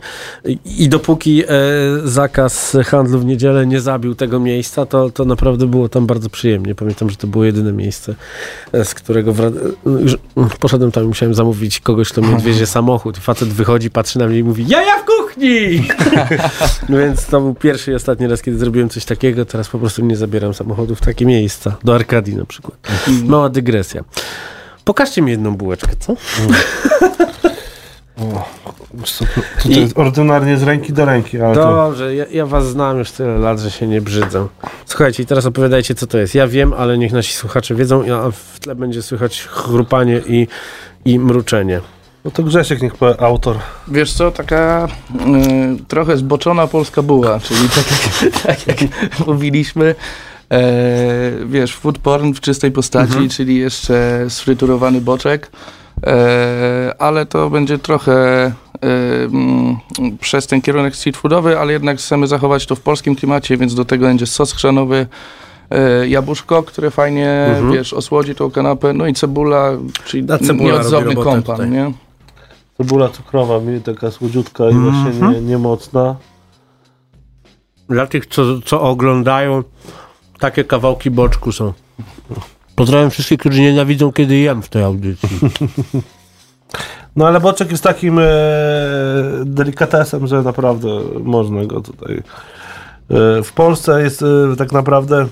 i, 0.66 0.90
dopóki 0.90 1.44
e, 1.44 1.48
zakaz 2.04 2.78
handlu 2.86 3.20
w 3.20 3.26
niedzielę 3.26 3.68
nie 3.68 3.82
zabił 3.82 4.16
tego 4.16 4.40
miejsca, 4.40 4.86
to, 4.86 5.10
to 5.10 5.26
naprawdę 5.26 5.68
było 5.68 5.90
tam 5.90 6.08
bardzo 6.08 6.30
przyjemnie. 6.30 6.76
Pamiętam, 6.76 7.10
że 7.10 7.16
to 7.16 7.28
było 7.28 7.44
jedyne 7.44 7.74
miejsce, 7.74 8.16
z 8.74 8.94
którego 8.94 9.34
mm, 9.36 10.50
poszedłem 10.60 10.92
tam 10.92 11.04
i 11.04 11.08
musiałem 11.08 11.34
zamówić 11.34 11.80
kogoś, 11.80 12.10
kto 12.10 12.22
mi 12.22 12.34
odwiezie 12.34 12.66
samochód. 12.78 13.18
Facet 13.18 13.50
wychodzi, 13.50 13.90
patrzy 13.90 14.20
na 14.20 14.28
mnie 14.28 14.40
i 14.40 14.44
mówi, 14.44 14.66
ja 14.68 14.82
ja 14.82 14.98
w 14.98 15.06
kuchni! 15.06 15.88
No 16.90 16.98
Więc 17.02 17.26
to 17.26 17.42
był 17.42 17.56
pierwszy 17.56 17.92
i 17.92 17.96
ostatni 17.96 18.28
raz, 18.28 18.42
kiedy 18.42 18.58
zrobiłem 18.58 18.90
coś 18.90 19.06
takiego. 19.06 19.46
Teraz 19.46 19.70
po 19.70 19.80
prostu 19.80 20.06
nie 20.06 20.18
zabieram 20.18 20.54
samochodu 20.54 20.96
w 20.96 21.02
takie 21.02 21.26
miejsca. 21.26 21.78
Do 21.84 21.94
Arkadii 22.10 22.36
na 22.36 22.46
przykład. 22.46 22.78
Mała 23.26 23.50
dygresja. 23.50 24.04
Pokażcie 24.86 25.22
mi 25.22 25.32
jedną 25.32 25.56
bułeczkę, 25.56 25.92
co? 26.00 26.16
To, 29.64 29.64
to 29.64 29.70
jest 29.70 29.98
ordynarnie 29.98 30.58
z 30.58 30.64
ręki 30.64 30.94
do 30.94 31.06
ręki, 31.06 31.42
ale 31.42 31.56
to... 31.56 31.76
Dobrze, 31.76 32.16
ja, 32.16 32.26
ja 32.32 32.46
was 32.46 32.68
znam 32.68 32.98
już 32.98 33.12
tyle 33.12 33.38
lat, 33.38 33.60
że 33.60 33.72
się 33.72 33.88
nie 33.88 34.02
brzydzę. 34.02 34.48
Słuchajcie, 34.86 35.24
i 35.24 35.26
teraz 35.26 35.46
opowiadajcie, 35.46 35.96
co 35.96 36.08
to 36.08 36.18
jest. 36.18 36.36
Ja 36.36 36.48
wiem, 36.48 36.74
ale 36.74 36.98
niech 36.98 37.12
nasi 37.12 37.34
słuchacze 37.34 37.76
wiedzą, 37.76 38.04
a 38.14 38.32
w 38.32 38.60
tle 38.60 38.76
będzie 38.76 39.02
słychać 39.02 39.42
chrupanie 39.42 40.22
i, 40.28 40.48
i 41.06 41.20
mruczenie. 41.20 41.82
No 42.26 42.32
to 42.32 42.44
Grzesiek 42.44 42.82
niech 42.82 42.96
powie 42.96 43.22
autor. 43.22 43.58
Wiesz 43.88 44.14
co, 44.14 44.32
taka 44.32 44.88
y, 45.78 45.86
trochę 45.88 46.18
zboczona 46.18 46.68
polska 46.68 47.02
buła, 47.02 47.40
czyli 47.40 47.70
tak 47.70 47.86
jak, 47.92 48.34
tak 48.44 48.68
jak 48.68 48.78
mówiliśmy, 49.28 49.96
wiesz, 51.46 51.76
food 51.76 51.98
porn 51.98 52.34
w 52.34 52.40
czystej 52.42 52.72
postaci, 52.72 53.30
czyli 53.30 53.56
jeszcze 53.56 54.26
sfryturowany 54.30 55.02
boczek, 55.02 55.52
e, 56.08 56.94
ale 57.00 57.26
to 57.26 57.50
będzie 57.50 57.78
trochę 57.78 58.12
e, 58.46 58.52
mm, 59.24 59.78
przez 60.22 60.48
ten 60.48 60.62
kierunek 60.62 60.96
street 60.96 61.18
foodowy, 61.18 61.60
ale 61.60 61.74
jednak 61.74 61.98
chcemy 61.98 62.28
zachować 62.28 62.66
to 62.66 62.76
w 62.76 62.82
polskim 62.82 63.16
klimacie, 63.16 63.58
więc 63.58 63.76
do 63.76 63.86
tego 63.86 64.06
będzie 64.06 64.26
sos 64.26 64.54
chrzanowy, 64.54 65.08
e, 65.70 66.08
jabłuszko, 66.08 66.64
które 66.64 66.92
fajnie, 66.92 67.30
Mhm. 67.50 67.72
wiesz, 67.74 67.94
osłodzi 67.94 68.36
tą 68.36 68.52
kanapę, 68.52 68.94
no 68.94 69.08
i 69.08 69.14
cebula, 69.14 69.72
czyli 70.06 70.28
cebula 70.48 70.74
nieodzowny 70.74 71.16
kompan, 71.16 71.44
tutaj. 71.44 71.70
nie? 71.70 71.92
Cebula 72.78 73.10
cukrowa, 73.10 73.60
mi 73.60 73.82
taka 73.82 74.12
słodziutka 74.12 74.64
i 74.64 74.74
Mhm. 74.74 74.92
właśnie 75.14 75.28
nie, 75.30 75.42
niemocna. 75.42 76.16
Dla 77.90 78.08
tych, 78.08 78.26
co, 78.26 78.44
co 78.66 78.82
oglądają, 78.82 79.64
takie 80.40 80.64
kawałki 80.64 81.12
boczku 81.12 81.52
są. 81.52 81.74
Pozdrawiam 82.76 83.10
wszystkich, 83.10 83.40
którzy 83.40 83.62
nienawidzą, 83.62 84.12
kiedy 84.12 84.38
jem 84.38 84.62
w 84.62 84.70
tej 84.70 84.84
audycji. 84.84 85.30
No 87.16 87.28
ale 87.28 87.40
boczek 87.40 87.72
jest 87.72 87.84
takim 87.84 88.20
e, 88.20 88.24
delikatesem, 89.46 90.28
że 90.28 90.42
naprawdę 90.42 90.88
można 91.24 91.66
go 91.66 91.82
tutaj... 91.82 92.16
E, 93.10 93.44
w 93.44 93.54
Polsce 93.54 94.02
jest 94.02 94.22
e, 94.22 94.56
tak 94.58 94.72
naprawdę 94.72 95.28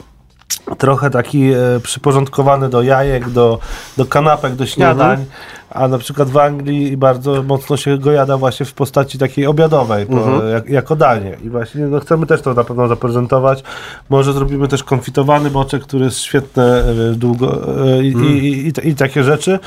trochę 0.77 1.09
taki 1.09 1.51
e, 1.51 1.57
przyporządkowany 1.83 2.69
do 2.69 2.81
jajek, 2.81 3.29
do, 3.29 3.59
do 3.97 4.05
kanapek, 4.05 4.55
do 4.55 4.65
śniadań, 4.65 5.25
a 5.69 5.87
na 5.87 5.97
przykład 5.97 6.29
w 6.29 6.37
Anglii 6.37 6.97
bardzo 6.97 7.43
mocno 7.43 7.77
się 7.77 7.97
go 7.97 8.11
jada 8.11 8.37
właśnie 8.37 8.65
w 8.65 8.73
postaci 8.73 9.17
takiej 9.17 9.45
obiadowej, 9.45 10.05
po, 10.05 10.43
jak, 10.43 10.69
jako 10.69 10.95
danie. 10.95 11.37
I 11.43 11.49
właśnie 11.49 11.81
no, 11.81 11.99
chcemy 11.99 12.25
też 12.25 12.41
to 12.41 12.53
na 12.53 12.63
pewno 12.63 12.87
zaprezentować. 12.87 13.63
Może 14.09 14.33
zrobimy 14.33 14.67
też 14.67 14.83
konfitowany 14.83 15.49
boczek, 15.49 15.83
który 15.83 16.05
jest 16.05 16.19
świetny 16.19 16.63
e, 16.63 16.83
długo 17.15 17.61
e, 17.85 18.03
i, 18.03 18.07
i, 18.07 18.67
i, 18.67 18.89
i 18.89 18.95
takie 18.95 19.23
rzeczy. 19.23 19.59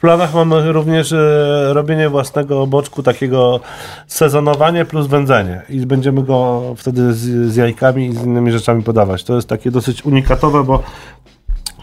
Planach 0.00 0.34
mamy 0.34 0.72
również 0.72 1.12
e, 1.12 1.72
robienie 1.72 2.08
własnego 2.08 2.66
boczku, 2.66 3.02
takiego 3.02 3.60
sezonowanie 4.06 4.84
plus 4.84 5.06
wędzenie 5.06 5.62
i 5.68 5.86
będziemy 5.86 6.22
go 6.22 6.62
wtedy 6.76 7.12
z, 7.12 7.52
z 7.52 7.56
jajkami 7.56 8.06
i 8.06 8.12
z 8.12 8.24
innymi 8.24 8.52
rzeczami 8.52 8.82
podawać. 8.82 9.24
To 9.24 9.34
jest 9.34 9.48
takie 9.48 9.70
dosyć 9.70 10.04
unikatowe, 10.04 10.64
bo 10.64 10.82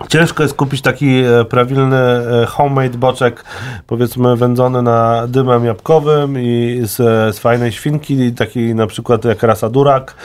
Ciężko 0.10 0.44
jest 0.44 0.56
kupić 0.56 0.82
taki 0.82 1.18
e, 1.18 1.46
prawilny 1.46 1.98
e, 1.98 2.46
homemade 2.46 2.98
boczek, 2.98 3.44
powiedzmy 3.88 4.36
wędzony 4.36 4.82
na 4.82 5.28
dymem 5.28 5.66
jabłkowym 5.66 6.40
i 6.40 6.82
z, 6.84 6.96
z 7.36 7.40
fajnej 7.40 7.72
świnki, 7.72 8.34
taki 8.34 8.76
na 8.76 8.88
przykład 8.88 9.26
jak 9.26 9.44
rasa 9.44 9.70
durak, 9.70 10.16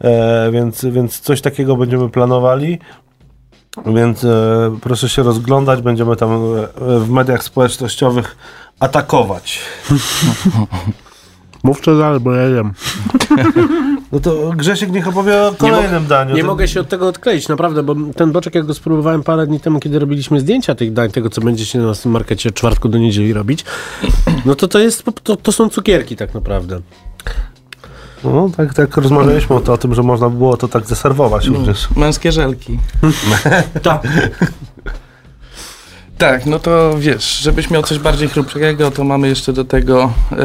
e, 0.00 0.50
więc, 0.50 0.84
więc 0.84 1.20
coś 1.20 1.40
takiego 1.40 1.76
będziemy 1.76 2.08
planowali. 2.08 2.78
Więc 3.86 4.24
e, 4.24 4.78
proszę 4.80 5.08
się 5.08 5.22
rozglądać, 5.22 5.82
będziemy 5.82 6.16
tam 6.16 6.30
e, 6.30 6.38
w 7.00 7.10
mediach 7.10 7.42
społecznościowych 7.44 8.36
atakować. 8.80 9.60
Mów 11.62 11.80
co 11.80 11.98
dalej, 11.98 12.20
bo 12.20 12.34
ja 12.34 12.42
jem. 12.42 12.72
No 14.12 14.20
to 14.20 14.52
Grzesiek 14.56 14.92
niech 14.92 15.08
opowie 15.08 15.42
o 15.42 15.52
kolejnym 15.58 16.06
daniu. 16.06 16.34
Nie 16.34 16.40
To- 16.40 16.46
mogę 16.46 16.68
się 16.68 16.80
od 16.80 16.88
tego 16.88 17.08
odkleić, 17.08 17.48
naprawdę, 17.48 17.82
bo 17.82 17.94
ten 18.16 18.32
boczek, 18.32 18.54
jak 18.54 18.66
go 18.66 18.74
spróbowałem 18.74 19.22
parę 19.22 19.46
dni 19.46 19.60
temu, 19.60 19.80
kiedy 19.80 19.98
robiliśmy 19.98 20.40
zdjęcia 20.40 20.74
tych 20.74 20.92
dań, 20.92 21.10
tego, 21.10 21.30
co 21.30 21.40
będziecie 21.40 21.78
na 21.78 21.86
naszym 21.86 22.12
markecie 22.12 22.48
od 22.48 22.54
czwartku 22.54 22.88
do 22.88 22.98
niedzieli 22.98 23.32
robić, 23.32 23.64
no 24.44 24.54
to 24.54 24.68
to 24.68 24.78
jest, 24.78 25.04
to, 25.22 25.36
to 25.36 25.52
są 25.52 25.68
cukierki 25.68 26.16
tak 26.16 26.34
naprawdę. 26.34 26.80
No, 28.24 28.50
tak, 28.56 28.74
tak 28.74 28.96
rozmawialiśmy 28.96 29.56
o, 29.56 29.60
to, 29.60 29.72
o 29.72 29.78
tym, 29.78 29.94
że 29.94 30.02
można 30.02 30.28
by 30.28 30.36
było 30.36 30.56
to 30.56 30.68
tak 30.68 30.86
zaserwować 30.86 31.46
również. 31.46 31.88
Męskie 31.96 32.32
żelki. 32.32 32.78
Tak. 33.82 34.02
Tak, 36.18 36.46
no 36.46 36.58
to 36.58 36.98
wiesz, 36.98 37.38
żebyś 37.38 37.70
miał 37.70 37.82
coś 37.82 37.98
bardziej 37.98 38.28
chrupkiego, 38.28 38.90
to 38.90 39.04
mamy 39.04 39.28
jeszcze 39.28 39.52
do 39.52 39.64
tego 39.64 40.12
e, 40.32 40.38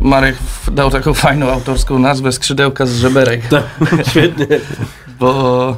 Marek 0.00 0.36
dał 0.72 0.90
taką 0.90 1.14
fajną 1.14 1.50
autorską 1.50 1.98
nazwę 1.98 2.32
Skrzydełka 2.32 2.86
z 2.86 2.94
żeberek, 2.94 3.40
Świetnie. 4.10 4.46
bo 5.18 5.76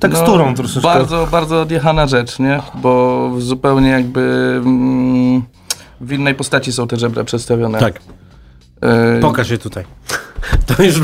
Teksturą 0.00 0.50
no, 0.50 0.56
troszeczkę. 0.56 0.88
Bardzo, 0.88 1.28
bardzo 1.30 1.60
odjechana 1.60 2.06
rzecz, 2.06 2.38
nie? 2.38 2.62
Bo 2.74 3.30
zupełnie 3.38 3.88
jakby 3.88 4.20
mm, 4.64 5.42
w 6.00 6.12
innej 6.12 6.34
postaci 6.34 6.72
są 6.72 6.88
te 6.88 6.96
żebra 6.96 7.24
przedstawione. 7.24 7.78
Tak. 7.78 8.00
E, 8.82 9.20
Pokaż 9.20 9.50
je 9.50 9.58
tutaj. 9.58 9.84
To 10.66 10.82
już 10.82 10.94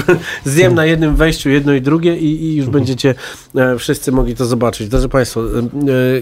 zjem 0.45 0.75
na 0.75 0.85
jednym 0.85 1.17
wejściu 1.17 1.51
jedno 1.51 1.73
i 1.73 1.81
drugie 1.81 2.17
i, 2.17 2.45
i 2.45 2.57
już 2.57 2.67
będziecie 2.67 3.15
e, 3.55 3.79
wszyscy 3.79 4.13
mogli 4.13 4.35
to 4.35 4.45
zobaczyć. 4.45 4.89
Drodzy 4.89 5.09
Państwo, 5.09 5.41
e, 5.41 5.59
e, 5.59 5.63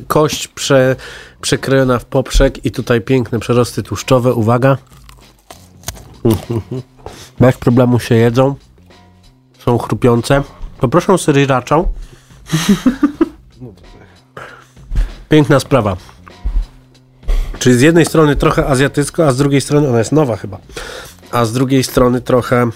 kość 0.07 0.49
prze, 0.49 0.97
przekrojona 1.41 1.99
w 1.99 2.05
poprzek 2.05 2.65
i 2.65 2.71
tutaj 2.71 3.01
piękne 3.01 3.39
przerosty 3.39 3.83
tłuszczowe. 3.83 4.35
Uwaga. 4.35 4.79
Bez 7.41 7.57
problemu 7.57 8.01
się 8.01 8.15
jedzą. 8.15 8.55
Są 9.59 9.79
chrupiące. 9.79 10.43
Poproszę 10.81 11.19
sriraczą. 11.19 11.89
Piękna 15.29 15.61
sprawa. 15.61 15.97
Czyli 17.59 17.79
z 17.79 17.81
jednej 17.81 18.07
strony 18.07 18.37
trochę 18.37 18.67
azjatycko, 18.67 19.27
a 19.27 19.33
z 19.33 19.37
drugiej 19.37 19.61
strony 19.61 19.89
ona 19.89 19.99
jest 19.99 20.13
nowa 20.13 20.37
chyba. 20.37 20.59
A 21.35 21.45
z 21.45 21.53
drugiej 21.53 21.85
strony 21.85 22.21
trochę, 22.21 22.71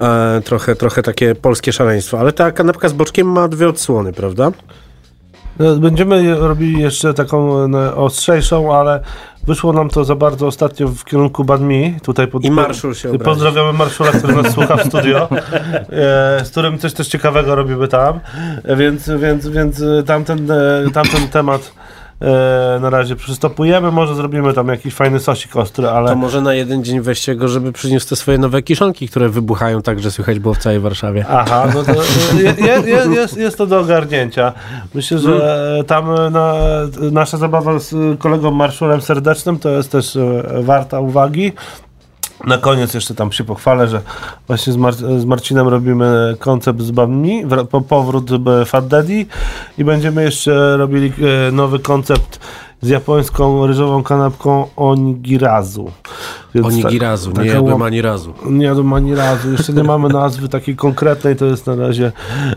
e, 0.00 0.40
trochę, 0.44 0.76
trochę 0.76 1.02
takie 1.02 1.34
polskie 1.34 1.72
szaleństwo. 1.72 2.20
Ale 2.20 2.32
ta 2.32 2.52
kanapka 2.52 2.88
z 2.88 2.92
boczkiem 2.92 3.32
ma 3.32 3.48
dwie 3.48 3.68
odsłony, 3.68 4.12
prawda? 4.12 4.52
No, 5.58 5.76
Będziemy 5.76 6.34
robili 6.34 6.80
jeszcze 6.80 7.14
taką 7.14 7.68
no, 7.68 7.96
ostrzejszą, 7.96 8.76
ale 8.76 9.00
wyszło 9.46 9.72
nam 9.72 9.88
to 9.88 10.04
za 10.04 10.14
bardzo 10.14 10.46
ostatnio 10.46 10.88
w 10.88 11.04
kierunku 11.04 11.44
Banh 11.44 11.62
Mi. 11.62 11.94
Tutaj 12.02 12.28
pod, 12.28 12.44
I 12.44 12.50
Marszul 12.50 12.94
się 12.94 13.08
obraził. 13.08 13.24
Pozdrawiamy 13.24 13.72
Marszula, 13.72 14.12
który 14.12 14.34
nas 14.34 14.54
słucha 14.54 14.76
w 14.76 14.86
studio, 14.86 15.28
e, 15.30 16.44
z 16.44 16.50
którym 16.50 16.78
coś 16.78 16.92
też 16.92 17.08
ciekawego 17.08 17.54
robimy 17.54 17.88
tam. 17.88 18.20
E, 18.64 18.76
Więc, 18.76 19.10
więc, 19.10 19.48
więc 19.48 19.82
e, 19.82 20.02
tamten, 20.02 20.50
e, 20.50 20.90
tamten 20.92 21.28
temat 21.28 21.72
e, 21.76 21.85
na 22.80 22.90
razie 22.90 23.16
przystopujemy. 23.16 23.90
Może 23.90 24.14
zrobimy 24.14 24.52
tam 24.52 24.68
jakiś 24.68 24.94
fajny 24.94 25.20
sosik 25.20 25.56
ostry, 25.56 25.88
ale... 25.88 26.08
To 26.08 26.16
może 26.16 26.40
na 26.40 26.54
jeden 26.54 26.84
dzień 26.84 27.00
weźcie 27.00 27.36
go, 27.36 27.48
żeby 27.48 27.72
przyniósł 27.72 28.08
te 28.08 28.16
swoje 28.16 28.38
nowe 28.38 28.62
kiszonki, 28.62 29.08
które 29.08 29.28
wybuchają 29.28 29.82
tak, 29.82 30.00
że 30.00 30.10
słychać 30.10 30.38
było 30.38 30.54
w 30.54 30.58
całej 30.58 30.80
Warszawie. 30.80 31.24
Aha, 31.28 31.66
no 31.74 31.82
to 31.82 31.92
je, 32.42 32.54
je, 32.66 32.90
je, 32.90 33.14
jest, 33.14 33.36
jest 33.36 33.58
to 33.58 33.66
do 33.66 33.80
ogarnięcia. 33.80 34.52
Myślę, 34.94 35.18
że 35.18 35.84
tam 35.86 36.32
na, 36.32 36.54
nasza 37.12 37.36
zabawa 37.36 37.78
z 37.78 38.18
kolegą 38.18 38.50
Marszulem 38.50 39.00
Serdecznym 39.00 39.58
to 39.58 39.68
jest 39.70 39.92
też 39.92 40.16
e, 40.16 40.42
warta 40.62 41.00
uwagi. 41.00 41.52
Na 42.44 42.58
koniec 42.58 42.94
jeszcze 42.94 43.14
tam 43.14 43.32
się 43.32 43.44
pochwalę, 43.44 43.88
że 43.88 44.00
właśnie 44.46 44.72
z, 44.72 44.76
Mar 44.76 44.94
z 44.94 45.24
Marcinem 45.24 45.68
robimy 45.68 46.36
koncept 46.38 46.80
z 46.80 46.90
Bami, 46.90 47.42
po 47.70 47.80
powrót 47.80 48.30
Fat 48.66 48.86
Daddy 48.88 49.26
i 49.78 49.84
będziemy 49.84 50.22
jeszcze 50.22 50.76
robili 50.76 51.12
e, 51.48 51.52
nowy 51.52 51.78
koncept 51.78 52.40
z 52.82 52.88
japońską 52.88 53.66
ryżową 53.66 54.02
kanapką 54.02 54.66
onigirazu. 54.76 55.90
Więc 56.54 56.66
Onigirazu, 56.66 57.32
tak- 57.32 57.44
nie 57.44 57.50
taką 57.50 57.62
jadłem 57.64 57.82
ani 57.82 58.02
razu. 58.02 58.34
nie 58.46 58.66
jadłem 58.66 58.92
ani 58.92 59.14
razu. 59.14 59.52
Jeszcze 59.52 59.72
nie 59.72 59.82
mamy 59.84 60.08
nazwy 60.08 60.48
takiej 60.48 60.76
konkretnej, 60.76 61.36
to 61.36 61.44
jest 61.44 61.66
na 61.66 61.74
razie 61.74 62.12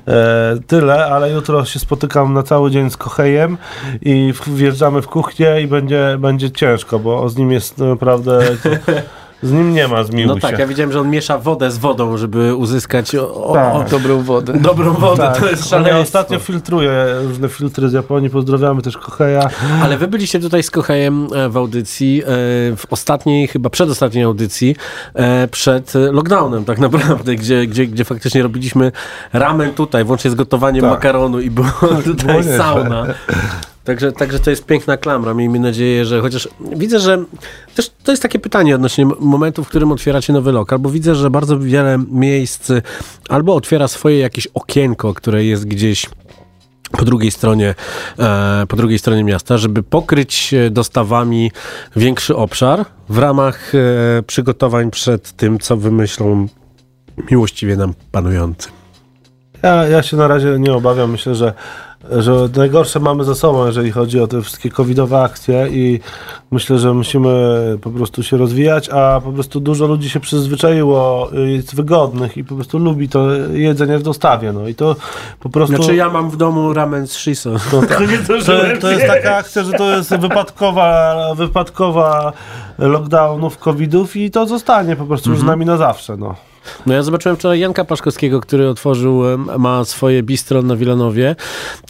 e, 0.08 0.58
tyle, 0.68 1.06
ale 1.06 1.32
jutro 1.32 1.66
się 1.66 1.80
spotykam 1.80 2.34
na 2.34 2.44
cały 2.44 2.72
dzień 2.72 2.90
z 2.90 2.98
Kochejem 2.98 3.58
i 4.02 4.34
wjeżdżamy 4.48 5.02
w 5.02 5.08
kuchnię 5.08 5.62
i 5.62 5.68
będzie, 5.68 6.18
będzie 6.20 6.52
ciężko, 6.52 7.00
bo 7.00 7.30
z 7.30 7.38
nim 7.38 7.52
jest 7.52 7.78
naprawdę... 7.78 8.40
Z 9.44 9.52
nim 9.52 9.74
nie 9.74 9.88
ma 9.88 10.04
zmiłuj 10.04 10.28
No 10.28 10.36
się. 10.36 10.42
tak, 10.42 10.60
ja 10.60 10.68
widziałem, 10.68 10.92
że 10.92 11.00
on 11.00 11.10
miesza 11.10 11.38
wodę 11.38 11.72
z 11.72 11.78
wodą, 11.78 12.18
żeby 12.18 12.56
uzyskać 12.56 13.16
o, 13.16 13.44
o, 13.44 13.54
Tak. 13.54 13.76
o, 13.76 13.84
Dobrą 13.92 14.22
wodę. 14.22 14.54
dobrą 14.54 14.94
wodę. 14.94 15.24
Tak, 15.24 15.38
To 15.38 15.50
jest 15.50 15.70
szaleństwo. 15.70 16.02
ostatnio 16.02 16.40
filtruje 16.40 16.92
różne 17.28 17.50
filtry 17.50 17.90
z 17.90 17.94
Japonii. 17.94 18.30
Pozdrawiamy 18.30 18.82
też 18.82 18.98
Kocheja. 18.98 19.50
Ale 19.84 19.98
wy 19.98 20.08
byliście 20.08 20.40
tutaj 20.40 20.64
z 20.64 20.72
Kochejem 20.72 21.28
e, 21.36 21.50
w 21.50 21.58
audycji, 21.58 22.22
e, 22.24 22.26
w 22.76 22.84
ostatniej, 22.90 23.48
chyba 23.48 23.70
przedostatniej 23.70 24.24
audycji, 24.24 24.76
e, 25.14 25.48
przed 25.48 25.94
lockdownem 26.12 26.66
tak 26.66 26.80
naprawdę, 26.80 27.36
gdzie, 27.36 27.68
gdzie, 27.68 27.88
gdzie 27.88 28.06
faktycznie 28.06 28.44
robiliśmy 28.44 28.92
ramen 29.34 29.74
tutaj, 29.74 30.04
włącznie 30.04 30.32
z 30.32 30.36
gotowaniem 30.36 30.82
Tak. 30.82 30.92
makaronu 30.92 31.40
i 31.40 31.50
była 31.52 31.74
tutaj 32.06 32.44
sauna. 32.58 33.06
Także, 33.84 34.12
także 34.12 34.40
to 34.40 34.50
jest 34.50 34.66
piękna 34.66 34.98
klamra. 34.98 35.34
Miejmy 35.34 35.60
nadzieję, 35.60 36.06
że 36.06 36.22
chociaż 36.22 36.50
widzę, 36.76 37.00
że 37.00 37.26
też 37.76 37.92
to 38.04 38.12
jest 38.12 38.24
takie 38.24 38.40
pytanie 38.40 38.76
odnośnie 38.76 39.06
momentu, 39.20 39.64
w 39.64 39.68
którym 39.68 39.92
otwieracie 39.92 40.34
nowy 40.34 40.52
lokal, 40.52 40.80
bo 40.80 40.90
widzę, 40.90 41.16
że 41.16 41.30
bardzo 41.30 41.60
wiele 41.60 41.98
miejsc 42.12 42.70
y, 42.70 42.82
albo 43.30 43.56
otwiera 43.56 43.88
swoje 43.88 44.20
jakieś 44.20 44.48
okienko, 44.48 45.14
które 45.14 45.46
jest 45.46 45.68
gdzieś 45.68 46.10
po 46.92 47.06
drugiej 47.06 47.32
stronie, 47.32 47.76
e, 48.20 48.66
po 48.68 48.76
drugiej 48.76 49.00
stronie 49.00 49.24
miasta, 49.24 49.58
żeby 49.58 49.84
pokryć 49.84 50.56
dostawami 50.72 51.52
większy 51.96 52.36
obszar 52.36 52.86
w 53.10 53.18
ramach 53.18 53.76
e, 53.76 54.24
przygotowań 54.24 54.92
przed 54.92 55.32
tym, 55.32 55.60
co 55.60 55.78
wymyślą 55.78 56.48
miłościwie 57.32 57.76
nam 57.76 57.94
panujący. 58.12 58.79
Ja, 59.64 59.88
ja 59.88 60.04
się 60.04 60.18
na 60.18 60.28
razie 60.28 60.60
nie 60.60 60.74
obawiam. 60.74 61.12
Myślę, 61.12 61.36
że, 61.36 61.54
że 62.12 62.50
najgorsze 62.56 63.00
mamy 63.00 63.24
za 63.24 63.36
sobą, 63.36 63.66
jeżeli 63.66 63.92
chodzi 63.92 64.20
o 64.20 64.28
te 64.28 64.42
wszystkie 64.42 64.70
covidowe 64.70 65.22
akcje 65.22 65.68
i 65.72 66.00
myślę, 66.52 66.80
że 66.80 66.94
musimy 66.94 67.30
po 67.82 67.90
prostu 67.90 68.24
się 68.24 68.38
rozwijać, 68.38 68.90
a 68.90 69.22
po 69.24 69.32
prostu 69.32 69.60
dużo 69.60 69.88
ludzi 69.88 70.10
się 70.10 70.20
przyzwyczaiło, 70.20 71.30
jest 71.34 71.76
wygodnych 71.76 72.38
i 72.38 72.44
po 72.44 72.56
prostu 72.56 72.80
lubi 72.80 73.10
to 73.10 73.32
jedzenie 73.54 73.98
w 73.98 74.04
dostawie. 74.04 74.54
No 74.54 74.68
i 74.68 74.76
to 74.76 74.96
po 75.40 75.50
prostu... 75.50 75.76
Znaczy 75.76 75.96
ja 75.96 76.10
mam 76.10 76.30
w 76.30 76.38
domu 76.38 76.74
ramen 76.74 77.08
z 77.08 77.18
shiso. 77.18 77.52
No 77.74 77.82
tak. 77.82 77.98
to, 78.28 78.34
to 78.82 78.92
jest 78.92 79.08
taka 79.08 79.36
akcja, 79.36 79.64
że 79.64 79.72
to 79.72 79.96
jest 79.96 80.16
wypadkowa, 80.16 81.16
wypadkowa 81.36 82.34
lockdownów, 82.78 83.58
covidów 83.58 84.16
i 84.16 84.32
to 84.32 84.48
zostanie 84.48 84.96
po 84.96 85.06
prostu 85.06 85.30
już 85.30 85.40
z 85.40 85.44
nami 85.44 85.66
na 85.66 85.78
zawsze. 85.78 86.18
No. 86.18 86.49
No 86.86 86.94
ja 86.94 87.04
zobaczyłem 87.04 87.38
wczoraj 87.38 87.60
Janka 87.60 87.86
Paszkowskiego, 87.86 88.42
który 88.42 88.70
otworzył, 88.70 89.28
em, 89.28 89.48
ma 89.58 89.86
swoje 89.86 90.24
bistro 90.24 90.62
na 90.62 90.76
Wilanowie. 90.76 91.36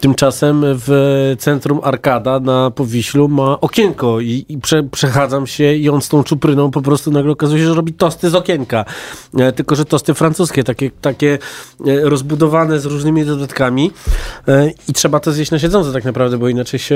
Tymczasem 0.02 0.64
w 0.66 1.36
centrum 1.40 1.80
Arkada 1.84 2.40
na 2.40 2.72
Powiślu 2.72 3.28
ma 3.28 3.60
okienko 3.62 4.20
i, 4.20 4.46
i 4.50 4.58
prze, 4.58 4.84
przechadzam 4.84 5.48
się 5.48 5.74
i 5.74 5.90
on 5.90 6.02
z 6.02 6.10
tą 6.10 6.24
czupryną 6.24 6.72
po 6.72 6.82
prostu 6.82 7.12
nagle 7.12 7.32
okazuje 7.32 7.62
się, 7.62 7.68
że 7.68 7.74
robi 7.74 7.94
tosty 7.94 8.30
z 8.30 8.36
okienka. 8.36 8.86
E, 9.38 9.52
tylko, 9.52 9.76
że 9.76 9.86
tosty 9.86 10.14
francuskie, 10.14 10.64
takie, 10.64 10.92
takie 11.02 11.38
e, 11.88 12.10
rozbudowane 12.10 12.80
z 12.80 12.86
różnymi 12.86 13.26
dodatkami 13.26 13.92
e, 14.48 14.72
i 14.88 14.94
trzeba 14.94 15.20
to 15.20 15.32
zjeść 15.32 15.52
na 15.52 15.60
siedząco 15.60 15.94
tak 15.94 16.06
naprawdę, 16.06 16.38
bo 16.38 16.50
inaczej 16.50 16.80
się... 16.80 16.96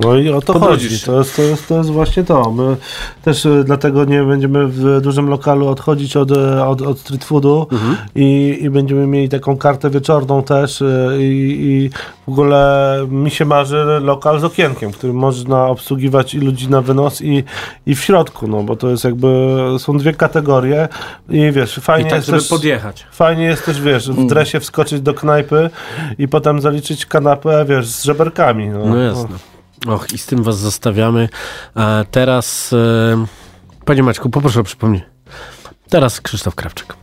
No 0.00 0.16
i 0.16 0.28
o 0.30 0.40
to 0.40 0.52
Pobrudzisz. 0.52 0.90
chodzi. 0.90 1.06
To 1.06 1.18
jest, 1.18 1.36
to, 1.36 1.42
jest, 1.42 1.68
to 1.68 1.78
jest 1.78 1.90
właśnie 1.90 2.24
to. 2.24 2.50
My 2.50 2.76
też 3.22 3.46
y, 3.46 3.64
dlatego 3.64 4.04
nie 4.04 4.22
będziemy 4.22 4.66
w 4.66 5.00
dużym 5.00 5.28
lokalu 5.28 5.68
odchodzić 5.68 6.16
od, 6.16 6.30
y, 6.30 6.64
od, 6.64 6.82
od 6.82 6.98
street 6.98 7.24
foodu 7.24 7.66
i, 8.14 8.58
i 8.60 8.70
będziemy 8.70 9.06
mieli 9.06 9.28
taką 9.28 9.56
kartę 9.56 9.90
wieczorną 9.90 10.42
też 10.42 10.80
y, 10.80 11.16
i, 11.20 11.56
i 11.60 11.90
w 12.26 12.32
ogóle 12.32 12.96
mi 13.10 13.30
się 13.30 13.44
marzy 13.44 13.84
lokal 14.00 14.40
z 14.40 14.44
okienkiem, 14.44 14.92
w 14.92 14.96
którym 14.96 15.16
można 15.16 15.66
obsługiwać 15.66 16.34
i 16.34 16.38
ludzi 16.38 16.70
na 16.70 16.80
wynos 16.80 17.22
i, 17.22 17.44
i 17.86 17.94
w 17.94 18.00
środku, 18.00 18.48
no 18.48 18.62
bo 18.62 18.76
to 18.76 18.90
jest 18.90 19.04
jakby, 19.04 19.56
są 19.78 19.98
dwie 19.98 20.12
kategorie 20.12 20.88
i 21.28 21.52
wiesz, 21.52 21.78
I 21.78 21.80
fajnie 21.80 22.10
tak, 22.10 22.16
jest 22.16 22.26
żeby 22.26 22.38
też... 22.38 22.48
podjechać. 22.48 23.06
Fajnie 23.12 23.44
jest 23.44 23.64
też, 23.66 23.80
wiesz, 23.80 24.10
w 24.10 24.26
dresie 24.26 24.60
wskoczyć 24.60 25.00
do 25.00 25.14
knajpy 25.14 25.70
i 26.18 26.28
potem 26.28 26.60
zaliczyć 26.60 27.06
kanapę, 27.06 27.64
wiesz, 27.68 27.86
z 27.86 28.04
żeberkami. 28.04 28.68
No, 28.68 28.86
No 28.86 28.96
jasne. 28.96 29.36
Och, 29.86 30.12
i 30.12 30.18
z 30.18 30.26
tym 30.26 30.42
was 30.42 30.56
zostawiamy. 30.56 31.28
A 31.74 32.04
teraz, 32.10 32.72
e, 32.72 33.26
panie 33.84 34.02
Maćku, 34.02 34.30
poproszę 34.30 34.60
o 34.60 34.64
przypomnienie. 34.64 35.10
Teraz 35.90 36.20
Krzysztof 36.20 36.54
Krawczyk. 36.54 36.96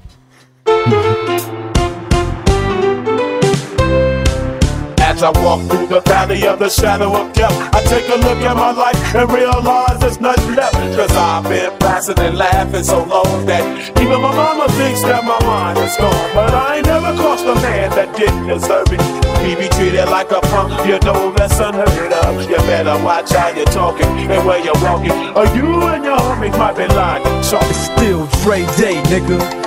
As 4.99 5.23
I 5.23 5.31
walk 5.43 5.61
through 5.67 5.87
the 5.87 6.01
valley 6.01 6.47
of 6.47 6.59
the 6.59 6.69
shadow 6.69 7.11
of 7.15 7.33
death, 7.33 7.51
I 7.73 7.81
take 7.89 8.07
a 8.09 8.17
look 8.17 8.43
at 8.45 8.55
my 8.55 8.71
life 8.71 9.15
and 9.15 9.31
realize 9.31 9.97
there's 9.99 10.19
nothing 10.21 10.55
left. 10.55 10.75
Cause 10.95 11.15
I've 11.17 11.43
been 11.49 11.71
blasting 11.79 12.19
and 12.19 12.37
laughing 12.37 12.83
so 12.83 13.03
long 13.03 13.45
that 13.47 13.63
even 13.99 14.21
my 14.21 14.35
mama 14.35 14.67
thinks 14.73 15.01
that 15.01 15.23
my 15.23 15.39
mind 15.45 15.79
is 15.79 15.97
gone. 15.97 16.29
But 16.35 16.53
I 16.53 16.77
ain't 16.77 16.85
never 16.85 17.15
crossed 17.15 17.45
a 17.45 17.55
man 17.55 17.89
that 17.95 18.15
didn't 18.15 18.47
deserve 18.47 18.93
it. 18.93 19.26
He 19.45 19.55
be 19.55 19.67
treated 19.69 20.09
like 20.09 20.31
a 20.31 20.41
punk, 20.41 20.85
you 20.87 20.99
know 20.99 21.31
that's 21.31 21.59
unheard 21.59 22.13
of. 22.13 22.49
You 22.49 22.57
better 22.57 23.01
watch 23.03 23.31
how 23.31 23.49
you're 23.49 23.65
talking 23.65 24.07
and 24.31 24.45
where 24.45 24.59
you're 24.59 24.81
walking, 24.81 25.11
or 25.35 25.45
you 25.55 25.81
and 25.83 26.03
your 26.03 26.17
homies 26.17 26.57
might 26.57 26.75
be 26.75 26.87
lying. 26.87 27.43
So 27.43 27.57
It's 27.61 27.77
still 27.91 28.27
Dre 28.43 28.65
Day, 28.77 29.01
nigga. 29.11 29.66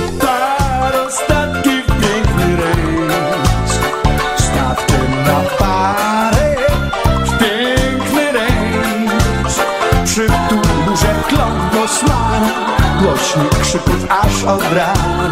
Głośnik 13.31 13.59
krzyków 13.59 14.05
aż 14.09 14.43
od 14.43 14.63
rana. 14.63 15.31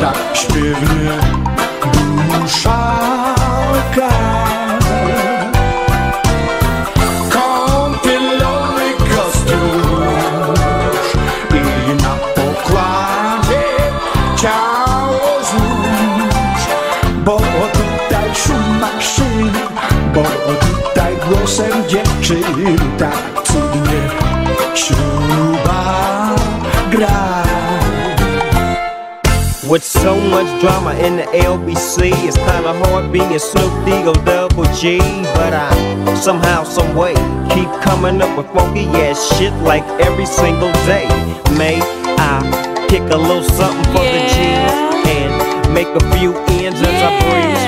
Tak 0.00 0.16
śpiewnie 0.34 1.12
duszalka 2.38 4.08
Kąpielowy 7.32 8.92
kostiusz 8.98 9.52
I 11.50 12.02
na 12.02 12.14
pokładzie 12.34 13.64
ciało 14.36 15.38
złóż. 15.50 16.62
Bo 17.24 17.36
tutaj 17.72 18.34
szum 18.34 18.80
maszyny 18.80 19.52
Bo 20.14 20.22
tutaj 20.22 21.16
głosem 21.28 21.88
dziewczyny. 21.88 22.76
Tak 22.98 23.31
With 29.72 29.84
so 29.84 30.20
much 30.20 30.60
drama 30.60 30.92
in 30.96 31.16
the 31.16 31.22
LBC, 31.22 32.12
it's 32.28 32.36
kinda 32.36 32.74
hard 32.84 33.10
being 33.10 33.38
Snoop 33.38 33.72
Dogg 33.86 34.22
Double 34.26 34.64
G. 34.74 34.98
But 35.32 35.54
I 35.54 36.14
somehow, 36.14 36.62
someway, 36.62 37.14
keep 37.54 37.70
coming 37.80 38.20
up 38.20 38.36
with 38.36 38.48
funky 38.52 38.84
ass 39.00 39.34
shit 39.38 39.54
like 39.62 39.84
every 39.98 40.26
single 40.26 40.72
day. 40.84 41.08
May 41.56 41.80
I 42.18 42.86
kick 42.90 43.00
a 43.00 43.16
little 43.16 43.42
something 43.44 43.84
for 43.94 44.04
the 44.14 44.22
G's 44.34 44.74
and 45.16 45.72
make 45.72 45.88
a 45.88 46.18
few 46.18 46.34
ends 46.60 46.82
as 46.82 47.02
I 47.08 47.20
through. 47.20 47.61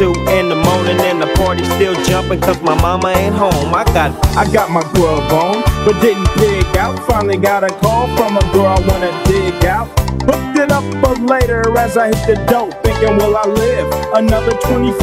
Two 0.00 0.16
in 0.32 0.48
the 0.48 0.56
morning 0.56 0.98
and 1.12 1.20
the 1.20 1.26
party 1.36 1.62
still 1.76 1.92
jumping 2.04 2.40
cause 2.40 2.58
my 2.62 2.74
mama 2.80 3.08
ain't 3.20 3.34
home. 3.34 3.74
I 3.74 3.84
got 3.92 4.16
I 4.34 4.50
got 4.50 4.70
my 4.70 4.80
grub 4.94 5.30
on, 5.30 5.60
but 5.84 6.00
didn't 6.00 6.24
dig 6.38 6.64
out. 6.78 6.98
Finally 7.06 7.36
got 7.36 7.64
a 7.64 7.68
call 7.84 8.08
from 8.16 8.38
a 8.38 8.40
girl 8.50 8.64
I 8.64 8.80
wanna 8.88 9.12
dig 9.28 9.62
out. 9.66 9.94
Booked 10.24 10.56
it 10.56 10.72
up 10.72 10.84
for 11.04 11.12
later 11.20 11.76
as 11.76 11.98
I 11.98 12.16
hit 12.16 12.26
the 12.26 12.46
dope. 12.48 12.72
Thinking, 12.82 13.18
will 13.18 13.36
I 13.36 13.44
live 13.44 13.92
another 14.14 14.56
24? 14.72 14.96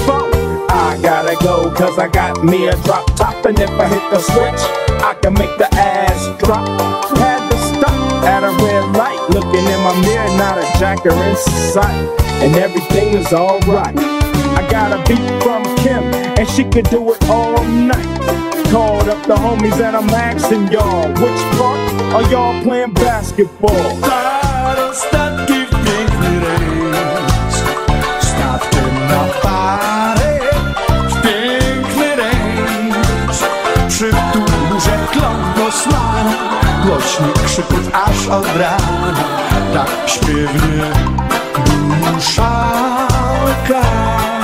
I 0.74 0.98
gotta 1.00 1.38
go, 1.46 1.72
cause 1.76 2.00
I 2.00 2.08
got 2.08 2.44
me 2.44 2.66
a 2.66 2.76
drop 2.82 3.06
top. 3.16 3.46
And 3.46 3.60
if 3.60 3.70
I 3.70 3.88
hit 3.88 4.02
the 4.10 4.18
switch, 4.18 4.62
I 5.06 5.14
can 5.22 5.36
make 5.36 5.56
the 5.60 5.70
ass 5.76 6.26
drop. 6.40 6.66
Had 7.20 7.48
to 7.52 7.58
stop 7.70 8.24
at 8.24 8.44
a 8.44 8.50
red 8.66 8.98
light. 8.98 9.22
Looking 9.30 9.62
in 9.62 9.80
my 9.86 9.94
mirror, 10.02 10.38
not 10.42 10.58
a 10.58 10.66
jacker 10.80 11.14
in 11.14 11.36
sight. 11.36 12.18
And 12.42 12.56
everything 12.56 13.14
is 13.14 13.32
alright. 13.32 14.17
Got 14.78 14.94
a 14.94 14.98
beat 15.10 15.28
from 15.42 15.64
Kim, 15.78 16.04
and 16.38 16.48
she 16.48 16.64
could 16.64 16.88
do 16.92 17.12
it 17.12 17.30
all 17.32 17.64
night. 17.66 18.06
Called 18.70 19.10
up 19.10 19.26
the 19.26 19.34
homies 19.34 19.80
and 19.82 19.96
I'm 19.98 20.08
asking 20.12 20.68
y'all, 20.72 21.08
which 21.18 21.42
part 21.58 21.80
are 22.14 22.22
y'all 22.30 22.62
playing 22.62 22.94
basketball? 22.94 23.74
Ostatnich 24.92 25.70
pięknych 25.70 26.44
rejs 26.44 27.56
Stawcie 28.20 28.84
na 29.10 29.22
piękny 31.24 32.16
rejs 32.16 33.40
Przy 33.90 34.12
turze 34.34 34.98
klon 35.12 35.54
kosmana 35.56 36.34
Głośnik 36.86 37.42
krzyków 37.46 37.90
aż 37.94 38.28
od 38.28 38.48
rana. 38.58 39.14
Tak 39.74 39.90
śpiewnie 40.10 40.92
duszalka 42.14 42.78
Kąpielowy 43.68 44.37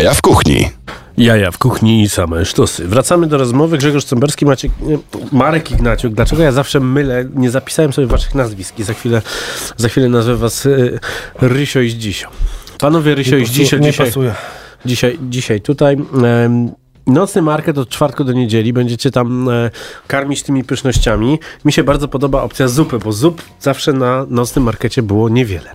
Jaja 0.00 0.14
w 0.14 0.22
kuchni. 0.22 0.68
Jaja 1.18 1.50
w 1.50 1.58
kuchni 1.58 2.02
i 2.02 2.08
same 2.08 2.44
sztosy. 2.44 2.88
Wracamy 2.88 3.26
do 3.26 3.38
rozmowy. 3.38 3.78
Grzegorz 3.78 4.04
Cemberski, 4.04 4.46
Maciek, 4.46 4.72
nie, 4.80 4.98
Marek 5.32 5.70
Ignaciuk. 5.70 6.14
Dlaczego 6.14 6.42
ja 6.42 6.52
zawsze 6.52 6.80
mylę? 6.80 7.24
Nie 7.34 7.50
zapisałem 7.50 7.92
sobie 7.92 8.06
waszych 8.06 8.34
nazwisk 8.34 8.78
i 8.78 8.82
za 8.82 8.94
chwilę, 8.94 9.22
za 9.76 9.88
chwilę 9.88 10.08
nazwę 10.08 10.36
was 10.36 10.66
y, 10.66 10.98
Rysio 11.40 11.80
i 11.80 11.90
Zdzisio. 11.90 12.28
Panowie 12.78 13.14
Rysio 13.14 13.36
i 13.36 13.46
Zdzisio 13.46 13.78
nie 13.78 13.90
dzisiaj, 13.90 14.06
pasuje. 14.06 14.34
dzisiaj, 14.84 15.18
dzisiaj 15.22 15.60
tutaj. 15.60 15.96
em, 16.44 16.70
Nocny 17.06 17.42
market 17.42 17.78
od 17.78 17.88
czwartku 17.88 18.24
do 18.24 18.32
niedzieli. 18.32 18.72
Będziecie 18.72 19.10
tam 19.10 19.48
e, 19.48 19.70
karmić 20.06 20.42
tymi 20.42 20.64
pysznościami. 20.64 21.38
Mi 21.64 21.72
się 21.72 21.84
bardzo 21.84 22.08
podoba 22.08 22.42
opcja 22.42 22.68
zupy, 22.68 22.98
bo 22.98 23.12
zup 23.12 23.42
zawsze 23.60 23.92
na 23.92 24.26
nocnym 24.28 24.64
markecie 24.64 25.02
było 25.02 25.28
niewiele. 25.28 25.70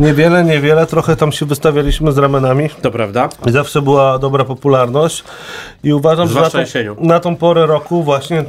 Niewiele, 0.00 0.44
niewiele. 0.44 0.86
Trochę 0.86 1.16
tam 1.16 1.32
się 1.32 1.46
wystawialiśmy 1.46 2.12
z 2.12 2.18
ramenami. 2.18 2.68
To 2.82 2.90
prawda? 2.90 3.28
I 3.46 3.50
zawsze 3.52 3.82
była 3.82 4.18
dobra 4.18 4.44
popularność. 4.44 5.24
I 5.84 5.92
uważam, 5.92 6.28
że 6.28 6.34
na 6.34 6.40
Zwłaszcza 6.40 6.58
tą, 6.58 6.60
jesienią. 6.60 6.96
na 7.00 7.20
tą 7.20 7.36
porę 7.36 7.66
roku 7.66 8.02
właśnie 8.02 8.44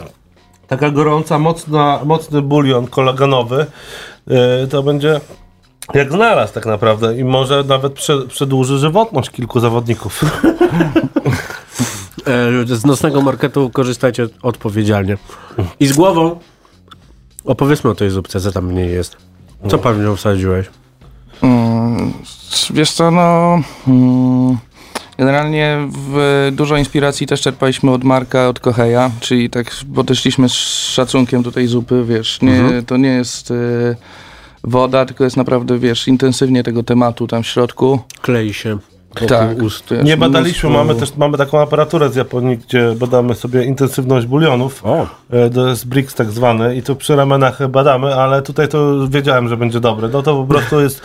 taka 0.67 0.89
gorąca, 0.89 1.39
mocna, 1.39 1.99
mocny 2.05 2.41
bulion 2.41 2.87
kolagenowy 2.87 3.65
yy, 4.27 4.67
to 4.69 4.83
będzie 4.83 5.21
jak 5.93 6.11
znalazł 6.11 6.53
tak 6.53 6.65
naprawdę 6.65 7.17
i 7.17 7.23
może 7.23 7.63
nawet 7.63 7.93
prze, 7.93 8.21
przedłuży 8.27 8.77
żywotność 8.77 9.29
kilku 9.29 9.59
zawodników. 9.59 10.21
E, 12.27 12.75
z 12.75 12.85
nocnego 12.85 13.21
marketu 13.21 13.69
korzystajcie 13.69 14.27
odpowiedzialnie. 14.43 15.17
I 15.79 15.87
z 15.87 15.93
głową 15.93 16.39
opowiedzmy 17.45 17.89
o 17.89 17.95
tej 17.95 18.09
zupce, 18.09 18.39
co 18.39 18.51
tam 18.51 18.69
w 18.69 18.73
niej 18.73 18.93
jest. 18.93 19.17
Co 19.67 19.77
pan 19.77 19.95
w 19.95 20.03
nią 20.03 20.15
wsadziłeś? 20.15 20.69
Mm, 21.43 22.13
wiesz 22.73 22.91
co, 22.91 23.11
no... 23.11 23.59
Mm, 23.87 24.57
generalnie 25.17 25.77
w, 25.91 26.49
dużo 26.55 26.77
inspiracji 26.77 27.27
też 27.27 27.41
czerpaliśmy 27.41 27.91
od 27.91 28.03
Marka, 28.03 28.47
od 28.47 28.59
Kocheja, 28.59 29.11
czyli 29.19 29.49
tak 29.49 29.71
podeszliśmy 29.95 30.49
z 30.49 30.53
szacunkiem 30.93 31.43
do 31.43 31.51
tej 31.51 31.67
zupy, 31.67 32.03
wiesz, 32.07 32.41
nie, 32.41 32.59
Mhm. 32.59 32.85
to 32.85 32.97
nie 32.97 33.09
jest 33.09 33.51
y, 33.51 33.95
woda, 34.63 35.05
tylko 35.05 35.23
jest 35.23 35.37
naprawdę, 35.37 35.79
wiesz, 35.79 36.07
intensywnie 36.07 36.63
tego 36.63 36.83
tematu 36.83 37.27
tam 37.27 37.43
w 37.43 37.47
środku. 37.47 37.99
Klei 38.21 38.53
się 38.53 38.77
Tak, 39.27 39.61
ust. 39.61 39.93
Nie 40.03 40.17
badaliśmy, 40.17 40.69
mnóstwo- 40.69 40.77
mamy 40.87 40.95
też 40.99 41.15
mamy 41.17 41.37
taką 41.37 41.59
aparaturę 41.61 42.09
z 42.09 42.15
Japonii, 42.15 42.57
gdzie 42.57 42.95
badamy 42.95 43.35
sobie 43.35 43.63
intensywność 43.63 44.25
bulionów. 44.27 44.85
O, 44.85 45.07
E, 45.29 45.49
To 45.49 45.67
jest 45.67 45.87
BRICS 45.87 46.15
tak 46.15 46.31
zwany 46.31 46.75
i 46.75 46.83
tu 46.83 46.95
przy 46.95 47.15
ramenach 47.15 47.67
badamy, 47.67 48.15
ale 48.15 48.41
tutaj 48.41 48.67
to 48.67 49.07
wiedziałem, 49.07 49.47
że 49.49 49.57
będzie 49.57 49.79
dobre. 49.79 50.07
No 50.07 50.21
to 50.21 50.35
po 50.35 50.45
prostu 50.45 50.81
jest 50.81 51.01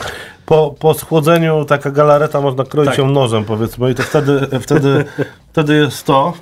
po, 0.46 0.74
po 0.78 0.94
schłodzeniu 0.94 1.64
taka 1.64 1.90
galareta, 1.90 2.40
można 2.40 2.64
kroić 2.64 2.90
Tak. 2.90 2.98
ją 2.98 3.10
nożem 3.10 3.44
powiedzmy 3.44 3.90
i 3.90 3.94
to 3.94 4.02
wtedy, 4.02 4.40
wtedy, 4.60 5.04
wtedy 5.52 5.74
jest 5.74 6.04
to. 6.06 6.32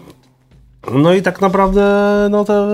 No 0.93 1.13
i 1.15 1.23
tak 1.23 1.41
naprawdę 1.41 1.83
no 2.31 2.45
to, 2.45 2.67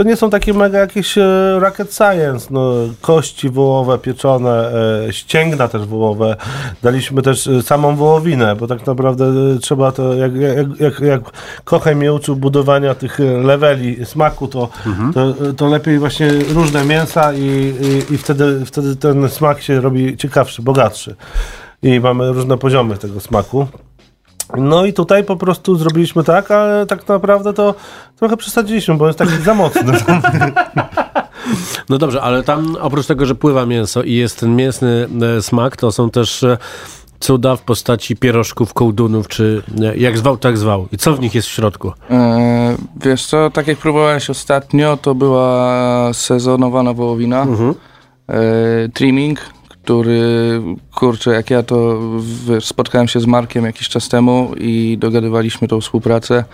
to 0.00 0.04
nie 0.04 0.16
są 0.16 0.30
takie 0.30 0.54
mega 0.54 0.78
jakieś 0.78 1.18
e, 1.18 1.56
rocket 1.58 1.94
science, 1.94 2.48
no, 2.50 2.72
kości 3.00 3.50
wołowe 3.50 3.98
pieczone, 3.98 4.72
e, 5.08 5.12
ścięgna 5.12 5.68
też 5.68 5.86
wołowe, 5.86 6.36
daliśmy 6.82 7.22
też 7.22 7.46
e, 7.46 7.62
samą 7.62 7.96
wołowinę, 7.96 8.56
bo 8.56 8.66
tak 8.66 8.86
naprawdę 8.86 9.24
trzeba 9.62 9.92
to, 9.92 10.14
jak, 10.14 10.34
jak, 10.34 10.80
jak, 10.80 11.00
jak 11.00 11.20
Kochaj 11.64 11.96
mnie 11.96 12.12
uczył 12.12 12.36
budowania 12.36 12.94
tych 12.94 13.18
leveli 13.18 14.06
smaku, 14.06 14.48
to, 14.48 14.68
to, 15.14 15.34
to 15.56 15.66
lepiej 15.66 15.98
właśnie 15.98 16.30
różne 16.48 16.84
mięsa 16.84 17.32
i, 17.32 17.74
i, 17.80 18.14
i 18.14 18.18
wtedy, 18.18 18.66
wtedy 18.66 18.96
ten 18.96 19.28
smak 19.28 19.62
się 19.62 19.80
robi 19.80 20.16
ciekawszy, 20.16 20.62
bogatszy. 20.62 21.16
I 21.82 22.00
mamy 22.00 22.32
różne 22.32 22.58
poziomy 22.58 22.96
tego 22.96 23.20
smaku. 23.20 23.66
No 24.58 24.84
i 24.84 24.92
tutaj 24.92 25.24
po 25.24 25.36
prostu 25.36 25.76
zrobiliśmy 25.76 26.24
tak, 26.24 26.50
ale 26.50 26.86
tak 26.86 27.08
naprawdę 27.08 27.52
to 27.52 27.74
trochę 28.16 28.36
przesadziliśmy, 28.36 28.94
bo 28.94 29.06
jest 29.06 29.18
taki 29.18 29.36
za 29.36 29.54
mocny. 29.54 29.92
No 31.88 31.98
dobrze, 31.98 32.22
ale 32.22 32.42
tam 32.42 32.76
oprócz 32.80 33.06
tego, 33.06 33.26
że 33.26 33.34
pływa 33.34 33.66
mięso 33.66 34.02
i 34.02 34.12
jest 34.14 34.40
ten 34.40 34.56
mięsny 34.56 35.08
e, 35.38 35.42
smak, 35.42 35.76
to 35.76 35.92
są 35.92 36.10
też 36.10 36.42
e, 36.42 36.58
cuda 37.20 37.56
w 37.56 37.62
postaci 37.62 38.16
pierożków, 38.16 38.74
kołdunów, 38.74 39.28
czy 39.28 39.62
e, 39.82 39.96
jak 39.96 40.18
zwał, 40.18 40.36
tak 40.36 40.58
zwał. 40.58 40.88
I 40.92 40.96
co 40.98 41.14
w 41.14 41.20
nich 41.20 41.34
jest 41.34 41.48
w 41.48 41.50
środku? 41.50 41.92
E, 42.10 42.76
wiesz 43.04 43.26
co, 43.26 43.50
tak 43.50 43.66
jak 43.66 43.78
próbowałeś 43.78 44.30
ostatnio, 44.30 44.96
to 44.96 45.14
była 45.14 46.10
sezonowana 46.12 46.92
wołowina, 46.92 47.42
Mhm. 47.42 47.74
e, 48.28 48.34
trimming, 48.94 49.40
który, 49.84 50.62
kurczę, 50.94 51.30
jak 51.30 51.50
ja 51.50 51.62
to 51.62 52.00
wiesz, 52.46 52.66
spotkałem 52.66 53.08
się 53.08 53.20
z 53.20 53.26
Markiem 53.26 53.64
jakiś 53.64 53.88
czas 53.88 54.08
temu 54.08 54.52
i 54.58 54.96
dogadywaliśmy 55.00 55.68
tą 55.68 55.80
współpracę, 55.80 56.44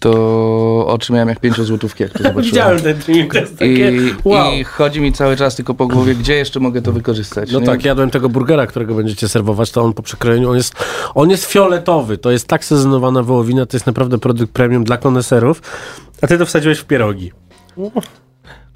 to 0.00 0.84
oczy 0.86 1.12
miałem 1.12 1.28
jak 1.28 1.40
pięciozłotówki, 1.40 2.02
jak 2.02 2.12
to 2.12 2.22
zobaczyłem. 2.28 2.80
ten 2.80 3.00
film, 3.02 3.28
to 3.28 3.38
jest 3.38 3.60
I, 3.60 4.58
I 4.60 4.64
chodzi 4.64 5.00
mi 5.00 5.12
cały 5.12 5.36
czas 5.36 5.56
tylko 5.56 5.74
po 5.74 5.86
głowie, 5.86 6.14
gdzie 6.14 6.34
jeszcze 6.34 6.60
mogę 6.60 6.82
to 6.82 6.92
wykorzystać. 6.92 7.52
No 7.52 7.60
nie? 7.60 7.66
tak, 7.66 7.84
jadłem 7.84 8.10
tego 8.10 8.28
burgera, 8.28 8.66
którego 8.66 8.94
będziecie 8.94 9.28
serwować, 9.28 9.70
to 9.70 9.82
on 9.82 9.92
po 9.92 10.02
przekrojeniu, 10.02 10.50
on 10.50 10.56
jest, 10.56 10.74
on 11.14 11.30
jest 11.30 11.44
fioletowy, 11.44 12.18
to 12.18 12.30
jest 12.30 12.46
tak 12.48 12.64
sezonowana 12.64 13.22
wołowina, 13.22 13.66
to 13.66 13.76
jest 13.76 13.86
naprawdę 13.86 14.18
produkt 14.18 14.52
premium 14.52 14.84
dla 14.84 14.96
koneserów, 14.96 15.62
a 16.22 16.26
ty 16.26 16.38
to 16.38 16.46
wsadziłeś 16.46 16.78
w 16.78 16.84
pierogi. 16.84 17.32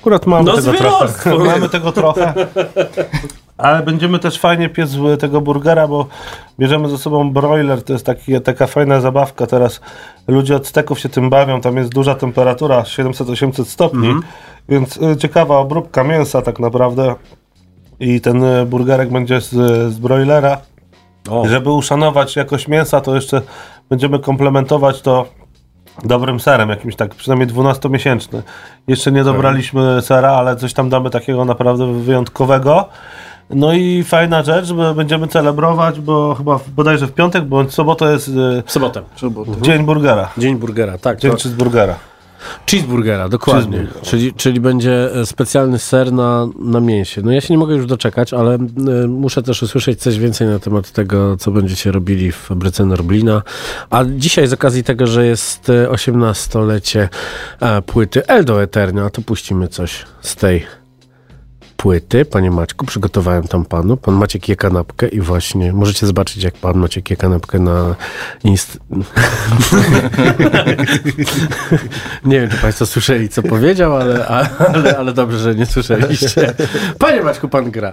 Akurat 0.00 0.26
mamy 0.26 0.44
No 0.44 0.56
tego 0.56 0.62
zwierostwo. 0.70 1.22
trochę. 1.30 1.44
Mamy 1.44 1.68
tego 1.68 1.92
trochę. 1.92 2.34
Ale 3.58 3.82
będziemy 3.82 4.18
też 4.18 4.38
fajnie 4.38 4.68
piec 4.68 4.90
tego 5.20 5.40
burgera, 5.40 5.88
bo 5.88 6.06
bierzemy 6.58 6.88
ze 6.88 6.98
sobą 6.98 7.32
broiler, 7.32 7.82
to 7.82 7.92
jest 7.92 8.06
taki, 8.06 8.40
taka 8.40 8.66
fajna 8.66 9.00
zabawka. 9.00 9.46
Teraz 9.46 9.80
ludzie 10.28 10.56
od 10.56 10.66
steków 10.66 10.98
się 11.00 11.08
tym 11.08 11.30
bawią, 11.30 11.60
tam 11.60 11.76
jest 11.76 11.94
duża 11.94 12.14
temperatura, 12.14 12.82
700-800 12.82 13.64
stopni, 13.64 14.08
Mhm. 14.08 14.22
więc 14.68 14.96
y, 14.96 15.16
ciekawa 15.16 15.58
obróbka 15.58 16.04
mięsa 16.04 16.42
tak 16.42 16.58
naprawdę. 16.60 17.14
I 18.00 18.20
ten 18.20 18.44
y, 18.44 18.66
burgerek 18.66 19.10
będzie 19.12 19.40
z, 19.40 19.50
z 19.92 19.98
broilera. 19.98 20.58
O. 21.30 21.48
Żeby 21.48 21.70
uszanować 21.70 22.36
jakość 22.36 22.68
mięsa, 22.68 23.00
to 23.00 23.14
jeszcze 23.14 23.42
będziemy 23.90 24.18
komplementować 24.18 25.00
to 25.00 25.26
dobrym 26.04 26.40
serem, 26.40 26.68
jakimś 26.68 26.96
tak 26.96 27.14
przynajmniej 27.14 27.48
12-miesięczny. 27.48 28.42
Jeszcze 28.88 29.12
nie 29.12 29.24
dobraliśmy 29.24 30.02
sera, 30.02 30.30
ale 30.30 30.56
coś 30.56 30.72
tam 30.72 30.88
damy 30.88 31.10
takiego 31.10 31.44
naprawdę 31.44 31.92
wyjątkowego. 31.92 32.88
No 33.50 33.72
i 33.74 34.04
fajna 34.04 34.42
rzecz, 34.42 34.72
bo 34.72 34.94
będziemy 34.94 35.28
celebrować, 35.28 36.00
bo 36.00 36.34
chyba 36.34 36.58
w- 36.58 36.70
bodajże 36.70 37.06
w 37.06 37.12
piątek, 37.12 37.44
bądź 37.44 37.74
sobotę 37.74 38.12
jest 38.12 38.28
y, 38.28 38.62
W 38.66 38.70
sobotę. 38.72 39.02
Dzień 39.62 39.84
Burgera. 39.84 40.30
Dzień 40.38 40.56
burgera, 40.56 40.98
tak. 40.98 41.18
Dzień 41.20 41.30
To, 41.30 41.36
cheeseburgera. 41.36 41.94
cheeseburgera, 42.70 43.28
dokładnie. 43.28 43.78
Cheeseburger. 43.78 44.02
Czyli, 44.10 44.34
czyli 44.34 44.60
będzie 44.60 45.14
e, 45.14 45.26
specjalny 45.26 45.78
ser 45.78 46.12
na, 46.12 46.46
na 46.58 46.80
mięsie. 46.80 47.22
No 47.24 47.32
ja 47.32 47.40
się 47.40 47.54
nie 47.54 47.58
mogę 47.58 47.74
już 47.74 47.86
doczekać, 47.86 48.32
ale 48.34 48.54
e, 48.54 48.58
muszę 49.08 49.42
też 49.42 49.62
usłyszeć 49.62 50.00
coś 50.00 50.18
więcej 50.18 50.48
na 50.48 50.58
temat 50.58 50.90
tego, 50.90 51.36
co 51.36 51.50
będziecie 51.50 51.92
robili 51.92 52.32
w 52.32 52.36
fabryce 52.36 52.84
Norblina. 52.84 53.42
A 53.90 54.04
dzisiaj 54.04 54.46
z 54.46 54.52
okazji 54.52 54.84
tego, 54.84 55.06
że 55.06 55.26
jest 55.26 55.70
e, 55.70 55.88
18-lecie 55.88 57.08
e, 57.60 57.82
płyty 57.82 58.26
Eldo 58.26 58.62
Eterna, 58.62 59.10
to 59.10 59.22
puścimy 59.22 59.68
coś 59.68 60.04
z 60.20 60.36
tej 60.36 60.66
płyty. 61.86 62.24
Panie 62.24 62.50
Maćku, 62.50 62.86
przygotowałem 62.86 63.42
tam 63.42 63.64
panu. 63.64 63.96
Pan 63.96 64.14
Maciek 64.14 64.48
je 64.48 64.56
kanapkę 64.56 65.08
i 65.08 65.20
właśnie 65.20 65.72
możecie 65.72 66.06
zobaczyć, 66.06 66.42
jak 66.42 66.54
pan 66.54 66.76
Maciek 66.78 67.10
je 67.10 67.16
kanapkę 67.16 67.58
na 67.58 67.94
inst... 68.44 68.78
nie 72.24 72.40
wiem, 72.40 72.50
czy 72.50 72.56
państwo 72.56 72.86
słyszeli, 72.86 73.28
co 73.28 73.42
powiedział, 73.42 73.96
ale, 73.96 74.26
ale, 74.26 74.96
ale 74.98 75.12
dobrze, 75.12 75.38
że 75.38 75.54
nie 75.54 75.66
słyszeliście. 75.66 76.54
Panie 76.98 77.22
Maćku, 77.22 77.48
pan 77.48 77.70
gra. 77.70 77.92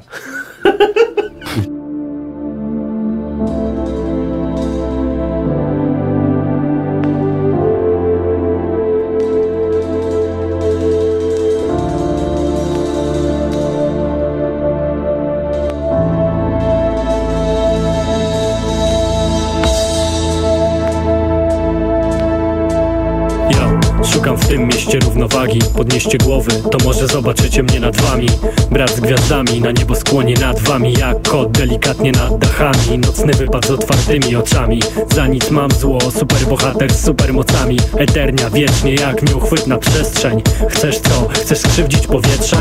Tym 24.54 24.68
mieście 24.68 25.00
równowagi. 25.00 25.60
Podnieście 25.78 26.18
głowy, 26.18 26.52
to 26.72 26.78
może 26.86 27.08
zobaczycie 27.08 27.64
mnie 27.64 27.80
nad 27.80 28.02
wami. 28.02 28.28
Brat 28.72 28.96
z 28.96 29.00
gwiazdami, 29.00 29.62
na 29.62 29.72
nieboskłonie 29.72 30.34
nad 30.34 30.60
wami 30.60 30.94
Jak 30.94 31.30
kot 31.30 31.52
delikatnie 31.52 32.12
nad 32.12 32.38
dachami. 32.38 32.98
Nocny 32.98 33.34
wypad 33.34 33.66
z 33.66 33.72
otwartymi 33.72 34.36
oczami. 34.36 34.80
Za 35.16 35.28
nic 35.28 35.52
mam 35.52 35.72
zło, 35.72 36.00
superbohater 36.12 36.94
z 36.94 37.06
supermocami. 37.06 37.78
Eternia 37.98 38.50
wiecznie 38.50 38.96
jak 38.96 39.30
nieuchwytna 39.30 39.78
przestrzeń. 39.78 40.42
Chcesz 40.70 41.00
co? 41.00 41.28
Chcesz 41.34 41.60
skrzywdzić 41.60 42.08
powietrze? 42.08 42.58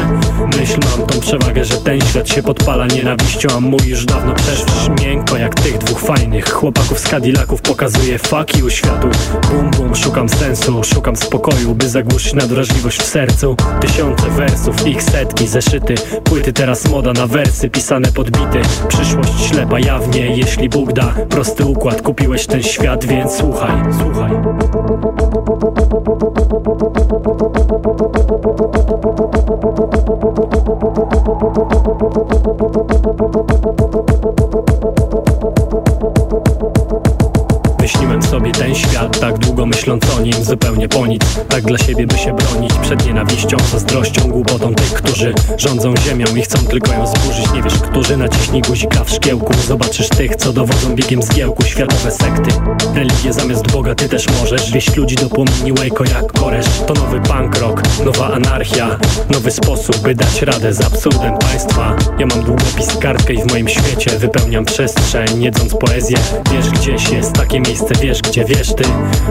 Myśl 0.59 0.78
mam 0.90 1.07
tą 1.07 1.20
przewagę, 1.20 1.64
że 1.64 1.74
ten 1.74 2.00
świat 2.00 2.28
się 2.28 2.42
podpala 2.42 2.87
nienawiścią 2.87 3.48
A 3.57 3.61
mój 3.61 3.87
już 3.87 4.05
dawno 4.05 4.35
przeszł 4.35 4.66
miękko 5.05 5.37
jak 5.37 5.55
tych 5.55 5.78
dwóch 5.78 6.00
fajnych 6.00 6.52
Chłopaków 6.52 6.98
z 6.98 7.02
Cadillaców 7.02 7.62
pokazuje 7.62 8.18
fuck 8.18 8.57
you 8.57 8.70
światu. 8.70 9.09
Bum 9.50 9.70
bum, 9.70 9.94
szukam 9.94 10.28
sensu, 10.28 10.85
szukam 10.85 11.16
spokoju 11.16 11.74
By 11.83 11.88
zagłuszyć 11.88 12.35
nadwrażliwość 12.35 13.01
w 13.01 13.07
sercu. 13.07 13.57
Tysiące 13.81 14.31
wersów, 14.31 14.87
ich 14.87 15.03
setki, 15.03 15.49
zeszyty. 15.49 15.95
Płyty 16.25 16.53
teraz 16.53 16.90
moda 16.90 17.12
na 17.12 17.27
wersy, 17.27 17.71
pisane 17.71 18.12
podbity. 18.12 18.62
Przyszłość 18.88 19.40
ślepa 19.49 19.81
jawnie, 19.81 20.37
jeśli 20.37 20.68
Bóg 20.68 20.92
da. 20.92 21.14
Prosty 21.29 21.64
układ, 21.64 22.03
kupiłeś 22.03 22.47
ten 22.47 22.62
świat, 22.62 23.05
więc 23.05 23.33
słuchaj, 23.33 23.83
słuchaj. 24.03 24.31
Myśliłem 37.81 38.23
sobie 38.23 38.53
ten 38.53 38.75
świat, 38.75 39.12
tak 39.23 39.39
długo 39.39 39.67
myśląc 39.67 40.03
o 40.19 40.21
nim 40.21 40.45
Zupełnie 40.45 40.89
po 40.89 41.07
nic, 41.07 41.23
tak 41.49 41.65
dla 41.65 41.79
siebie 41.79 42.07
by 42.07 42.19
się 42.19 42.37
bronić 42.37 42.73
Przed 42.83 43.07
nienawiścią, 43.07 43.57
zazdrością, 43.73 44.29
głupotą 44.29 44.75
tych, 44.75 44.93
którzy 44.93 45.35
rządzą 45.59 45.95
ziemią 45.97 46.27
I 46.37 46.43
chcą 46.43 46.59
tylko 46.59 46.93
ją 46.93 47.07
zburzyć, 47.07 47.53
nie 47.55 47.63
wiesz, 47.63 47.75
którzy 47.75 48.17
Naciśnij 48.17 48.63
guzika 48.63 49.05
w 49.05 49.11
szkiełku. 49.11 49.55
Zobaczysz 49.69 50.09
tych, 50.09 50.37
co 50.37 50.53
dowodzą 50.53 50.95
biegiem 50.95 51.23
zgiełku 51.23 51.63
Światowe 51.65 52.11
sekty, 52.11 52.51
religie 52.95 53.33
zamiast 53.33 53.73
Boga 53.73 53.95
Ty 53.95 54.09
też 54.09 54.27
możesz 54.41 54.73
wieść 54.73 54.97
ludzi 54.97 55.17
do 55.17 55.29
płomieni 55.29 55.73
Łejko 55.73 56.05
jak 56.05 56.33
koresz, 56.33 56.67
to 56.87 56.95
nowy 56.95 57.21
punk 57.21 57.59
rock 57.59 57.83
Nowa 58.05 58.33
anarchia, 58.33 58.99
nowy 59.31 59.51
sposób 59.51 59.99
By 59.99 60.15
dać 60.15 60.43
radę 60.43 60.73
z 60.73 60.81
absurdem 60.81 61.39
państwa. 61.39 61.97
Ja 62.19 62.27
mam 62.27 62.43
długopis, 62.43 62.97
kartkę 63.01 63.33
i 63.33 63.43
w 63.43 63.53
moim 63.53 63.69
świecie 63.69 64.19
Wypełniam 64.19 64.65
przestrzeń, 64.65 65.43
jedząc 65.43 65.75
poezję. 65.75 66.17
Wiesz 66.53 66.71
gdzieś 66.71 67.11
jest 67.11 67.33
takie 67.33 67.61
miejsce, 67.61 67.95
wiesz 68.01 68.23
gdzie 68.23 68.45
wiesz 68.45 68.75
ty 68.75 68.85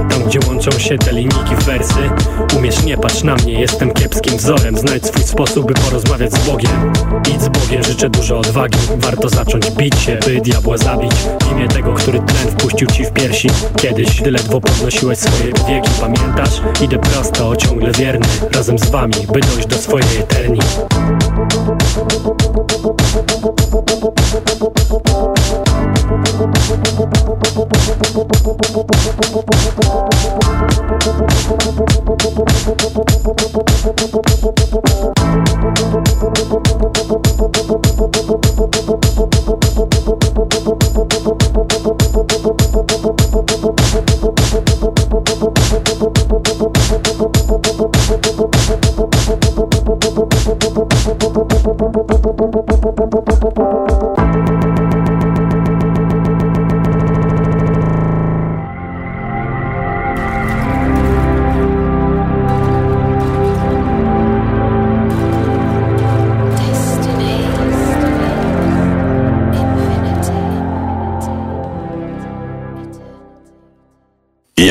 Tam 0.10 0.24
gdzie 0.24 0.40
łączą 0.48 0.72
się 0.72 0.98
te 0.98 1.14
linijki 1.14 1.56
w 1.56 1.64
wersy. 1.64 2.10
Umiesz, 2.58 2.84
nie 2.84 2.98
patrz 2.98 3.24
na 3.24 3.36
mnie, 3.36 3.54
jestem 3.54 3.92
kiepskim 3.92 4.38
wzorem. 4.38 4.78
Znajdź 4.78 5.06
swój 5.06 5.24
sposób, 5.24 5.68
by 5.68 5.74
porozmawiać 5.74 6.34
z 6.34 6.48
Bogiem. 6.48 6.94
Idź 7.36 7.42
z 7.42 7.50
Bogiem, 7.50 7.84
życzę 7.84 8.10
dużo 8.10 8.40
odwagi. 8.40 8.80
Warto 8.98 9.30
zacząć 9.30 9.72
bić 9.72 10.00
się, 10.00 10.20
by 10.26 10.42
diabła 10.42 10.78
zabić. 10.78 11.12
W 11.14 11.52
imię 11.52 11.68
tego, 11.68 11.94
który 11.94 12.20
tlen 12.20 12.48
wpuścił 12.48 12.88
ci 12.88 13.06
w 13.06 13.12
piersi. 13.12 13.50
Kiedyś, 13.78 14.22
gdy 14.22 14.32
ledwo 14.32 14.62
podnosiłeś 14.62 15.18
swoje 15.18 15.54
wieki 15.68 15.92
Pamiętasz? 16.02 16.62
Idę 16.82 17.00
prosto, 17.00 17.56
ciągle 17.56 17.92
wierny. 17.92 18.28
Razem 18.54 18.80
z 18.80 18.90
wami, 18.90 19.14
by 19.34 19.40
dojść 19.40 19.68
do 19.68 19.76
swojej 19.76 20.18
eterni 20.20 20.60
Thank 26.42 27.46
you. 35.36 35.41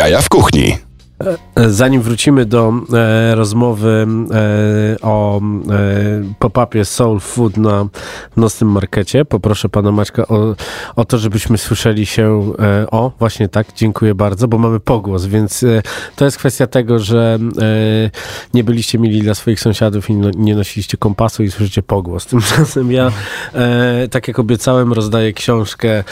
Jaja 0.00 0.22
w 0.22 0.28
kuchni. 0.28 0.89
Zanim 1.68 2.02
wrócimy 2.02 2.46
do 2.46 2.72
e, 2.92 3.34
rozmowy 3.34 4.06
e, 4.30 4.96
o 5.02 5.40
e, 5.40 5.42
pop-upie 6.38 6.84
Soul 6.84 7.20
Food 7.20 7.56
na 7.56 7.86
nocnym 8.36 8.70
markecie, 8.70 9.24
poproszę 9.24 9.68
pana 9.68 9.92
Maćka 9.92 10.28
o, 10.28 10.54
o 10.96 11.04
to, 11.04 11.18
żebyśmy 11.18 11.58
słyszeli 11.58 12.06
się 12.06 12.52
e, 12.58 12.90
o, 12.90 13.12
właśnie 13.18 13.48
tak, 13.48 13.66
dziękuję 13.76 14.14
bardzo, 14.14 14.48
bo 14.48 14.58
mamy 14.58 14.80
pogłos, 14.80 15.26
więc 15.26 15.62
e, 15.62 15.82
to 16.16 16.24
jest 16.24 16.38
kwestia 16.38 16.66
tego, 16.66 16.98
że 16.98 17.38
e, 17.62 18.10
nie 18.54 18.64
byliście 18.64 18.98
mili 18.98 19.22
dla 19.22 19.34
swoich 19.34 19.60
sąsiadów 19.60 20.10
i 20.10 20.14
no, 20.14 20.30
nie 20.36 20.54
nosiliście 20.54 20.98
kompasu 20.98 21.42
i 21.42 21.50
słyszycie 21.50 21.82
pogłos. 21.82 22.26
Tymczasem 22.30 22.92
ja, 22.92 23.12
e, 23.54 24.08
tak 24.08 24.28
jak 24.28 24.38
obiecałem, 24.38 24.92
rozdaję 24.92 25.32
książkę 25.32 26.04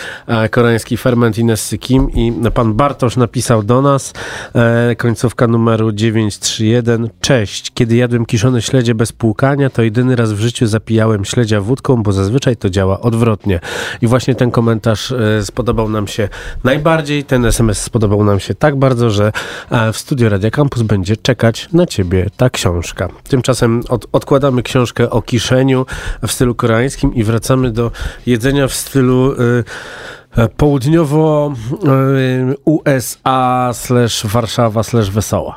Koreański 0.50 0.96
ferment 0.96 1.38
Inessy 1.38 1.78
Kim 1.78 2.10
i 2.10 2.32
pan 2.54 2.74
Bartosz 2.74 3.16
napisał 3.16 3.62
do 3.62 3.82
nas 3.82 4.12
e, 4.54 4.96
końcówka 5.38 5.58
numeru 5.58 5.92
931. 5.92 7.08
Cześć. 7.20 7.70
Kiedy 7.74 7.96
jadłem 7.96 8.26
kiszone 8.26 8.62
śledzie 8.62 8.94
bez 8.94 9.12
płukania, 9.12 9.70
to 9.70 9.82
jedyny 9.82 10.16
raz 10.16 10.32
w 10.32 10.40
życiu 10.40 10.66
zapijałem 10.66 11.24
śledzia 11.24 11.60
wódką, 11.60 12.02
bo 12.02 12.12
zazwyczaj 12.12 12.56
to 12.56 12.70
działa 12.70 13.00
odwrotnie. 13.00 13.60
I 14.02 14.06
właśnie 14.06 14.34
ten 14.34 14.50
komentarz 14.50 15.12
e, 15.12 15.44
spodobał 15.44 15.88
nam 15.88 16.06
się 16.06 16.28
najbardziej. 16.64 17.24
Ten 17.24 17.44
SMS 17.44 17.82
spodobał 17.82 18.24
nam 18.24 18.40
się 18.40 18.54
tak 18.54 18.76
bardzo, 18.76 19.10
że 19.10 19.32
e, 19.70 19.92
w 19.92 19.98
studio 19.98 20.28
Radia 20.28 20.50
Campus 20.50 20.82
będzie 20.82 21.16
czekać 21.16 21.68
na 21.72 21.86
ciebie 21.86 22.26
ta 22.36 22.50
książka. 22.50 23.08
Tymczasem 23.28 23.82
od, 23.88 24.06
odkładamy 24.12 24.62
książkę 24.62 25.10
o 25.10 25.22
kiszeniu 25.22 25.86
w 26.26 26.32
stylu 26.32 26.54
koreańskim 26.54 27.14
i 27.14 27.24
wracamy 27.24 27.70
do 27.70 27.90
jedzenia 28.26 28.68
w 28.68 28.74
stylu 28.74 29.32
e, 29.32 29.36
południowo 30.56 31.52
e, 31.52 32.54
USA 32.64 33.70
slash 33.72 34.26
Warszawa 34.26 34.82
slash 34.82 35.10
Wesoła. 35.10 35.56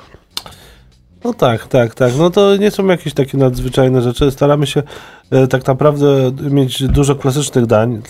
No 1.24 1.34
tak, 1.34 1.67
tak, 1.67 1.95
tak. 1.95 2.11
No 2.17 2.30
to 2.30 2.55
nie 2.55 2.72
są 2.72 2.88
jakieś 2.88 3.13
takie 3.13 3.38
nadzwyczajne 3.38 4.01
rzeczy. 4.01 4.32
Staramy 4.32 4.67
się 4.67 4.84
e, 5.32 5.47
tak 5.47 5.67
naprawdę 5.67 6.05
mieć 6.41 6.84
dużo 6.88 7.15
klasycznych 7.15 7.65
dań 7.65 8.01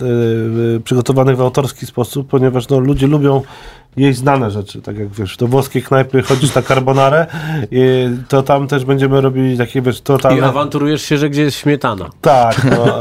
e, 0.76 0.80
przygotowanych 0.80 1.36
w 1.36 1.40
autorski 1.40 1.86
sposób, 1.86 2.28
ponieważ 2.28 2.68
no, 2.68 2.78
ludzie 2.80 3.06
lubią 3.06 3.42
jeść 3.96 4.18
znane 4.18 4.50
rzeczy, 4.50 4.82
tak 4.82 4.98
jak 4.98 5.08
wiesz, 5.08 5.36
do 5.36 5.46
włoskiej 5.46 5.82
knajpy 5.82 6.22
chodzisz 6.22 6.54
na 6.54 6.62
carbonarę, 6.62 7.26
i 7.70 8.08
to 8.28 8.42
tam 8.42 8.68
też 8.68 8.84
będziemy 8.84 9.20
robili 9.20 9.58
takie, 9.58 9.82
wiesz, 9.82 9.98
I 9.98 10.02
totalne... 10.02 10.46
awanturujesz 10.46 11.02
się, 11.02 11.18
że 11.18 11.30
gdzie 11.30 11.42
jest 11.42 11.56
śmietana. 11.56 12.10
Tak, 12.20 12.64
no. 12.64 12.98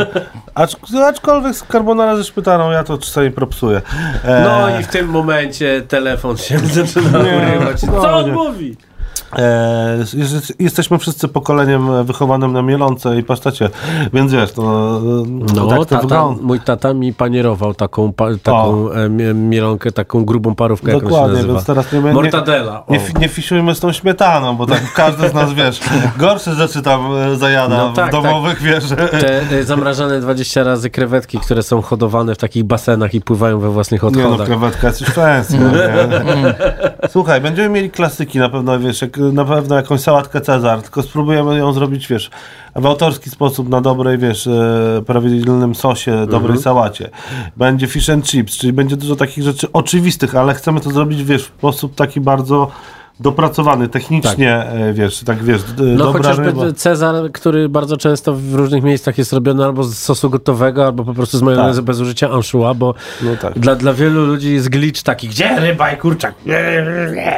Acz, 0.55 0.75
aczkolwiek 1.07 1.55
z 1.55 1.63
carbonara 1.71 2.17
ze 2.17 2.23
szpytaną 2.23 2.71
ja 2.71 2.83
to 2.83 2.97
czasami 2.97 3.31
propsuję. 3.31 3.81
E, 4.23 4.43
No 4.43 4.79
i 4.79 4.83
w 4.83 4.87
tym 4.87 5.07
momencie 5.09 5.81
telefon 5.87 6.37
się 6.37 6.59
zaczyna 6.83 7.19
urywać. 7.19 7.83
no 7.83 8.01
Co 8.01 8.13
on 8.17 8.31
mówi? 8.31 8.75
E, 9.37 9.97
jest- 10.13 10.53
jesteśmy 10.59 10.97
wszyscy 10.97 11.27
pokoleniem 11.27 12.05
wychowanym 12.05 12.53
na 12.53 12.61
mielonce 12.61 13.17
i 13.19 13.23
pasztecie, 13.23 13.69
więc 14.13 14.31
wiesz, 14.31 14.51
to, 14.51 14.61
No, 15.55 15.67
tak 15.67 15.77
to 15.79 15.85
tata, 15.85 16.01
wygląda. 16.01 16.41
mój 16.43 16.59
tata 16.59 16.93
mi 16.93 17.13
panierował 17.13 17.73
taką, 17.73 18.13
pa, 18.13 18.25
taką 18.43 18.91
e, 18.91 19.09
mie- 19.09 19.33
mielonkę, 19.33 19.91
taką 19.91 20.25
grubą 20.25 20.55
parówkę, 20.55 20.87
jak 20.91 20.95
ona 20.97 21.03
się 21.03 21.09
Dokładnie, 21.09 21.35
nazywa. 21.35 21.53
więc 21.53 21.65
teraz 21.65 21.91
nie, 21.93 21.99
nie, 21.99 22.13
Mortadela. 22.13 22.83
nie, 22.89 22.99
nie 23.19 23.27
fiszujmy 23.27 23.75
z 23.75 23.79
tą 23.79 23.91
śmietaną, 23.91 24.55
bo 24.55 24.65
tak 24.65 24.93
każdy 24.93 25.29
z 25.29 25.33
nas, 25.33 25.53
wiesz, 25.53 25.79
gorsze 26.17 26.55
rzeczy 26.55 26.81
tam 26.81 27.15
e, 27.15 27.35
zajada 27.35 27.77
No 27.77 27.93
tak, 27.93 28.09
w 28.09 28.11
domowych, 28.11 28.61
wiesz. 28.61 28.83
Te 28.89 29.41
e, 29.59 29.63
zamrażane 29.63 30.19
20 30.19 30.63
razy 30.63 30.89
krewetki, 30.89 31.39
które 31.39 31.63
są 31.63 31.81
hodowane 31.81 32.35
w 32.35 32.37
takich 32.37 32.63
basenach 32.63 33.13
i 33.13 33.21
pływają 33.21 33.59
we 33.59 33.69
własnych 33.69 34.03
Nie 34.03 34.09
no, 34.11 34.23
odchodach. 34.23 34.47
krewetka 34.47 34.87
jest 34.87 35.01
już 35.01 35.09
fancy. 35.09 35.57
Słuchaj, 37.09 37.41
będziemy 37.41 37.69
mieli 37.69 37.89
klasyki 37.89 38.39
na 38.39 38.49
pewno, 38.49 38.79
wiesz, 38.79 39.01
jak, 39.01 39.17
na 39.17 39.45
pewno 39.45 39.75
jakąś 39.75 40.01
sałatkę 40.01 40.41
Cezar, 40.41 40.81
tylko 40.81 41.01
spróbujemy 41.03 41.57
ją 41.57 41.73
zrobić, 41.73 42.07
wiesz, 42.07 42.29
w 42.75 42.85
autorski 42.85 43.29
sposób, 43.29 43.69
na 43.69 43.81
dobrej, 43.81 44.17
wiesz, 44.17 44.47
e, 44.47 45.01
prawidłowym 45.05 45.75
sosie, 45.75 46.11
dobrej 46.11 46.41
Mhm. 46.41 46.59
sałacie. 46.59 47.09
Będzie 47.57 47.87
fish 47.87 48.09
and 48.09 48.25
chips, 48.25 48.57
czyli 48.57 48.73
będzie 48.73 48.97
dużo 48.97 49.15
takich 49.15 49.43
rzeczy 49.43 49.67
oczywistych, 49.73 50.35
ale 50.35 50.53
chcemy 50.53 50.81
to 50.81 50.89
zrobić, 50.89 51.23
wiesz, 51.23 51.43
w 51.43 51.45
sposób 51.57 51.95
taki 51.95 52.21
bardzo 52.21 52.71
dopracowany, 53.19 53.87
technicznie, 53.87 54.55
e, 54.55 54.93
wiesz, 54.93 55.19
tak, 55.23 55.43
wiesz, 55.43 55.61
No 55.77 56.05
dobra 56.05 56.11
chociażby 56.19 56.43
ryba. 56.45 56.73
Cezar, 56.75 57.15
który 57.33 57.69
bardzo 57.69 57.97
często 57.97 58.33
w 58.33 58.53
różnych 58.53 58.83
miejscach 58.83 59.17
jest 59.17 59.33
robiony 59.33 59.65
albo 59.65 59.83
z 59.83 59.97
sosu 59.97 60.29
gotowego, 60.29 60.85
albo 60.85 61.03
po 61.03 61.13
prostu 61.13 61.37
z 61.37 61.41
majonezu 61.41 61.79
Tak. 61.79 61.85
bez 61.85 61.99
użycia 61.99 62.29
anchois, 62.31 62.77
bo 62.77 62.93
No 63.21 63.31
tak. 63.41 63.59
dla, 63.59 63.75
dla 63.75 63.93
wielu 63.93 64.25
ludzi 64.25 64.53
jest 64.53 64.69
glitch 64.69 65.03
taki, 65.03 65.27
gdzie 65.27 65.59
ryba 65.59 65.91
i 65.91 65.97
kurczak? 65.97 66.33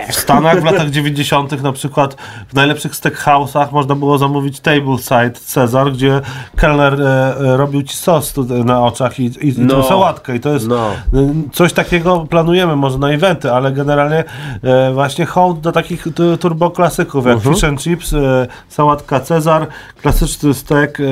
W 0.10 0.16
Stanach 0.16 0.62
w 0.62 0.64
latach 0.64 0.90
90. 0.90 1.62
na 1.64 1.72
przykład 1.72 2.16
w 2.48 2.54
najlepszych 2.54 2.92
steakhouse'ach 2.92 3.72
można 3.72 3.96
było 3.96 4.18
zamówić 4.18 4.60
tableside 4.60 5.32
Cezar, 5.46 5.92
gdzie 5.92 6.22
kelner 6.56 7.02
e, 7.02 7.36
e, 7.40 7.58
robił 7.58 7.84
ci 7.84 7.98
sos 7.98 8.34
na 8.66 8.84
oczach 8.86 9.20
i, 9.20 9.26
i 9.50 9.54
No. 9.58 9.74
tą 9.76 9.84
sałatkę. 9.84 10.36
I 10.36 10.40
to 10.40 10.50
jest 10.54 10.68
No. 10.68 10.90
coś 11.54 11.74
takiego 11.74 12.28
planujemy, 12.30 12.76
może 12.76 12.98
na 12.98 13.10
eventy, 13.10 13.52
ale 13.52 13.72
generalnie 13.72 14.24
e, 14.64 14.92
właśnie 14.94 15.26
hołd 15.26 15.62
do 15.64 15.72
takich 15.72 16.04
tu- 16.16 16.38
turbo 16.38 16.72
klasyków 16.72 17.26
jak 17.26 17.36
Mhm. 17.36 17.56
fish 17.56 17.64
and 17.64 17.82
chips, 17.84 18.14
e, 18.14 18.48
sałatka 18.70 19.20
Cezar, 19.20 19.68
klasyczny 20.02 20.54
stek. 20.54 21.00
E, 21.00 21.04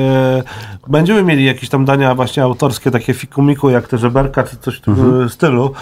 będziemy 0.88 1.22
mieli 1.22 1.44
jakieś 1.44 1.68
tam 1.68 1.84
dania 1.84 2.14
właśnie 2.14 2.42
autorskie, 2.42 2.90
takie 2.90 3.14
fikumiku, 3.14 3.70
jak 3.70 3.88
te 3.88 3.98
żeberka, 3.98 4.42
czy 4.42 4.56
coś 4.56 4.76
w 4.76 4.80
tym 4.80 4.94
Mhm. 4.94 5.22
e, 5.26 5.28
stylu 5.28 5.72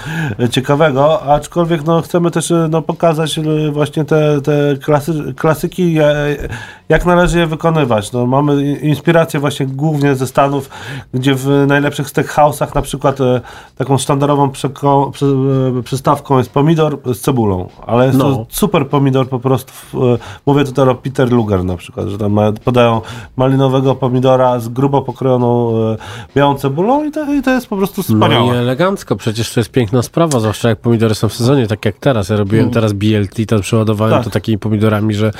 e, 0.40 0.48
ciekawego, 0.48 1.22
aczkolwiek 1.22 1.84
no, 1.84 2.02
chcemy 2.02 2.30
też 2.30 2.50
e, 2.50 2.68
no, 2.70 2.82
pokazać 2.82 3.38
e, 3.38 3.42
właśnie 3.72 4.04
te, 4.04 4.40
te 4.40 4.52
klasy, 4.84 5.34
klasyki, 5.36 5.94
jak 6.88 7.06
należy 7.06 7.38
je 7.38 7.46
wykonywać. 7.46 8.12
No, 8.12 8.26
mamy 8.26 8.62
inspirację 8.78 9.40
właśnie 9.40 9.66
głównie 9.66 10.14
ze 10.14 10.26
Stanów, 10.26 10.70
gdzie 11.14 11.34
w 11.34 11.46
najlepszych 11.66 12.06
steakhouse'ach 12.06 12.74
na 12.74 12.82
przykład 12.82 13.20
e, 13.20 13.40
taką 13.78 13.98
sztandarową 13.98 14.50
przystawką 15.84 16.38
jest 16.38 16.50
pomidor 16.50 16.98
z 17.14 17.20
cebulą, 17.20 17.68
ale 17.86 18.06
jest 18.06 18.18
No. 18.18 18.24
to 18.36 18.46
super 18.60 18.88
pomidor 18.88 19.28
po 19.28 19.38
prostu. 19.40 19.72
W, 19.72 19.94
e, 19.94 20.18
mówię 20.46 20.64
tutaj 20.64 20.88
o 20.88 20.94
Peter 20.94 21.32
Luger 21.32 21.64
na 21.64 21.76
przykład, 21.76 22.08
że 22.08 22.18
tam 22.18 22.38
podają 22.64 23.00
malinowego 23.36 23.94
pomidora 23.94 24.58
z 24.60 24.68
grubo 24.68 25.02
pokrojoną 25.02 25.76
e, 25.92 25.96
białą 26.36 26.54
cebulą 26.54 27.04
i 27.04 27.10
to, 27.10 27.32
i 27.34 27.42
to 27.42 27.50
jest 27.50 27.66
po 27.66 27.76
prostu 27.76 28.00
No 28.00 28.02
wspaniałe. 28.02 28.46
i 28.54 28.58
elegancko, 28.58 29.16
przecież 29.16 29.52
to 29.54 29.60
jest 29.60 29.70
piękna 29.70 30.02
sprawa, 30.02 30.40
zwłaszcza 30.40 30.68
jak 30.68 30.78
pomidory 30.80 31.14
są 31.14 31.28
w 31.28 31.32
sezonie, 31.34 31.66
tak 31.66 31.84
jak 31.84 31.98
teraz. 31.98 32.28
Ja 32.28 32.36
robiłem 32.36 32.64
Mm. 32.64 32.74
teraz 32.74 32.92
BLT, 32.92 33.46
to 33.48 33.60
przeładowałem 33.60 34.14
Tak. 34.14 34.24
to 34.24 34.30
takimi 34.30 34.58
pomidorami, 34.58 35.14
że 35.14 35.30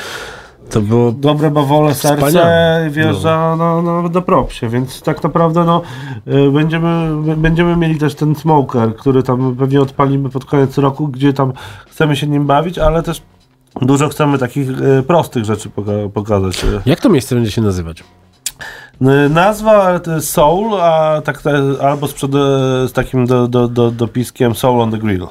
to 0.71 0.81
było 0.81 1.12
dobre 1.12 1.51
bawole, 1.51 1.95
serce 1.95 2.89
wjeżdża 2.91 3.57
no. 3.57 3.83
No, 3.83 4.09
do 4.09 4.23
propsie, 4.23 4.68
więc 4.68 5.03
tak 5.03 5.23
naprawdę 5.23 5.64
no, 5.64 5.83
y, 6.29 6.51
będziemy, 6.51 7.11
będziemy 7.37 7.77
mieli 7.77 7.99
też 7.99 8.14
ten 8.14 8.35
smoker, 8.35 8.97
który 8.97 9.23
tam 9.23 9.57
pewnie 9.57 9.81
odpalimy 9.81 10.29
pod 10.29 10.45
koniec 10.45 10.79
roku, 10.79 11.09
gdzie 11.09 11.33
tam 11.33 11.53
chcemy 11.91 12.16
się 12.16 12.27
nim 12.27 12.47
bawić, 12.47 12.79
ale 12.79 13.03
też 13.03 13.23
dużo 13.83 14.09
chcemy 14.09 14.39
takich 14.39 14.68
y, 14.71 15.03
prostych 15.03 15.45
rzeczy 15.45 15.68
poka- 15.71 16.09
pokazać. 16.11 16.64
Y, 16.64 16.81
Jak 16.87 17.01
to 17.01 17.09
miejsce 17.09 17.35
będzie 17.35 17.51
się 17.51 17.62
nazywać? 17.62 18.05
Nazwa 19.31 20.01
to 20.01 20.14
jest 20.14 20.31
Soul, 20.31 20.81
a 20.81 21.21
tak 21.25 21.43
albo 21.83 22.07
z, 22.07 22.12
przed, 22.12 22.33
z 22.87 22.93
takim 22.93 23.27
do, 23.27 23.49
do, 23.49 23.68
do, 23.68 23.91
dopiskiem 23.91 24.55
Soul 24.55 24.81
on 24.81 24.91
the 24.91 24.99
Grill. 24.99 25.27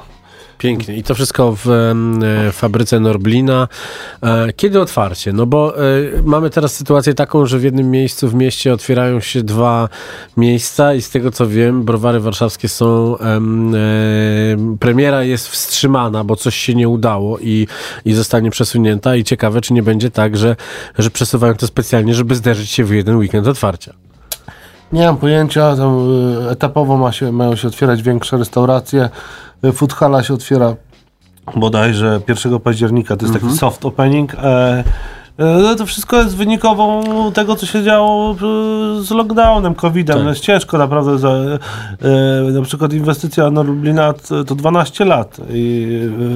Pięknie. 0.60 0.96
I 0.96 1.02
to 1.02 1.14
wszystko 1.14 1.56
w 1.64 1.68
e, 1.68 2.52
fabryce 2.52 3.00
Norblina. 3.00 3.68
E, 4.22 4.52
Kiedy 4.52 4.80
otwarcie? 4.80 5.32
No 5.32 5.46
bo 5.46 5.78
e, 5.78 5.82
mamy 6.24 6.50
teraz 6.50 6.74
sytuację 6.74 7.14
taką, 7.14 7.46
że 7.46 7.58
w 7.58 7.62
jednym 7.62 7.90
miejscu 7.90 8.28
w 8.28 8.34
mieście 8.34 8.72
otwierają 8.72 9.20
się 9.20 9.42
dwa 9.42 9.88
miejsca 10.36 10.94
i 10.94 11.02
z 11.02 11.10
tego 11.10 11.30
co 11.30 11.46
wiem, 11.46 11.82
browary 11.84 12.20
warszawskie 12.20 12.68
są, 12.68 13.18
e, 13.18 13.26
premiera 14.80 15.22
jest 15.22 15.48
wstrzymana, 15.48 16.24
bo 16.24 16.36
coś 16.36 16.56
się 16.56 16.74
nie 16.74 16.88
udało 16.88 17.38
i, 17.38 17.66
i 18.04 18.12
zostanie 18.12 18.50
przesunięta 18.50 19.16
i 19.16 19.24
ciekawe, 19.24 19.60
czy 19.60 19.72
nie 19.72 19.82
będzie 19.82 20.10
tak, 20.10 20.36
że, 20.36 20.56
że 20.98 21.10
przesuwają 21.10 21.54
to 21.54 21.66
specjalnie, 21.66 22.14
żeby 22.14 22.34
zderzyć 22.34 22.70
się 22.70 22.84
w 22.84 22.90
jeden 22.90 23.16
weekend 23.16 23.46
otwarcia. 23.46 23.94
Nie 24.92 25.06
mam 25.06 25.16
pojęcia, 25.16 25.74
y, 26.46 26.50
etapowo 26.50 26.96
ma 26.96 27.12
się, 27.12 27.32
mają 27.32 27.56
się 27.56 27.68
otwierać 27.68 28.02
większe 28.02 28.36
restauracje. 28.36 29.10
Y, 29.64 29.72
Food 29.72 29.92
Hala 29.92 30.22
się 30.22 30.34
otwiera 30.34 30.74
bodajże 31.56 32.20
1 32.28 32.60
października, 32.60 33.16
to 33.16 33.26
jest 33.26 33.40
taki 33.40 33.56
soft 33.56 33.84
opening. 33.84 34.34
E, 34.34 34.38
e, 35.38 35.44
no 35.62 35.74
to 35.74 35.86
wszystko 35.86 36.16
jest 36.16 36.36
wynikową 36.36 37.02
tego, 37.32 37.56
co 37.56 37.66
się 37.66 37.82
działo 37.82 38.32
y, 38.32 38.36
z 39.04 39.10
lockdownem, 39.10 39.74
COVID-em. 39.74 40.16
Tak. 40.16 40.24
No 40.24 40.30
jest 40.30 40.42
ciężko 40.42 40.78
naprawdę. 40.78 41.18
Za, 41.18 41.28
e, 41.28 42.50
na 42.52 42.62
przykład 42.62 42.92
inwestycja 42.92 43.50
na 43.50 43.62
Lublina 43.62 44.12
to 44.12 44.44
to 44.44 44.54
12 44.54 45.04
lat 45.04 45.40
i 45.50 45.86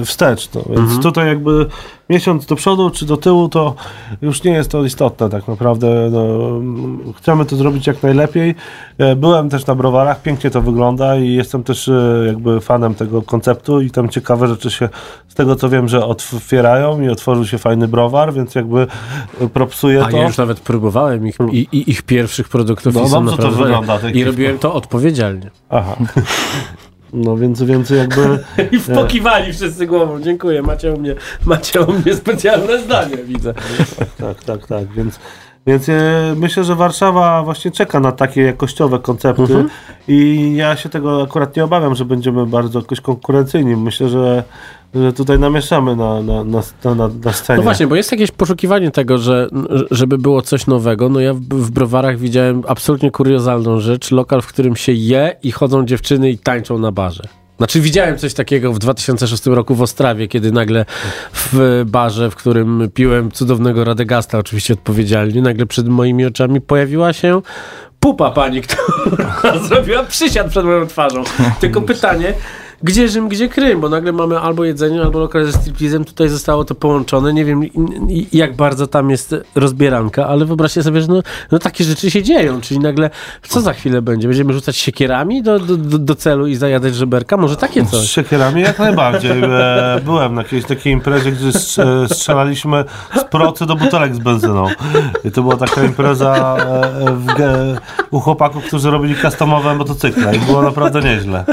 y, 0.01 0.05
wstecz. 0.05 0.49
No. 0.53 0.61
Więc 0.67 0.79
Mhm. 0.79 1.01
tutaj 1.01 1.27
jakby 1.27 1.65
miesiąc 2.09 2.45
do 2.45 2.55
przodu 2.55 2.89
czy 2.89 3.05
do 3.05 3.17
tyłu 3.17 3.49
to 3.49 3.75
już 4.21 4.43
nie 4.43 4.51
jest 4.51 4.71
to 4.71 4.83
istotne 4.85 5.29
tak 5.29 5.47
naprawdę. 5.47 6.09
No, 6.11 6.27
chcemy 7.17 7.45
to 7.45 7.55
zrobić 7.55 7.87
jak 7.87 8.03
najlepiej. 8.03 8.55
E, 8.97 9.15
Byłem 9.15 9.49
też 9.49 9.65
na 9.65 9.75
browarach, 9.75 10.21
pięknie 10.21 10.49
to 10.49 10.61
wygląda 10.61 11.15
i 11.17 11.33
jestem 11.33 11.63
też 11.63 11.87
e, 11.87 12.23
jakby 12.27 12.61
fanem 12.61 12.95
tego 12.95 13.21
konceptu 13.21 13.81
i 13.81 13.91
tam 13.91 14.09
ciekawe 14.09 14.47
rzeczy 14.47 14.71
się 14.71 14.89
z 15.27 15.33
tego 15.35 15.55
co 15.55 15.69
wiem, 15.69 15.87
że 15.87 16.05
otwierają 16.05 17.01
i 17.01 17.09
otworzył 17.09 17.45
się 17.45 17.57
fajny 17.57 17.87
browar, 17.87 18.33
więc 18.33 18.55
jakby 18.55 18.87
e, 19.41 19.47
propsuję 19.49 20.03
A 20.03 20.09
to. 20.11 20.17
ja 20.17 20.23
już 20.27 20.37
nawet 20.37 20.59
próbowałem 20.59 21.27
ich, 21.27 21.37
i, 21.51 21.67
i 21.71 21.89
ich 21.91 22.01
pierwszych 22.01 22.49
produktów 22.49 22.95
No, 22.95 23.03
i 23.03 23.07
są 23.09 23.25
dobrze 23.25 23.41
to 23.41 23.51
wygląda, 23.51 23.99
I 24.13 24.23
robiłem 24.23 24.59
to 24.59 24.73
odpowiedzialnie. 24.73 25.49
Aha. 25.69 25.95
No 27.15 27.37
więc, 27.37 27.63
więc 27.63 27.89
jakby... 27.89 28.39
I 28.71 28.79
pokiwali 28.79 29.53
wszyscy 29.53 29.87
głową. 29.87 30.21
Dziękuję, 30.21 30.61
macie 30.61 30.93
u 30.93 30.99
mnie, 30.99 31.15
macie 31.45 31.81
u 31.81 31.91
mnie 31.93 32.13
specjalne 32.15 32.81
zdanie, 32.81 33.17
widzę. 33.17 33.53
Tak, 34.17 34.43
tak, 34.43 34.67
tak. 34.67 34.93
Więc, 34.93 35.19
więc 35.67 35.89
e, 35.89 35.93
myślę, 36.35 36.63
że 36.63 36.75
Warszawa 36.75 37.43
właśnie 37.43 37.71
czeka 37.71 37.99
na 37.99 38.11
takie 38.11 38.41
jakościowe 38.41 38.99
koncepty 38.99 39.41
Mhm. 39.41 39.69
i 40.07 40.51
ja 40.55 40.75
się 40.75 40.89
tego 40.89 41.23
akurat 41.23 41.55
nie 41.55 41.63
obawiam, 41.63 41.95
że 41.95 42.05
będziemy 42.05 42.45
bardzo 42.45 42.79
jakoś 42.79 43.01
konkurencyjni. 43.01 43.75
Myślę, 43.75 44.09
że, 44.09 44.43
że 44.95 45.13
tutaj 45.13 45.39
namieszamy 45.39 45.95
na, 45.95 46.21
na, 46.21 46.43
na, 46.43 46.61
na, 46.95 47.09
na, 47.23 47.33
scenie. 47.33 47.57
No 47.57 47.63
właśnie, 47.63 47.87
bo 47.87 47.95
jest 47.95 48.11
jakieś 48.11 48.31
poszukiwanie 48.31 48.91
tego, 48.91 49.17
że 49.17 49.47
żeby 49.91 50.17
było 50.17 50.41
coś 50.41 50.67
nowego. 50.67 51.09
No 51.09 51.19
ja 51.19 51.33
w, 51.33 51.39
w 51.39 51.71
browarach 51.71 52.17
widziałem 52.17 52.63
absolutnie 52.67 53.11
kuriozalną 53.11 53.79
rzecz. 53.79 54.11
Lokal, 54.11 54.41
w 54.41 54.47
którym 54.47 54.75
się 54.75 54.91
je 54.91 55.35
i 55.43 55.51
chodzą 55.51 55.85
dziewczyny 55.85 56.29
i 56.29 56.37
tańczą 56.37 56.79
na 56.79 56.91
barze. 56.91 57.23
Znaczy 57.57 57.81
widziałem 57.81 58.17
coś 58.17 58.33
takiego 58.33 58.73
w 58.73 58.79
2006 58.79 59.45
roku 59.45 59.75
w 59.75 59.81
Ostrawie, 59.81 60.27
kiedy 60.27 60.51
nagle 60.51 60.85
w 61.33 61.83
barze, 61.85 62.31
w 62.31 62.35
którym 62.35 62.89
piłem 62.93 63.31
cudownego 63.31 63.83
Radegasta, 63.83 64.37
oczywiście 64.37 64.73
odpowiedzialnie, 64.73 65.41
nagle 65.41 65.65
przed 65.65 65.87
moimi 65.87 66.25
oczami 66.25 66.61
pojawiła 66.61 67.13
się 67.13 67.41
pupa 67.99 68.31
pani, 68.31 68.61
która 68.61 69.59
zrobiła 69.67 70.03
przysiad 70.03 70.47
przed 70.47 70.65
moją 70.65 70.87
twarzą. 70.87 71.23
Tylko 71.59 71.81
pytanie, 71.81 72.33
gdzie 72.83 73.09
Rzym, 73.09 73.29
gdzie 73.29 73.49
Krym? 73.49 73.81
Bo 73.81 73.89
nagle 73.89 74.11
mamy 74.11 74.39
albo 74.39 74.65
jedzenie, 74.65 75.01
albo 75.01 75.19
lokal 75.19 75.45
ze 75.45 75.51
striptizem. 75.51 76.05
Tutaj 76.05 76.29
zostało 76.29 76.65
to 76.65 76.75
połączone. 76.75 77.33
Nie 77.33 77.45
wiem, 77.45 77.61
jak 78.33 78.55
bardzo 78.55 78.87
tam 78.87 79.09
jest 79.09 79.35
rozbieranka, 79.55 80.27
ale 80.27 80.45
wyobraźcie 80.45 80.83
sobie, 80.83 81.01
że 81.01 81.07
no, 81.07 81.21
no 81.51 81.59
takie 81.59 81.83
rzeczy 81.83 82.11
się 82.11 82.23
dzieją. 82.23 82.61
Czyli 82.61 82.79
nagle, 82.79 83.09
co 83.47 83.61
za 83.61 83.73
chwilę 83.73 84.01
będzie? 84.01 84.27
Będziemy 84.27 84.53
rzucać 84.53 84.77
siekierami 84.77 85.43
do, 85.43 85.59
do, 85.59 85.77
do, 85.77 85.97
do 85.97 86.15
celu 86.15 86.47
i 86.47 86.55
zajadać 86.55 86.95
żeberka? 86.95 87.37
Może 87.37 87.55
takie 87.55 87.85
Z 87.85 87.89
coś? 87.91 88.11
siekierami 88.11 88.61
jak 88.61 88.79
najbardziej. 88.79 89.31
E, 89.43 90.01
Byłem 90.05 90.33
na 90.33 90.41
jakiejś 90.41 90.65
takiej 90.65 90.93
imprezie, 90.93 91.31
gdzie 91.31 91.47
strz- 91.49 92.13
strzelaliśmy 92.13 92.85
z 93.15 93.23
procy 93.23 93.65
do 93.65 93.75
butelek 93.75 94.15
z 94.15 94.19
benzyną. 94.19 94.65
I 95.25 95.31
to 95.31 95.41
była 95.41 95.57
taka 95.57 95.83
impreza 95.83 96.57
e, 96.59 97.11
w, 97.15 97.25
u 98.11 98.19
chłopaków, 98.19 98.63
którzy 98.65 98.91
robili 98.91 99.15
customowe 99.21 99.75
motocykle 99.75 100.35
i 100.35 100.39
było 100.39 100.61
naprawdę 100.61 101.01
nieźle. 101.01 101.45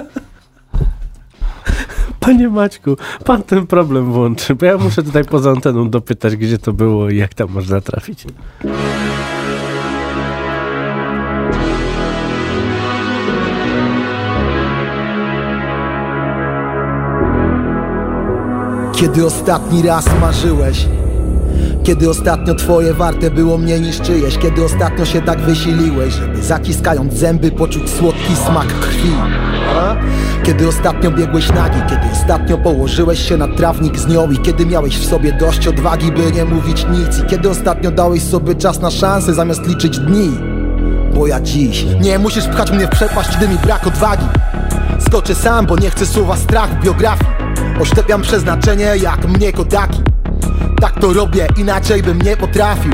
Panie 2.22 2.48
Maćku, 2.48 2.96
pan 3.24 3.42
ten 3.42 3.66
problem 3.66 4.12
włączy, 4.12 4.54
bo 4.54 4.66
ja 4.66 4.78
muszę 4.78 5.02
tutaj 5.02 5.24
poza 5.24 5.50
anteną 5.50 5.90
dopytać, 5.90 6.36
gdzie 6.36 6.58
to 6.58 6.72
było 6.72 7.10
i 7.10 7.16
jak 7.16 7.34
tam 7.34 7.50
można 7.50 7.80
trafić. 7.80 8.24
Kiedy 18.92 19.26
ostatni 19.26 19.82
raz 19.82 20.20
marzyłeś? 20.20 20.86
Kiedy 21.84 22.10
ostatnio 22.10 22.54
twoje 22.54 22.94
warte 22.94 23.30
było 23.30 23.58
mniej 23.58 23.80
niż 23.80 24.00
czyjeś? 24.00 24.38
Kiedy 24.38 24.64
ostatnio 24.64 25.04
się 25.04 25.22
tak 25.22 25.40
wysiliłeś, 25.40 26.14
żeby 26.14 26.42
zaciskając 26.42 27.14
zęby 27.14 27.50
poczuć 27.50 27.90
słodki 27.90 28.36
smak 28.36 28.66
krwi? 28.66 29.12
Kiedy 30.42 30.68
ostatnio 30.68 31.10
biegłeś 31.10 31.52
nagi? 31.52 31.80
Kiedy 31.88 32.12
ostatnio 32.12 32.58
położyłeś 32.58 33.28
się 33.28 33.36
na 33.36 33.48
trawnik 33.48 33.98
z 33.98 34.06
nią? 34.06 34.30
I 34.30 34.38
kiedy 34.38 34.66
miałeś 34.66 34.98
w 34.98 35.04
sobie 35.04 35.32
dość 35.32 35.68
odwagi, 35.68 36.12
by 36.12 36.32
nie 36.32 36.44
mówić 36.44 36.86
nic? 36.90 37.18
I 37.18 37.26
kiedy 37.26 37.50
ostatnio 37.50 37.90
dałeś 37.90 38.22
sobie 38.22 38.54
czas 38.54 38.80
na 38.80 38.90
szansę 38.90 39.34
zamiast 39.34 39.66
liczyć 39.66 39.98
dni? 39.98 40.30
Bo 41.14 41.26
ja 41.26 41.40
dziś 41.40 41.86
nie 42.00 42.18
musisz 42.18 42.48
pchać 42.48 42.70
mnie 42.70 42.86
w 42.86 42.90
przepaść, 42.90 43.36
gdy 43.36 43.48
mi 43.48 43.58
brak 43.58 43.86
odwagi 43.86 44.26
Skoczę 45.06 45.34
sam, 45.34 45.66
bo 45.66 45.76
nie 45.76 45.90
chcę 45.90 46.06
słowa 46.06 46.36
strach 46.36 46.80
w 46.80 46.84
biografii 46.84 47.30
Oszczepiam 47.80 48.22
przeznaczenie 48.22 48.92
jak 49.02 49.28
mnie 49.28 49.52
kodaki 49.52 50.01
Tak 50.82 51.00
to 51.00 51.12
robię, 51.12 51.46
inaczej 51.56 52.02
bym 52.02 52.22
nie 52.22 52.36
potrafił. 52.36 52.92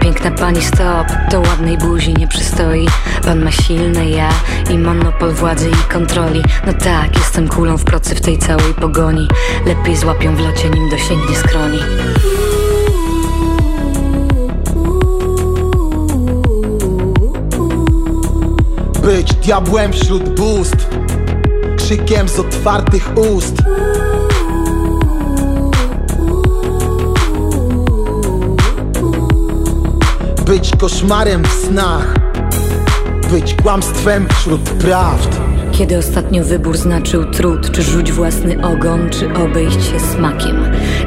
Piękna 0.00 0.30
pani 0.30 0.62
stop, 0.62 1.06
to 1.30 1.40
ładnej 1.40 1.78
buzi 1.78 2.14
nie 2.14 2.28
przystoi. 2.28 2.88
Pan 3.24 3.44
ma 3.44 3.50
silne 3.50 4.10
ja 4.10 4.28
i 4.70 4.78
monopol 4.78 5.32
władzy 5.32 5.70
i 5.70 5.92
kontroli. 5.92 6.42
No 6.66 6.72
tak, 6.72 7.16
jestem 7.16 7.48
kulą 7.48 7.76
w 7.76 7.84
procy 7.84 8.14
w 8.14 8.20
tej 8.20 8.38
całej 8.38 8.74
pogoni. 8.74 9.28
Lepiej 9.66 9.96
złapią 9.96 10.36
w 10.36 10.40
locie 10.40 10.70
nim 10.70 10.90
dosięgnie 10.90 11.36
skroni. 11.36 11.78
Być 19.02 19.34
diabłem 19.34 19.92
wśród 19.92 20.28
bóstw 20.28 20.88
Krzykiem 21.76 22.28
z 22.28 22.38
otwartych 22.38 23.10
ust 23.16 23.54
Być 30.50 30.70
koszmarem 30.78 31.42
w 31.44 31.66
snach 31.66 32.14
Być 33.30 33.54
kłamstwem 33.54 34.28
wśród 34.28 34.60
prawd. 34.60 35.40
Kiedy 35.72 35.98
ostatnio 35.98 36.44
wybór 36.44 36.76
znaczył 36.76 37.24
trud 37.24 37.70
Czy 37.72 37.82
rzuć 37.82 38.12
własny 38.12 38.62
ogon, 38.62 39.10
czy 39.10 39.34
obejść 39.34 39.90
się 39.90 40.00
smakiem? 40.00 40.56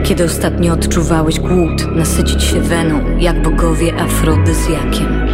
Kiedy 0.04 0.24
ostatnio 0.24 0.74
odczuwałeś 0.74 1.40
głód 1.40 1.96
Nasycić 1.96 2.44
się 2.44 2.62
weną, 2.62 3.18
jak 3.20 3.42
bogowie 3.42 4.02
afrodyzjakiem 4.02 5.28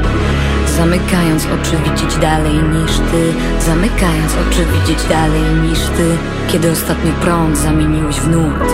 Zamykając 0.78 1.45
oczy 1.45 1.78
widzieć 1.91 2.18
dalej 2.22 2.53
niż 2.53 2.91
ty. 2.91 3.34
Zamykając 3.66 4.34
oczy 4.47 4.66
widzieć 4.66 5.07
dalej 5.10 5.41
niż 5.70 5.80
ty. 5.80 6.18
Kiedy 6.51 6.72
ostatnio 6.72 7.12
prąd 7.22 7.57
zamieniłeś 7.57 8.16
w 8.16 8.28
nurt? 8.28 8.74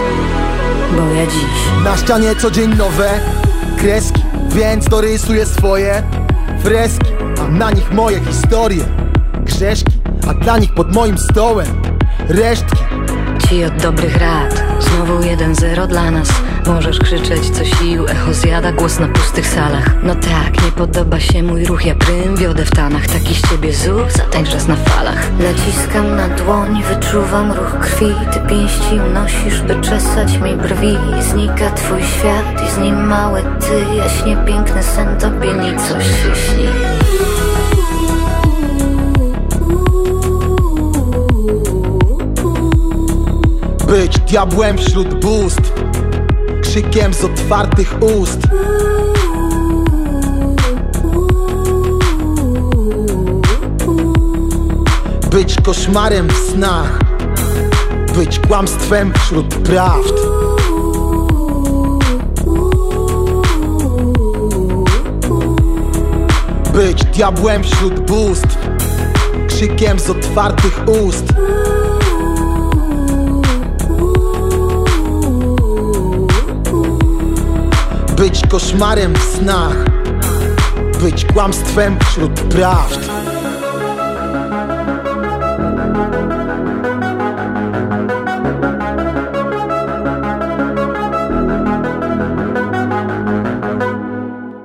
Bo 0.91 1.15
ja 1.15 1.25
dziś 1.25 1.83
Na 1.83 1.97
ścianie 1.97 2.35
co 2.35 2.51
dzień 2.51 2.75
nowe 2.75 3.19
kreski 3.77 4.24
Więc 4.55 4.89
dorysuję 4.89 5.45
swoje 5.45 6.03
freski 6.63 7.05
Mam 7.37 7.57
na 7.57 7.71
nich 7.71 7.91
moje 7.91 8.19
historie. 8.19 8.83
Grzeszki, 9.45 10.01
a 10.27 10.33
dla 10.33 10.57
nich 10.57 10.73
pod 10.73 10.95
moim 10.95 11.17
stołem 11.17 11.81
Resztki. 12.29 12.77
Ci 13.47 13.63
od 13.63 13.75
dobrych 13.81 14.17
rad 14.17 14.63
Znowu 14.79 15.19
1-0 15.19 15.87
dla 15.87 16.11
nas 16.11 16.29
Możesz 16.67 16.99
krzyczeć 16.99 17.49
co 17.49 17.65
sił 17.65 18.05
Echo 18.07 18.33
zjada 18.33 18.71
głos 18.71 18.99
na 18.99 19.07
pustych 19.07 19.47
salach. 19.47 20.03
No 20.03 20.15
tak, 20.15 20.63
nie 20.65 20.71
podoba 20.71 21.19
się 21.19 21.43
mój 21.43 21.65
ruch 21.65 21.85
Ja 21.85 21.95
prym 21.95 22.35
wiodę 22.35 22.65
w 22.65 22.71
tanach. 22.71 23.07
Taki 23.07 23.35
z 23.35 23.49
ciebie 23.49 23.73
zuch, 23.73 24.11
zatańczasz 24.11 24.67
na 24.67 24.75
falach. 24.75 25.31
Naciskam 25.39 26.15
na 26.15 26.27
dłoń, 26.27 26.83
wyczuwam 26.83 27.51
ruch 27.51 27.79
krwi. 27.79 28.13
Ty 28.33 28.39
pięści 28.49 28.99
unosisz, 29.09 29.61
by 29.61 29.81
czesać 29.81 30.37
mi 30.37 30.55
brwi. 30.55 30.97
Znika 31.31 31.71
twój 31.71 32.03
świat 32.03 32.67
i 32.67 32.71
z 32.71 32.77
nim 32.77 33.07
małe 33.07 33.41
ty. 33.41 33.95
Jaśnie 33.95 34.37
piękny 34.47 34.83
sen 34.83 35.17
tobie 35.19 35.53
nic 35.53 35.87
coś 35.87 36.05
się 36.05 36.35
śni 36.35 36.67
Być 43.87 44.19
diabłem 44.19 44.77
wśród 44.77 45.19
bóstw 45.21 45.73
Krzykiem 46.75 47.13
z 47.13 47.23
otwartych 47.23 47.95
ust. 48.01 48.39
Być 55.31 55.55
koszmarem 55.61 56.27
w 56.27 56.51
snach. 56.51 56.99
Być 58.15 58.39
kłamstwem 58.39 59.13
wśród 59.13 59.55
prawd. 59.55 60.13
Być 66.73 67.05
diabłem 67.05 67.63
wśród 67.63 67.99
bóstw. 67.99 68.57
Krzykiem 69.47 69.99
z 69.99 70.09
otwartych 70.09 70.81
ust 71.05 71.25
Być 78.17 78.41
koszmarem 78.49 79.13
w 79.13 79.23
snach 79.23 79.75
Być 81.01 81.25
kłamstwem 81.25 81.97
wśród 81.99 82.31
prawd 82.41 83.09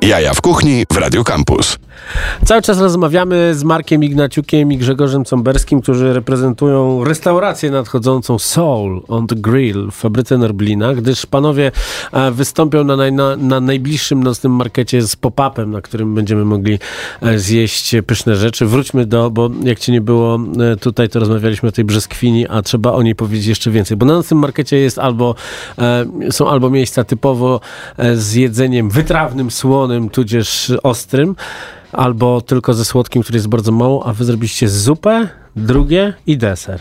Jaja 0.03 0.35
w 0.35 0.41
kuchni 0.41 0.85
w 0.93 0.97
Radio 0.97 1.25
Campus. 1.25 1.79
Cały 2.51 2.63
czas 2.63 2.81
rozmawiamy 2.81 3.55
z 3.55 3.65
Markiem 3.65 4.05
Ignaciukiem 4.05 4.73
i 4.73 4.79
Grzegorzem 4.79 5.25
Comberskim, 5.25 5.81
którzy 5.81 6.13
reprezentują 6.13 7.05
restaurację 7.05 7.71
nadchodzącą 7.71 8.39
Soul 8.39 9.03
on 9.09 9.27
the 9.27 9.37
Grill 9.37 9.91
w 9.91 9.95
fabryce 9.95 10.39
Norblina, 10.39 10.95
gdyż 10.95 11.27
panowie 11.27 11.73
e, 12.13 12.31
wystąpią 12.31 12.85
na, 12.85 12.97
naj, 12.97 13.13
na, 13.13 13.37
na 13.37 13.61
najbliższym 13.61 14.23
nocnym 14.23 14.53
markecie 14.53 15.03
z 15.03 15.17
pop-upem, 15.17 15.71
na 15.71 15.81
którym 15.81 16.15
będziemy 16.15 16.45
mogli 16.45 16.79
e, 17.23 17.39
zjeść 17.39 17.95
pyszne 18.07 18.37
rzeczy. 18.37 18.67
Wróćmy 18.67 19.07
do, 19.07 19.31
bo 19.31 19.51
jak 19.63 19.79
ci 19.79 19.93
nie 19.93 20.01
było 20.01 20.39
e, 20.73 20.77
tutaj, 20.77 21.09
to 21.09 21.21
rozmawialiśmy 21.21 21.69
o 21.69 21.73
tej 21.73 21.85
brzoskwini, 21.85 22.47
a 22.49 22.63
trzeba 22.63 22.93
o 22.93 23.03
niej 23.03 23.15
powiedzieć 23.15 23.47
jeszcze 23.47 23.71
więcej, 23.71 23.97
bo 23.97 24.07
na 24.07 24.15
nocnym 24.15 24.41
markecie 24.41 24.77
jest 24.77 24.99
albo, 24.99 25.35
są 26.31 26.49
albo 26.49 26.71
miejsca 26.71 27.05
typowo 27.05 27.61
z 28.15 28.35
jedzeniem 28.35 28.91
wytrawnym, 28.91 29.51
słonym, 29.51 30.09
tudzież 30.09 30.73
ostrym, 30.83 31.37
albo 31.93 32.41
tylko 32.41 32.74
ze 32.74 32.84
słodkim, 32.84 33.22
który 33.22 33.36
jest 33.36 33.49
bardzo 33.49 33.72
mało, 33.72 34.07
a 34.07 34.12
wy 34.12 34.24
zrobiliście 34.24 34.68
zupę, 34.68 35.28
drugie 35.57 36.14
i 36.26 36.38
deser. 36.38 36.80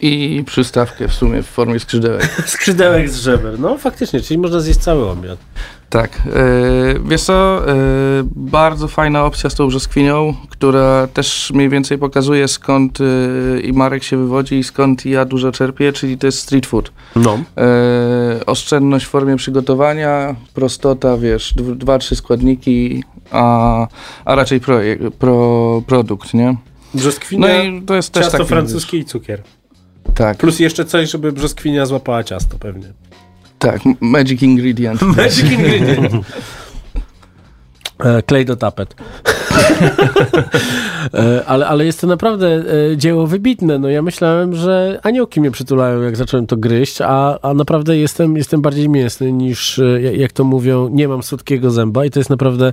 I 0.00 0.42
przystawkę 0.46 1.08
w 1.08 1.12
sumie 1.12 1.42
w 1.42 1.46
formie 1.46 1.80
skrzydełek. 1.80 2.42
Skrzydełek 2.46 3.10
z 3.10 3.16
żeber. 3.16 3.60
No 3.60 3.78
faktycznie, 3.78 4.20
czyli 4.20 4.40
można 4.40 4.60
zjeść 4.60 4.80
cały 4.80 5.08
obiad. 5.10 5.38
Tak. 5.90 6.22
Yy, 6.26 7.00
wiesz 7.08 7.22
co, 7.22 7.62
yy, 7.66 7.72
bardzo 8.36 8.88
fajna 8.88 9.24
opcja 9.24 9.50
z 9.50 9.54
tą 9.54 9.68
brzoskwinią, 9.68 10.34
która 10.50 11.06
też 11.06 11.52
mniej 11.54 11.68
więcej 11.68 11.98
pokazuje 11.98 12.48
skąd 12.48 13.00
yy, 13.00 13.60
i 13.60 13.72
Marek 13.72 14.02
się 14.02 14.16
wywodzi 14.16 14.58
i 14.58 14.64
skąd 14.64 15.06
ja 15.06 15.24
dużo 15.24 15.52
czerpię, 15.52 15.92
czyli 15.92 16.18
to 16.18 16.26
jest 16.26 16.38
street 16.38 16.66
food. 16.66 16.92
No. 17.16 17.38
Yy, 17.56 18.46
oszczędność 18.46 19.06
w 19.06 19.08
formie 19.08 19.36
przygotowania, 19.36 20.36
prostota, 20.54 21.16
wiesz, 21.16 21.54
dw- 21.54 21.76
dwa, 21.76 21.98
trzy 21.98 22.16
składniki, 22.16 23.04
a, 23.30 23.86
a 24.24 24.34
raczej 24.34 24.60
pro, 25.18 25.82
produkt, 25.86 26.34
nie? 26.34 26.56
Brzoskwinia, 26.94 27.48
No 27.48 27.62
i 27.62 27.82
to 27.82 27.94
jest 27.94 28.12
też 28.12 28.24
ciasto 28.24 28.38
taki, 28.38 28.48
francuskie 28.48 28.98
i 28.98 29.04
cukier. 29.04 29.42
Tak. 30.14 30.36
Plus 30.38 30.60
jeszcze 30.60 30.84
coś, 30.84 31.10
żeby 31.10 31.32
brzoskwinia 31.32 31.86
złapała 31.86 32.24
ciasto 32.24 32.58
pewnie. 32.58 32.92
Tak, 33.58 33.80
magic 34.00 34.42
ingredient. 34.42 35.02
Magic 35.02 35.52
ingredient. 35.52 36.12
E, 38.04 38.22
Klej 38.22 38.44
do 38.44 38.56
tapet. 38.56 38.94
E, 41.14 41.44
ale, 41.46 41.66
ale 41.66 41.84
jest 41.84 42.00
to 42.00 42.06
naprawdę 42.06 42.62
e, 42.92 42.96
dzieło 42.96 43.26
wybitne. 43.26 43.78
No 43.78 43.88
ja 43.88 44.02
myślałem, 44.02 44.54
że 44.54 45.00
aniołki 45.02 45.40
mnie 45.40 45.50
przytulają, 45.50 46.02
jak 46.02 46.16
zacząłem 46.16 46.46
to 46.46 46.56
gryźć, 46.56 47.00
a, 47.00 47.38
a 47.42 47.54
naprawdę 47.54 47.98
jestem, 47.98 48.36
jestem 48.36 48.62
bardziej 48.62 48.88
mięsny 48.88 49.32
niż, 49.32 49.80
jak- 50.12 50.32
to 50.32 50.44
mówią, 50.44 50.88
nie 50.88 51.08
mam 51.08 51.22
słodkiego 51.22 51.70
zęba 51.70 52.04
i 52.04 52.10
to 52.10 52.20
jest 52.20 52.30
naprawdę 52.30 52.72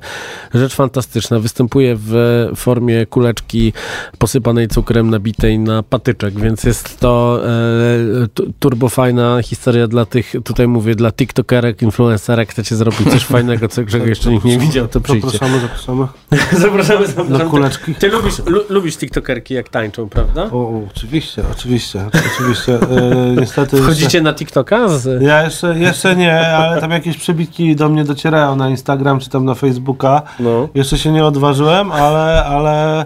rzecz 0.54 0.76
fantastyczna. 0.76 1.40
Występuje 1.40 1.96
w 2.00 2.14
formie 2.56 3.06
kuleczki 3.06 3.74
posypanej 4.18 4.68
cukrem, 4.68 5.10
nabitej 5.10 5.60
na 5.60 5.84
patyczek, 5.84 6.40
więc 6.40 6.64
jest 6.64 7.00
to 7.00 7.40
e, 7.46 8.28
tu- 8.34 8.54
turbo 8.60 8.90
fajna 8.90 9.42
historia 9.44 9.88
dla 9.88 10.06
tych, 10.06 10.34
tutaj 10.44 10.68
mówię, 10.68 10.96
dla 10.96 11.12
tiktokerek, 11.12 11.82
influencerek, 11.82 12.50
chcecie 12.50 12.76
zrobić 12.76 13.12
coś 13.12 13.26
fajnego, 13.26 13.68
co 13.68 13.86
czego 13.86 14.06
jeszcze 14.06 14.32
nikt 14.32 14.46
nie 14.46 14.58
widział, 14.58 14.88
to 14.88 15.02
przyjdźcie. 15.22 15.48
Zapraszamy, 15.60 15.60
zapraszamy. 15.60 16.08
zapraszamy, 16.52 17.08
zapraszamy. 17.16 17.44
Na 17.44 17.46
kuleczki. 17.46 17.96
Ty 17.96 18.08
lubisz, 18.10 18.40
lu, 18.46 18.62
lubisz 18.70 18.98
tiktokerki 18.98 19.54
jak 19.54 19.70
tańczą, 19.70 20.10
prawda? 20.10 20.44
O, 20.52 20.82
oczywiście, 20.96 21.44
oczywiście, 21.52 22.06
oczywiście. 22.36 22.74
E, 22.74 23.36
niestety 23.40 23.78
Wchodzicie 23.78 24.04
jeszcze, 24.04 24.22
na 24.22 24.34
TikToka? 24.34 24.88
Z... 24.88 25.22
ja 25.22 25.44
jeszcze, 25.44 25.80
jeszcze 25.80 26.16
nie, 26.16 26.48
ale 26.48 26.82
tam 26.82 26.92
jakieś 26.92 27.18
przebitki 27.18 27.76
do 27.76 27.90
mnie 27.90 28.04
docierają 28.04 28.56
na 28.56 28.70
Instagram 28.70 29.20
czy 29.20 29.30
tam 29.30 29.46
na 29.46 29.56
Facebooka. 29.56 30.22
No. 30.40 30.70
Jeszcze 30.76 30.98
się 30.98 31.12
nie 31.12 31.26
odważyłem, 31.26 31.92
ale, 31.92 32.46
ale 32.46 33.06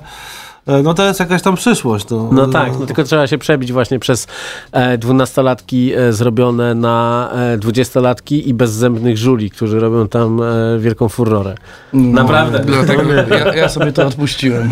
no 0.83 0.93
to 0.93 1.05
jest 1.05 1.19
jakaś 1.19 1.41
tam 1.41 1.55
przyszłość. 1.55 2.05
To, 2.05 2.29
No 2.31 2.47
tak, 2.47 2.79
no 2.79 2.85
tylko 2.85 3.03
trzeba 3.03 3.27
się 3.27 3.37
przebić 3.37 3.71
właśnie 3.73 3.99
przez 3.99 4.27
e, 4.71 4.97
dwunastolatki 4.97 5.93
e, 5.93 6.13
zrobione 6.13 6.75
na 6.75 7.29
e, 7.33 7.57
dwudziestolatki 7.57 8.49
i 8.49 8.53
bezzębnych 8.53 9.17
żuli, 9.17 9.49
którzy 9.51 9.79
robią 9.79 10.07
tam 10.07 10.41
e, 10.41 10.79
wielką 10.79 11.09
furorę. 11.09 11.55
Naprawdę. 11.93 12.59
Dlatego 12.65 13.13
ja, 13.13 13.55
ja 13.55 13.69
sobie 13.69 13.91
to 13.91 14.07
odpuściłem. 14.07 14.69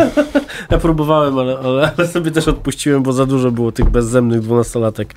Ja 0.70 0.78
próbowałem, 0.78 1.39
ale, 1.39 1.58
ale, 1.64 1.91
ale 1.98 2.08
sobie 2.08 2.32
też 2.32 2.48
odpuściłem, 2.48 3.04
bo 3.04 3.14
za 3.14 3.26
dużo 3.26 3.52
było 3.52 3.72
tych 3.72 3.89
bezzębnych 3.89 4.41
dwunastolatek. 4.41 5.14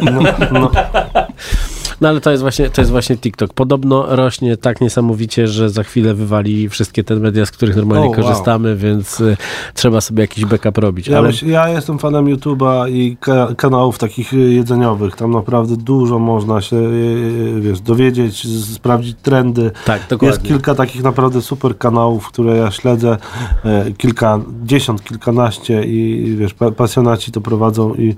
No, 0.00 0.22
no. 0.52 0.70
No 2.00 2.08
ale 2.08 2.20
to 2.20 2.30
jest, 2.30 2.42
właśnie, 2.42 2.70
to 2.70 2.80
jest 2.80 2.90
właśnie 2.90 3.16
TikTok. 3.16 3.52
Podobno 3.52 4.16
rośnie 4.16 4.56
tak 4.56 4.80
niesamowicie, 4.80 5.48
że 5.48 5.70
za 5.70 5.82
chwilę 5.82 6.14
wywali 6.14 6.68
wszystkie 6.68 7.04
te 7.04 7.16
media, 7.16 7.46
z 7.46 7.50
których 7.50 7.76
normalnie 7.76 8.06
O, 8.06 8.10
wow. 8.10 8.16
korzystamy, 8.16 8.76
więc 8.76 9.20
y, 9.20 9.36
trzeba 9.74 10.00
sobie 10.00 10.20
jakiś 10.22 10.44
backup 10.44 10.78
robić. 10.78 11.08
Ja, 11.08 11.18
ale 11.18 11.26
myśl, 11.26 11.46
ja 11.46 11.68
jestem 11.68 11.98
fanem 11.98 12.24
YouTube'a 12.24 12.90
i 12.90 13.16
ka 13.20 13.48
kanałów 13.56 13.98
takich 13.98 14.32
y, 14.32 14.36
jedzeniowych. 14.36 15.16
Tam 15.16 15.30
naprawdę 15.30 15.76
dużo 15.76 16.18
można 16.18 16.60
się 16.60 16.76
y, 16.76 17.60
wiesz, 17.60 17.80
dowiedzieć, 17.80 18.46
sprawdzić 18.74 19.16
trendy. 19.22 19.70
tak, 19.84 20.02
dokładnie. 20.08 20.28
Jest 20.28 20.42
kilka 20.42 20.74
takich 20.74 21.02
naprawdę 21.02 21.42
super 21.42 21.78
kanałów, 21.78 22.28
które 22.28 22.56
ja 22.56 22.70
śledzę, 22.70 23.16
e, 23.64 23.92
kilkadziesiąt, 23.92 25.04
kilkanaście 25.04 25.84
i 25.84 26.36
wiesz, 26.38 26.54
pa, 26.54 26.70
pasjonaci 26.70 27.32
to 27.32 27.40
prowadzą 27.40 27.94
i 27.94 28.14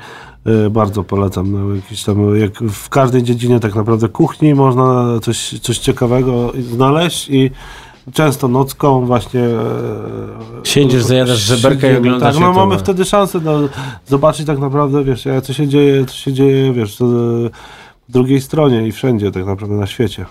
bardzo 0.71 1.05
polecam. 1.05 1.53
No, 1.53 1.75
jakiś 1.75 2.05
tam, 2.05 2.37
jak 2.37 2.59
w 2.59 2.89
każdej 2.89 3.23
dziedzinie 3.23 3.61
tak 3.61 3.75
naprawdę 3.75 4.09
kuchni 4.09 4.55
można 4.55 5.07
coś, 5.23 5.61
coś 5.61 5.79
ciekawego 5.79 6.53
znaleźć 6.73 7.29
i 7.31 7.51
często 8.13 8.49
nocką 8.49 9.07
właśnie 9.07 9.41
e, 9.41 10.65
Siedzisz, 10.65 11.03
zajadasz 11.03 11.39
żeberka 11.39 11.91
i 11.91 11.97
oglądasz 11.97 12.35
Tak, 12.35 12.43
no 12.43 12.53
mamy 12.53 12.79
wtedy 12.79 13.05
szansę 13.05 13.41
no, 13.45 13.59
zobaczyć 14.07 14.47
tak 14.47 14.59
naprawdę, 14.59 15.05
wiesz, 15.05 15.25
co 15.43 15.53
się 15.53 15.69
dzieje, 15.69 16.05
co 16.05 16.15
się 16.15 16.33
dzieje, 16.33 16.73
wiesz, 16.73 16.97
co, 16.97 17.05
drugiej 18.09 18.41
stronie 18.41 18.87
i 18.89 18.93
wszędzie 18.93 19.31
tak 19.33 19.47
naprawdę 19.47 19.75
na 19.75 19.87
świecie. 19.87 20.25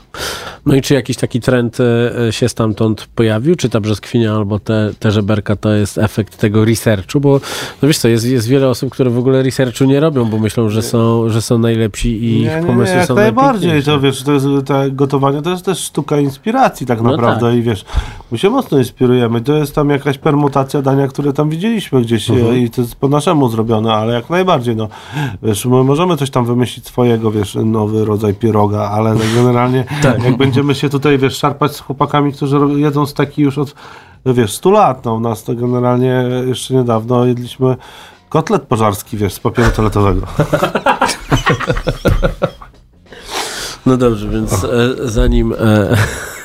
No 0.65 0.75
i 0.75 0.81
czy 0.81 0.93
jakiś 0.93 1.17
taki 1.17 1.41
trend 1.41 1.77
e, 1.79 2.33
się 2.33 2.49
stamtąd 2.49 3.07
pojawił? 3.15 3.55
Czy 3.55 3.69
ta 3.69 3.79
brzoskwinia 3.79 4.33
albo 4.35 4.59
te, 4.59 4.91
te 4.99 5.11
żeberka 5.11 5.55
to 5.55 5.73
jest 5.73 5.97
efekt 5.97 6.37
tego 6.37 6.65
researchu? 6.65 7.19
Bo 7.19 7.39
no 7.81 7.87
wiesz 7.87 7.97
co, 7.97 8.07
jest, 8.07 8.25
jest 8.25 8.47
wiele 8.47 8.69
osób, 8.69 8.89
które 8.91 9.09
w 9.09 9.17
ogóle 9.17 9.43
researchu 9.43 9.83
nie 9.85 9.99
robią, 9.99 10.25
bo 10.25 10.37
myślą, 10.39 10.69
że 10.69 10.81
są, 10.81 11.29
że 11.29 11.41
są 11.41 11.57
najlepsi 11.57 12.09
i 12.09 12.41
ich 12.41 12.47
Nie, 12.47 12.55
nie, 12.55 12.61
nie, 12.61 12.67
pomysły 12.67 12.95
jak 12.95 13.05
są 13.05 13.15
najbardziej. 13.15 13.83
To 13.83 13.99
wiesz, 13.99 14.23
to 14.23 14.31
jest 14.31 14.45
te 14.65 14.91
gotowanie 14.91 15.41
to 15.41 15.49
jest 15.49 15.65
też 15.65 15.79
sztuka 15.79 16.19
inspiracji 16.19 16.87
tak 16.87 17.01
No 17.01 17.11
naprawdę 17.11 17.47
tak. 17.49 17.55
i 17.55 17.61
wiesz, 17.61 17.85
my 18.31 18.37
się 18.37 18.49
mocno 18.49 18.77
inspirujemy. 18.77 19.41
To 19.41 19.55
jest 19.55 19.75
tam 19.75 19.89
jakaś 19.89 20.17
permutacja 20.17 20.81
dania, 20.81 21.07
które 21.07 21.33
tam 21.33 21.49
widzieliśmy 21.49 22.01
gdzieś 22.01 22.29
Mhm. 22.29 22.53
e, 22.53 22.57
i 22.59 22.69
to 22.69 22.81
jest 22.81 22.95
po 22.95 23.07
naszemu 23.07 23.49
zrobione, 23.49 23.93
ale 23.93 24.13
jak 24.13 24.29
najbardziej, 24.29 24.75
no 24.75 24.87
wiesz, 25.43 25.65
my 25.65 25.83
możemy 25.83 26.17
coś 26.17 26.29
tam 26.29 26.45
wymyślić 26.45 26.85
swojego, 26.87 27.31
wiesz, 27.31 27.55
nowy 27.71 28.05
rodzaj 28.05 28.33
pieroga, 28.33 28.79
ale 28.79 29.13
no, 29.13 29.21
generalnie 29.35 29.85
Tak. 30.03 30.23
jak 30.23 30.37
będziemy 30.37 30.75
się 30.75 30.89
tutaj, 30.89 31.17
wiesz, 31.17 31.37
szarpać 31.37 31.75
z 31.75 31.79
chłopakami, 31.79 32.33
którzy 32.33 32.59
jedzą 32.75 33.05
steki 33.05 33.41
już 33.41 33.57
od, 33.57 33.75
wiesz, 34.25 34.53
100 34.53 34.71
lat, 34.71 35.05
no 35.05 35.13
u 35.13 35.19
nas 35.19 35.43
to 35.43 35.55
generalnie 35.55 36.25
jeszcze 36.47 36.73
niedawno 36.73 37.25
jedliśmy 37.25 37.75
kotlet 38.29 38.61
pożarski, 38.61 39.17
wiesz, 39.17 39.33
z 39.33 39.39
papieru 39.39 39.71
toaletowego. 39.71 40.21
No 43.85 43.97
dobrze, 43.97 44.29
więc 44.29 44.63
e, 44.63 44.67
zanim, 45.03 45.53
e, 45.53 45.97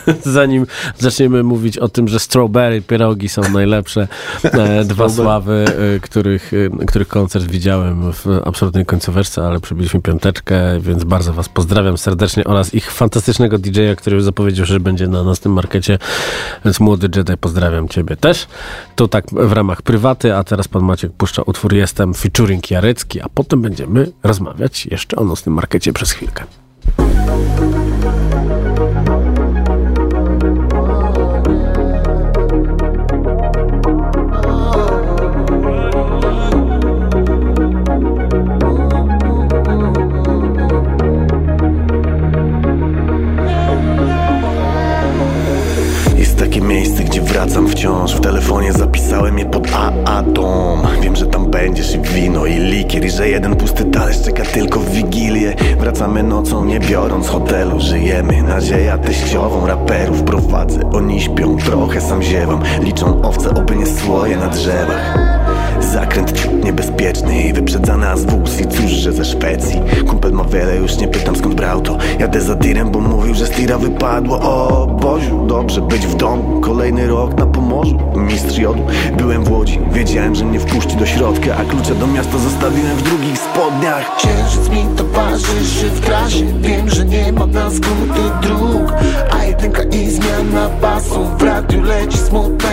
zanim 0.22 0.66
zaczniemy 0.98 1.42
mówić 1.42 1.78
o 1.78 1.88
tym, 1.88 2.08
że 2.08 2.20
strawberry 2.20 2.82
pierogi 2.82 3.28
są 3.28 3.42
najlepsze. 3.52 4.08
E, 4.44 4.84
dwa 4.94 5.08
sławy, 5.08 5.64
e, 5.96 6.00
których, 6.00 6.52
e, 6.82 6.86
których 6.86 7.08
koncert 7.08 7.44
widziałem 7.44 8.12
w 8.12 8.26
absolutnej 8.44 8.86
końcóweczce, 8.86 9.46
ale 9.46 9.60
przybiliśmy 9.60 10.02
piąteczkę, 10.02 10.80
więc 10.80 11.04
bardzo 11.04 11.32
was 11.32 11.48
pozdrawiam 11.48 11.98
serdecznie 11.98 12.44
oraz 12.44 12.74
ich 12.74 12.92
fantastycznego 12.92 13.58
DJ-a, 13.58 13.96
który 13.96 14.16
już 14.16 14.24
zapowiedział, 14.24 14.66
że 14.66 14.80
będzie 14.80 15.08
na 15.08 15.24
następnym 15.24 15.54
markecie. 15.54 15.98
Więc 16.64 16.80
młody 16.80 17.08
Jedi, 17.16 17.36
pozdrawiam 17.36 17.88
ciebie 17.88 18.16
też. 18.16 18.46
To 18.96 19.08
tak 19.08 19.24
w 19.32 19.52
ramach 19.52 19.82
prywaty, 19.82 20.34
a 20.36 20.44
teraz 20.44 20.68
pan 20.68 20.82
Maciek 20.82 21.12
puszcza 21.12 21.42
utwór 21.42 21.74
Jestem 21.74 22.14
featuring 22.14 22.70
Jarecki, 22.70 23.20
a 23.20 23.28
potem 23.34 23.62
będziemy 23.62 24.12
rozmawiać 24.22 24.86
jeszcze 24.86 25.16
o 25.16 25.24
nocnym 25.24 25.54
markecie 25.54 25.92
przez 25.92 26.12
chwilkę. 26.12 26.44
Wciąż 47.80 48.14
W 48.14 48.20
telefonie 48.20 48.72
zapisałem 48.72 49.38
je 49.38 49.44
pod 49.44 49.68
AA 49.74 50.22
dom. 50.22 50.82
Wiem, 51.00 51.16
że 51.16 51.26
tam 51.26 51.50
będziesz 51.50 51.94
i 51.94 51.98
wino 51.98 52.46
i 52.46 52.58
likier 52.58 53.04
I 53.04 53.10
że 53.10 53.28
jeden 53.28 53.56
pusty 53.56 53.84
talerz 53.84 54.22
czeka 54.22 54.42
tylko 54.44 54.80
w 54.80 54.90
Wigilię. 54.90 55.54
Wracamy 55.78 56.22
nocą, 56.22 56.64
nie 56.64 56.80
biorąc 56.80 57.28
hotelu 57.28 57.80
Żyjemy 57.80 58.42
nadzieja 58.42 58.98
teściową 58.98 59.66
raperów. 59.66 60.22
Prowadzę, 60.22 60.90
oni 60.92 61.20
śpią, 61.20 61.56
trochę 61.56 62.00
sam 62.00 62.22
ziewam 62.22 62.62
Liczą 62.80 63.22
owce, 63.22 63.50
oby 63.50 63.76
nie 63.76 63.86
słoje 63.86 64.36
na 64.36 64.48
drzewach 64.48 65.18
Zakręt 65.80 66.64
niebezpieczny 66.64 67.42
i 67.42 67.52
wyprzedza 67.52 67.96
nas 67.96 68.24
wóz. 68.24 68.60
I 68.60 68.66
cóż, 68.66 68.90
że 68.90 69.12
ze 69.12 69.24
Szwecji? 69.24 69.80
Kumpel 70.08 70.32
ma 70.32 70.44
wiele, 70.44 70.76
już 70.76 70.96
nie 70.96 71.08
pytam 71.08 71.36
skąd 71.36 71.54
brał 71.54 71.80
to. 71.80 71.98
Jadę 72.18 72.40
za 72.40 72.56
tirem, 72.56 72.90
bo 72.90 73.00
mówił, 73.00 73.34
że 73.34 73.46
z 73.46 73.50
tira 73.50 73.78
wypadło. 73.78 74.40
O 74.40 74.86
Boziu, 74.86 75.46
dobrze 75.46 75.80
być 75.80 76.06
w 76.06 76.14
domu. 76.14 76.60
Kolejny 76.60 77.06
rok 77.06 77.38
na 77.38 77.46
Pomorzu. 77.46 77.98
Mistrz 78.16 78.58
jodu, 78.58 78.82
byłem 79.16 79.44
w 79.44 79.52
Łodzi. 79.52 79.80
Wiedziałem, 79.92 80.34
że 80.34 80.44
mnie 80.44 80.60
wpuści 80.60 80.96
do 80.96 81.06
środka 81.06 81.56
A 81.56 81.64
klucze 81.64 81.94
do 81.94 82.06
miasta 82.06 82.38
zostawiłem 82.38 82.96
w 82.96 83.02
drugich 83.02 83.38
spodniach. 83.38 84.16
Księżyc 84.16 84.68
mi 84.68 84.96
towarzyszy 84.96 85.90
w 85.90 86.00
trasie. 86.00 86.44
Wiem, 86.60 86.90
że 86.90 87.04
nie 87.04 87.32
ma 87.32 87.46
na 87.46 87.70
skróty 87.70 88.20
dróg 88.42 88.92
A 89.30 89.44
jedynka 89.44 89.82
i 89.82 90.10
zmiana 90.10 90.68
pasu 90.80 91.24
W 91.38 91.42
radiu 91.42 91.82
leci 91.82 92.18
smutne 92.18 92.70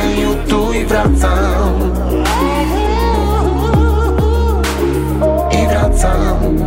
tu 0.47 0.73
i 0.73 0.85
wracam 0.85 1.73
I 6.07 6.66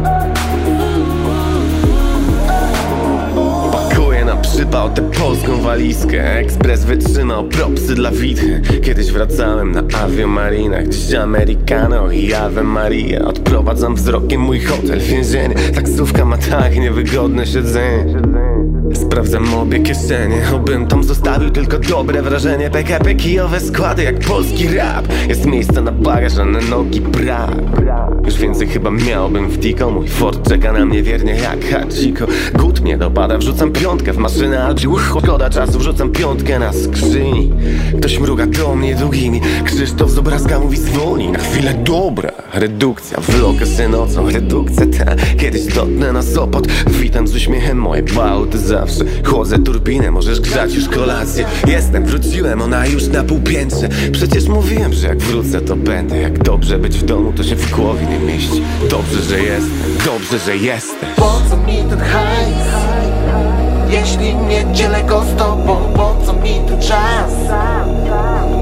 przypał 4.71 4.91
tę 4.91 5.03
polską 5.03 5.61
walizkę. 5.61 6.39
Ekspres 6.39 6.85
wytrzymał 6.85 7.45
propsy 7.45 7.95
dla 7.95 8.11
witchy. 8.11 8.63
Kiedyś 8.83 9.13
wracałem 9.13 9.73
na 9.73 9.83
aviomarinach 9.99 10.89
Dziś 10.89 11.15
Americano 11.15 12.11
i 12.11 12.35
Ave 12.35 12.63
Maria. 12.63 13.25
Odprowadzam 13.25 13.95
wzrokiem 13.95 14.41
mój 14.41 14.61
hotel, 14.61 15.01
więzienie. 15.01 15.55
Taksówka 15.75 16.25
ma 16.25 16.37
tak 16.39 16.77
niewygodne 16.77 17.47
siedzenie. 17.47 18.23
Sprawdzam 18.95 19.55
obie 19.55 19.81
kieszenie. 19.81 20.37
Obym 20.55 20.87
tam 20.87 21.05
zostawił 21.05 21.51
tylko 21.51 21.79
dobre 21.79 22.23
wrażenie. 22.23 22.71
PKP 22.71 23.15
kijowe 23.15 23.61
składy 23.61 24.03
jak 24.03 24.19
polski 24.19 24.69
rap. 24.69 25.09
Jest 25.29 25.47
miejsce 25.47 25.83
na 25.83 25.93
bagaż, 25.93 26.39
a 26.39 26.45
na 26.45 26.61
nogi 26.61 27.01
brak. 27.01 27.51
Już 28.25 28.39
więcej 28.39 28.69
chyba 28.69 28.91
miałbym 28.91 29.49
w 29.49 29.59
Tico 29.59 29.91
Mój 29.91 30.09
Ford 30.09 30.49
czeka 30.49 30.73
na 30.73 30.87
mnie 30.87 31.03
wiernie 31.03 31.35
jak 31.35 31.65
Hachiko 31.65 32.27
Gut 32.55 32.81
mnie 32.81 32.99
dopada, 32.99 33.39
wrzucam 33.39 33.73
piątkę 33.73 34.13
w 34.13 34.19
maszynę 34.19 34.60
Albi 34.65 34.87
szkoda 35.09 35.51
czasu, 35.51 35.79
wrzucam 35.79 36.11
piątkę 36.11 36.59
na 36.59 36.73
skrzyni. 36.73 37.53
Ktoś 37.99 38.19
mruga 38.19 38.47
do 38.47 38.75
mnie 38.75 38.95
długimi 38.95 39.41
Krzysztof 39.65 40.11
z 40.11 40.19
obrazka 40.19 40.61
mówi 40.61 40.77
zwolnij 40.77 41.33
na 41.33 41.39
chwilę. 41.39 41.75
Dobra 41.85 42.33
Redukcja, 42.55 43.19
vlog 43.21 43.57
się 43.77 43.89
nocą, 43.89 44.31
redukcja 44.31 44.87
ta. 44.87 45.17
Kiedyś 45.39 45.75
dotnę 45.75 46.13
na 46.13 46.23
Sopot. 46.23 46.67
Witam 46.87 47.29
z 47.29 47.35
uśmiechem. 47.35 47.79
Moje 47.79 48.03
bałty 48.03 48.59
zawsze. 48.59 49.05
Chłodzę 49.25 49.59
turbinę, 49.59 50.11
możesz 50.11 50.41
grzać 50.41 50.75
już 50.75 50.89
kolację. 50.89 51.45
Jestem, 51.67 52.05
wróciłem, 52.05 52.63
ona 52.63 52.87
już 52.87 53.07
na 53.07 53.25
półpiętrze. 53.25 53.89
Przecież 54.13 54.49
mówiłem, 54.49 54.93
że 54.93 55.09
jak 55.09 55.19
wrócę 55.19 55.61
to 55.61 55.77
będę. 55.77 56.19
Jak 56.19 56.39
dobrze 56.39 56.79
być 56.79 56.99
w 56.99 57.05
domu, 57.05 57.33
to 57.37 57.43
się 57.43 57.57
w 57.57 57.71
głowie 57.71 58.07
nie 58.07 58.19
mieści. 58.19 58.63
Dobrze, 58.91 59.23
że 59.23 59.41
jestem, 59.41 59.97
dobrze, 60.07 60.39
że 60.39 60.57
jestem. 60.57 61.09
Po 61.17 61.41
co 61.51 61.57
mi 61.57 61.77
ten 61.91 61.99
hajs? 61.99 63.00
Jeśli 63.91 64.35
nie 64.35 64.73
dzielę 64.73 65.05
go 65.05 65.23
z 65.23 65.37
tobą 65.37 65.77
Po 65.97 66.17
co 66.27 66.33
mi 66.33 66.61
ten 66.69 66.81
czas? 66.81 67.33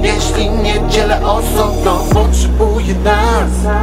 Jeśli 0.01 0.49
nie 0.49 0.89
dzielę 0.89 1.21
osobno 1.25 1.99
Potrzebuję 2.13 2.95
nas. 3.03 3.73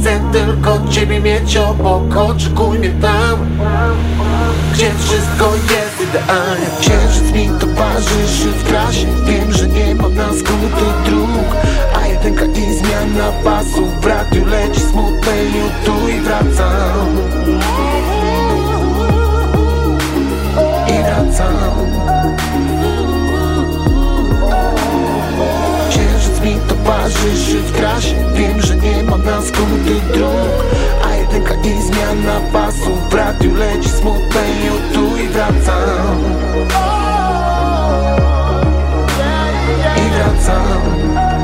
Chcę 0.00 0.20
tylko 0.32 0.78
ciebie 0.90 1.20
mieć 1.20 1.56
obok 1.56 2.16
Oczekuj 2.16 2.78
mnie 2.78 2.90
tam. 2.90 3.38
Gdzie 4.72 4.90
wszystko 4.98 5.52
jest 5.54 6.10
idealnie? 6.10 6.66
Księżyc 6.80 7.32
mi 7.32 7.48
towarzyszy 7.60 8.48
w 8.48 8.64
trasie 8.64 9.06
Wiem, 9.26 9.52
że 9.52 9.68
nie 9.68 9.94
ma 9.94 10.08
na 10.08 10.28
skróty 10.28 10.84
dróg. 11.04 11.56
A 12.02 12.06
jedynka 12.06 12.44
i 12.44 12.74
zmiana 12.74 13.32
pasów 13.44 14.00
W 14.00 14.06
radiu 14.06 14.44
leci 14.46 14.80
smutne 14.80 15.32
tu 15.84 16.08
i 16.08 16.20
wracam 16.20 17.16
towarzyszy 27.20 27.58
w 27.58 27.72
trasie 27.72 28.16
Wiem, 28.34 28.60
że 28.60 28.76
nie 28.76 29.02
ma 29.02 29.16
na 29.16 29.42
skróty 29.42 30.00
dróg 30.14 30.64
A 31.04 31.14
jedynka 31.14 31.54
i 31.54 31.82
zmiana 31.82 32.40
pasów 32.52 33.10
W 33.10 33.14
radiu 33.14 33.54
leci 33.54 33.88
smutne 33.88 34.40
tu 34.94 35.16
i 35.16 35.28
wracam. 35.28 36.24
I 39.96 40.10
wracam 40.10 41.39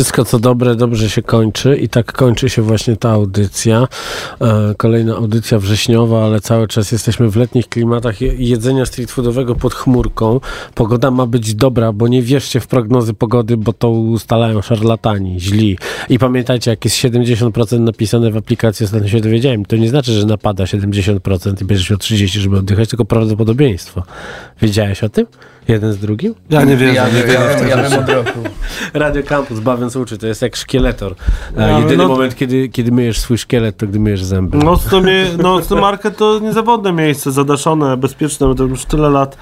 Wszystko 0.00 0.24
co 0.24 0.38
dobre, 0.38 0.74
dobrze 0.74 1.10
się 1.10 1.22
kończy 1.22 1.76
i 1.76 1.88
tak 1.88 2.12
kończy 2.12 2.50
się 2.50 2.62
właśnie 2.62 2.96
ta 2.96 3.10
audycja. 3.10 3.88
E, 4.40 4.74
kolejna 4.76 5.16
audycja 5.16 5.58
wrześniowa, 5.58 6.24
ale 6.24 6.40
cały 6.40 6.68
czas 6.68 6.92
jesteśmy 6.92 7.30
w 7.30 7.36
letnich 7.36 7.68
klimatach 7.68 8.20
je- 8.20 8.34
jedzenia 8.34 8.86
street 8.86 9.10
foodowego 9.10 9.54
pod 9.54 9.74
chmurką. 9.74 10.40
Pogoda 10.74 11.10
ma 11.10 11.26
być 11.26 11.54
dobra, 11.54 11.92
bo 11.92 12.08
nie 12.08 12.22
wierzcie 12.22 12.60
w 12.60 12.66
prognozy 12.66 13.14
pogody, 13.14 13.56
bo 13.56 13.72
to 13.72 13.90
ustalają 13.90 14.62
szarlatani, 14.62 15.40
źli. 15.40 15.78
I 16.08 16.18
pamiętajcie, 16.18 16.70
jak 16.70 16.84
jest 16.84 16.96
70% 16.96 17.80
napisane 17.80 18.30
w 18.30 18.36
aplikacji, 18.36 18.84
ostatnio 18.84 19.08
się 19.08 19.20
dowiedziałem, 19.20 19.64
to 19.64 19.76
nie 19.76 19.88
znaczy, 19.88 20.12
że 20.12 20.26
napada 20.26 20.64
70% 20.64 21.62
i 21.62 21.64
będziesz 21.64 21.90
miał 21.90 21.98
30, 21.98 22.40
żeby 22.40 22.58
oddychać, 22.58 22.88
tylko 22.88 23.04
prawdopodobieństwo. 23.04 24.02
Wiedziałeś 24.62 25.04
o 25.04 25.08
tym? 25.08 25.26
Jeden 25.70 25.92
z 25.92 25.98
drugim? 25.98 26.34
Ja 26.50 26.64
nie 26.64 26.76
wierzę, 26.76 26.94
Ja, 26.94 27.08
nie 27.08 27.18
ja, 27.18 27.26
wierzę 27.26 27.56
w 27.58 27.68
ja, 27.68 27.76
ja 27.76 27.88
wiem 27.88 27.98
od 28.00 28.08
roku. 28.08 28.38
Radio 28.94 29.22
Campus, 29.22 29.60
bawiąc 29.60 29.96
uczy, 29.96 30.18
to 30.18 30.26
jest 30.26 30.42
jak 30.42 30.56
szkieletor. 30.56 31.14
No, 31.56 31.62
E, 31.62 31.64
ale 31.74 31.82
jedyny 31.82 31.96
no- 32.02 32.08
moment, 32.08 32.36
kiedy, 32.36 32.68
kiedy 32.68 32.92
myjesz 32.92 33.18
swój 33.18 33.38
szkielet, 33.38 33.76
to 33.76 33.86
gdy 33.86 34.00
myjesz 34.00 34.24
zęby. 34.24 34.58
Nocny, 34.58 35.00
mie- 35.00 35.42
nocny 35.42 35.76
market 35.80 36.16
to 36.16 36.38
niezawodne 36.38 36.92
miejsce, 36.92 37.32
zadaszone, 37.32 37.96
bezpieczne, 37.96 38.48
my 38.48 38.54
to 38.54 38.64
już 38.64 38.84
tyle 38.84 39.10
lat 39.10 39.36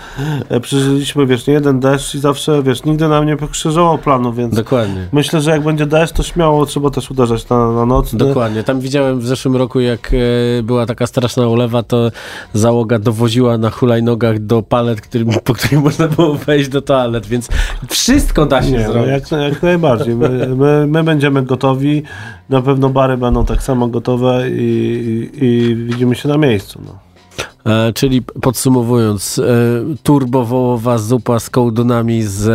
e, 0.49 0.61
przeżyliśmy, 0.61 1.27
wiesz, 1.27 1.47
nie 1.47 1.55
jeden 1.55 1.81
deszcz 1.81 2.15
i 2.15 2.19
zawsze, 2.19 2.63
wiesz, 2.63 2.85
nigdy 2.85 3.09
nam 3.09 3.27
nie 3.27 3.37
pokrzyżował 3.37 3.99
planu, 3.99 4.33
więc 4.33 4.55
Dokładnie. 4.55 5.09
myślę, 5.13 5.41
że 5.41 5.51
jak 5.51 5.63
będzie 5.65 5.87
deszcz, 5.87 6.15
to 6.15 6.23
śmiało 6.23 6.67
trzeba 6.67 6.91
też 6.91 7.11
uderzać 7.11 7.49
na, 7.49 7.73
na 7.73 7.87
nocny. 7.87 8.19
Dokładnie. 8.19 8.65
Tam 8.65 8.81
widziałem 8.81 9.21
w 9.21 9.27
zeszłym 9.27 9.57
roku, 9.57 9.81
jak 9.81 10.11
e, 10.59 10.63
była 10.63 10.87
taka 10.87 11.07
straszna 11.07 11.49
ulewa, 11.49 11.83
to 11.83 12.11
załoga 12.53 12.99
dowoziła 12.99 13.59
na 13.59 13.71
hulajnogach 13.71 14.39
do 14.39 14.63
palet, 14.63 15.01
którym, 15.01 15.29
po 15.45 15.55
których 15.55 15.83
można 15.83 16.09
było 16.09 16.18
wejść 16.47 16.69
do 16.69 16.83
toalet, 16.83 17.27
więc 17.27 17.49
wszystko 17.89 18.47
da 18.47 18.63
się 18.63 18.71
Nie, 18.71 18.79
no 18.79 18.93
zrobić. 18.93 19.11
jak, 19.11 19.31
jak 19.53 19.63
najbardziej. 19.63 20.15
My, 20.15 20.29
my, 20.57 20.87
my 20.87 21.05
będziemy 21.05 21.43
gotowi. 21.43 22.03
Na 22.49 22.63
pewno 22.63 22.89
bary 22.89 23.17
będą 23.17 23.45
tak 23.45 23.63
samo 23.63 23.89
gotowe 23.89 24.51
i, 24.51 25.31
i, 25.35 25.45
i 25.45 25.77
widzimy 25.77 26.15
się 26.15 26.29
na 26.29 26.39
miejscu. 26.39 26.81
No. 26.87 26.99
E, 27.67 27.93
czyli 27.93 28.23
podsumowując, 28.23 29.39
e, 29.39 29.43
turbowołowa 30.03 30.99
zupa 30.99 31.41
z 31.41 31.51
kołdunami 31.51 32.23
z 32.23 32.49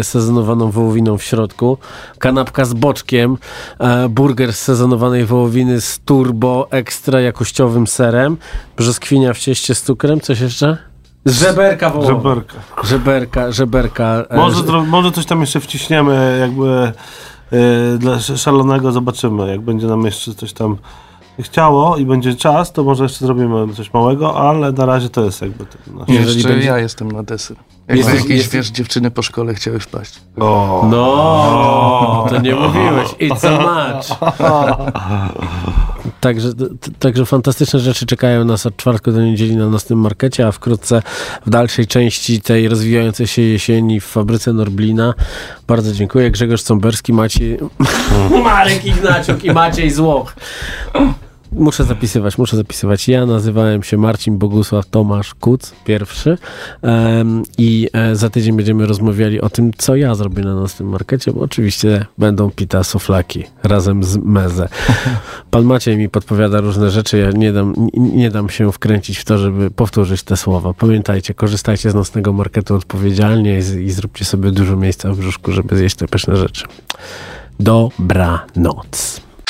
e, 0.00 0.04
sezonowaną 0.04 0.70
wołowiną 0.70 1.18
w 1.18 1.22
środku, 1.22 1.78
kanapka 2.18 2.64
z 2.64 2.74
boczkiem, 2.74 3.36
e, 3.78 4.08
burger 4.08 4.52
z 4.52 4.58
sezonowanej 4.58 5.24
wołowiny 5.24 5.80
z 5.80 5.98
turbo 5.98 6.68
ekstra 6.70 7.20
jakościowym 7.20 7.86
serem, 7.86 8.36
brzoskwinia 8.76 9.32
w 9.34 9.38
cieście 9.38 9.74
z 9.74 9.82
cukrem, 9.82 10.20
coś 10.20 10.40
jeszcze? 10.40 10.91
Żeberka 11.26 11.90
wołowa. 11.90 12.08
Żeberka. 12.12 12.54
Żeberka, 12.84 13.52
żeberka. 13.52 14.04
e, 14.28 14.36
Może, 14.36 14.62
może 14.86 15.12
coś 15.12 15.26
tam 15.26 15.40
jeszcze 15.40 15.60
wciśniemy, 15.60 16.38
jakby 16.40 16.92
e, 17.52 17.98
dla 17.98 18.14
sz- 18.14 18.40
szalonego 18.40 18.92
zobaczymy. 18.92 19.48
Jak 19.50 19.60
będzie 19.60 19.86
nam 19.86 20.02
jeszcze 20.04 20.34
coś 20.34 20.52
tam 20.52 20.76
chciało 21.40 21.96
i 21.96 22.06
będzie 22.06 22.34
czas, 22.34 22.72
to 22.72 22.84
może 22.84 23.02
jeszcze 23.02 23.26
zrobimy 23.26 23.74
coś 23.74 23.92
małego, 23.94 24.36
ale 24.48 24.72
na 24.72 24.86
razie 24.86 25.08
to 25.08 25.24
jest 25.24 25.42
jakby 25.42 25.66
ten 25.66 25.96
nasz. 25.96 26.08
Jeszcze 26.08 26.58
ja 26.58 26.78
jestem 26.78 27.12
na 27.12 27.22
deser. 27.22 27.56
Jak 27.88 27.96
Jesteś- 27.98 28.14
jakieś, 28.14 28.30
jesteś- 28.36 28.52
wiesz, 28.54 28.70
dziewczyny 28.70 29.10
po 29.10 29.22
szkole 29.22 29.54
chciały 29.54 29.80
wpaść. 29.80 30.20
O. 30.40 30.86
No, 30.90 32.26
to 32.30 32.38
nie 32.40 32.54
mówiłeś. 32.54 33.08
It's 33.08 33.46
a 33.48 33.62
match. 33.62 34.08
Także, 36.22 36.48
także 36.98 37.26
fantastyczne 37.26 37.80
rzeczy 37.80 38.06
czekają 38.06 38.44
nas 38.44 38.66
od 38.66 38.76
czwartku 38.76 39.12
do 39.12 39.22
niedzieli 39.22 39.56
na 39.56 39.68
nocnym 39.68 39.98
markecie, 39.98 40.46
a 40.46 40.52
wkrótce 40.52 41.02
w 41.46 41.50
dalszej 41.50 41.86
części 41.86 42.40
tej 42.40 42.68
rozwijającej 42.68 43.26
się 43.26 43.42
jesieni 43.42 44.00
w 44.00 44.04
fabryce 44.04 44.52
Norblina. 44.52 45.14
Bardzo 45.66 45.92
dziękuję. 45.92 46.30
Grzegorz 46.30 46.62
Cąberski, 46.62 47.12
Maciej... 47.12 47.58
Marek 48.44 48.84
Ignaciuk 48.84 49.44
i 49.44 49.50
Maciej 49.52 49.90
Złoch. 49.90 50.34
Muszę 51.52 51.84
zapisywać, 51.84 52.38
muszę 52.38 52.56
zapisywać. 52.56 53.08
Ja 53.08 53.26
nazywałem 53.26 53.82
się 53.82 53.96
Marcin 53.96 54.38
Bogusław 54.38 54.86
Tomasz 54.86 55.34
Kuc, 55.34 55.72
pierwszy. 55.84 56.38
Em, 56.82 57.42
I 57.58 57.88
e, 57.92 58.16
za 58.16 58.30
tydzień 58.30 58.56
będziemy 58.56 58.86
rozmawiali 58.86 59.40
o 59.40 59.50
tym, 59.50 59.70
co 59.78 59.96
ja 59.96 60.14
zrobię 60.14 60.42
na 60.42 60.54
nocnym 60.54 60.88
markecie, 60.88 61.32
bo 61.32 61.40
oczywiście 61.40 62.06
będą 62.18 62.50
pita 62.50 62.84
soflaki 62.84 63.44
razem 63.62 64.04
z 64.04 64.16
meze. 64.16 64.68
Pan 65.50 65.64
Maciej 65.64 65.96
mi 65.96 66.08
podpowiada 66.08 66.60
różne 66.60 66.90
rzeczy. 66.90 67.18
Ja 67.18 67.30
nie 67.30 67.52
dam, 67.52 67.74
nie, 67.94 68.30
dam 68.30 68.48
się 68.48 68.72
wkręcić 68.72 69.18
w 69.18 69.24
to, 69.24 69.38
żeby 69.38 69.70
powtórzyć 69.70 70.22
te 70.22 70.36
słowa. 70.36 70.74
Pamiętajcie, 70.74 71.34
korzystajcie 71.34 71.90
z 71.90 71.94
nocnego 71.94 72.32
marketu 72.32 72.74
odpowiedzialnie 72.74 73.54
i, 73.58 73.84
i 73.84 73.90
zróbcie 73.90 74.24
sobie 74.24 74.50
dużo 74.50 74.76
miejsca 74.76 75.12
w 75.12 75.18
brzuszku, 75.18 75.52
żeby 75.52 75.76
zjeść 75.76 75.96
te 75.96 76.08
pyszne 76.08 76.36
rzeczy. 76.36 76.64
Dobranoc. 77.60 79.31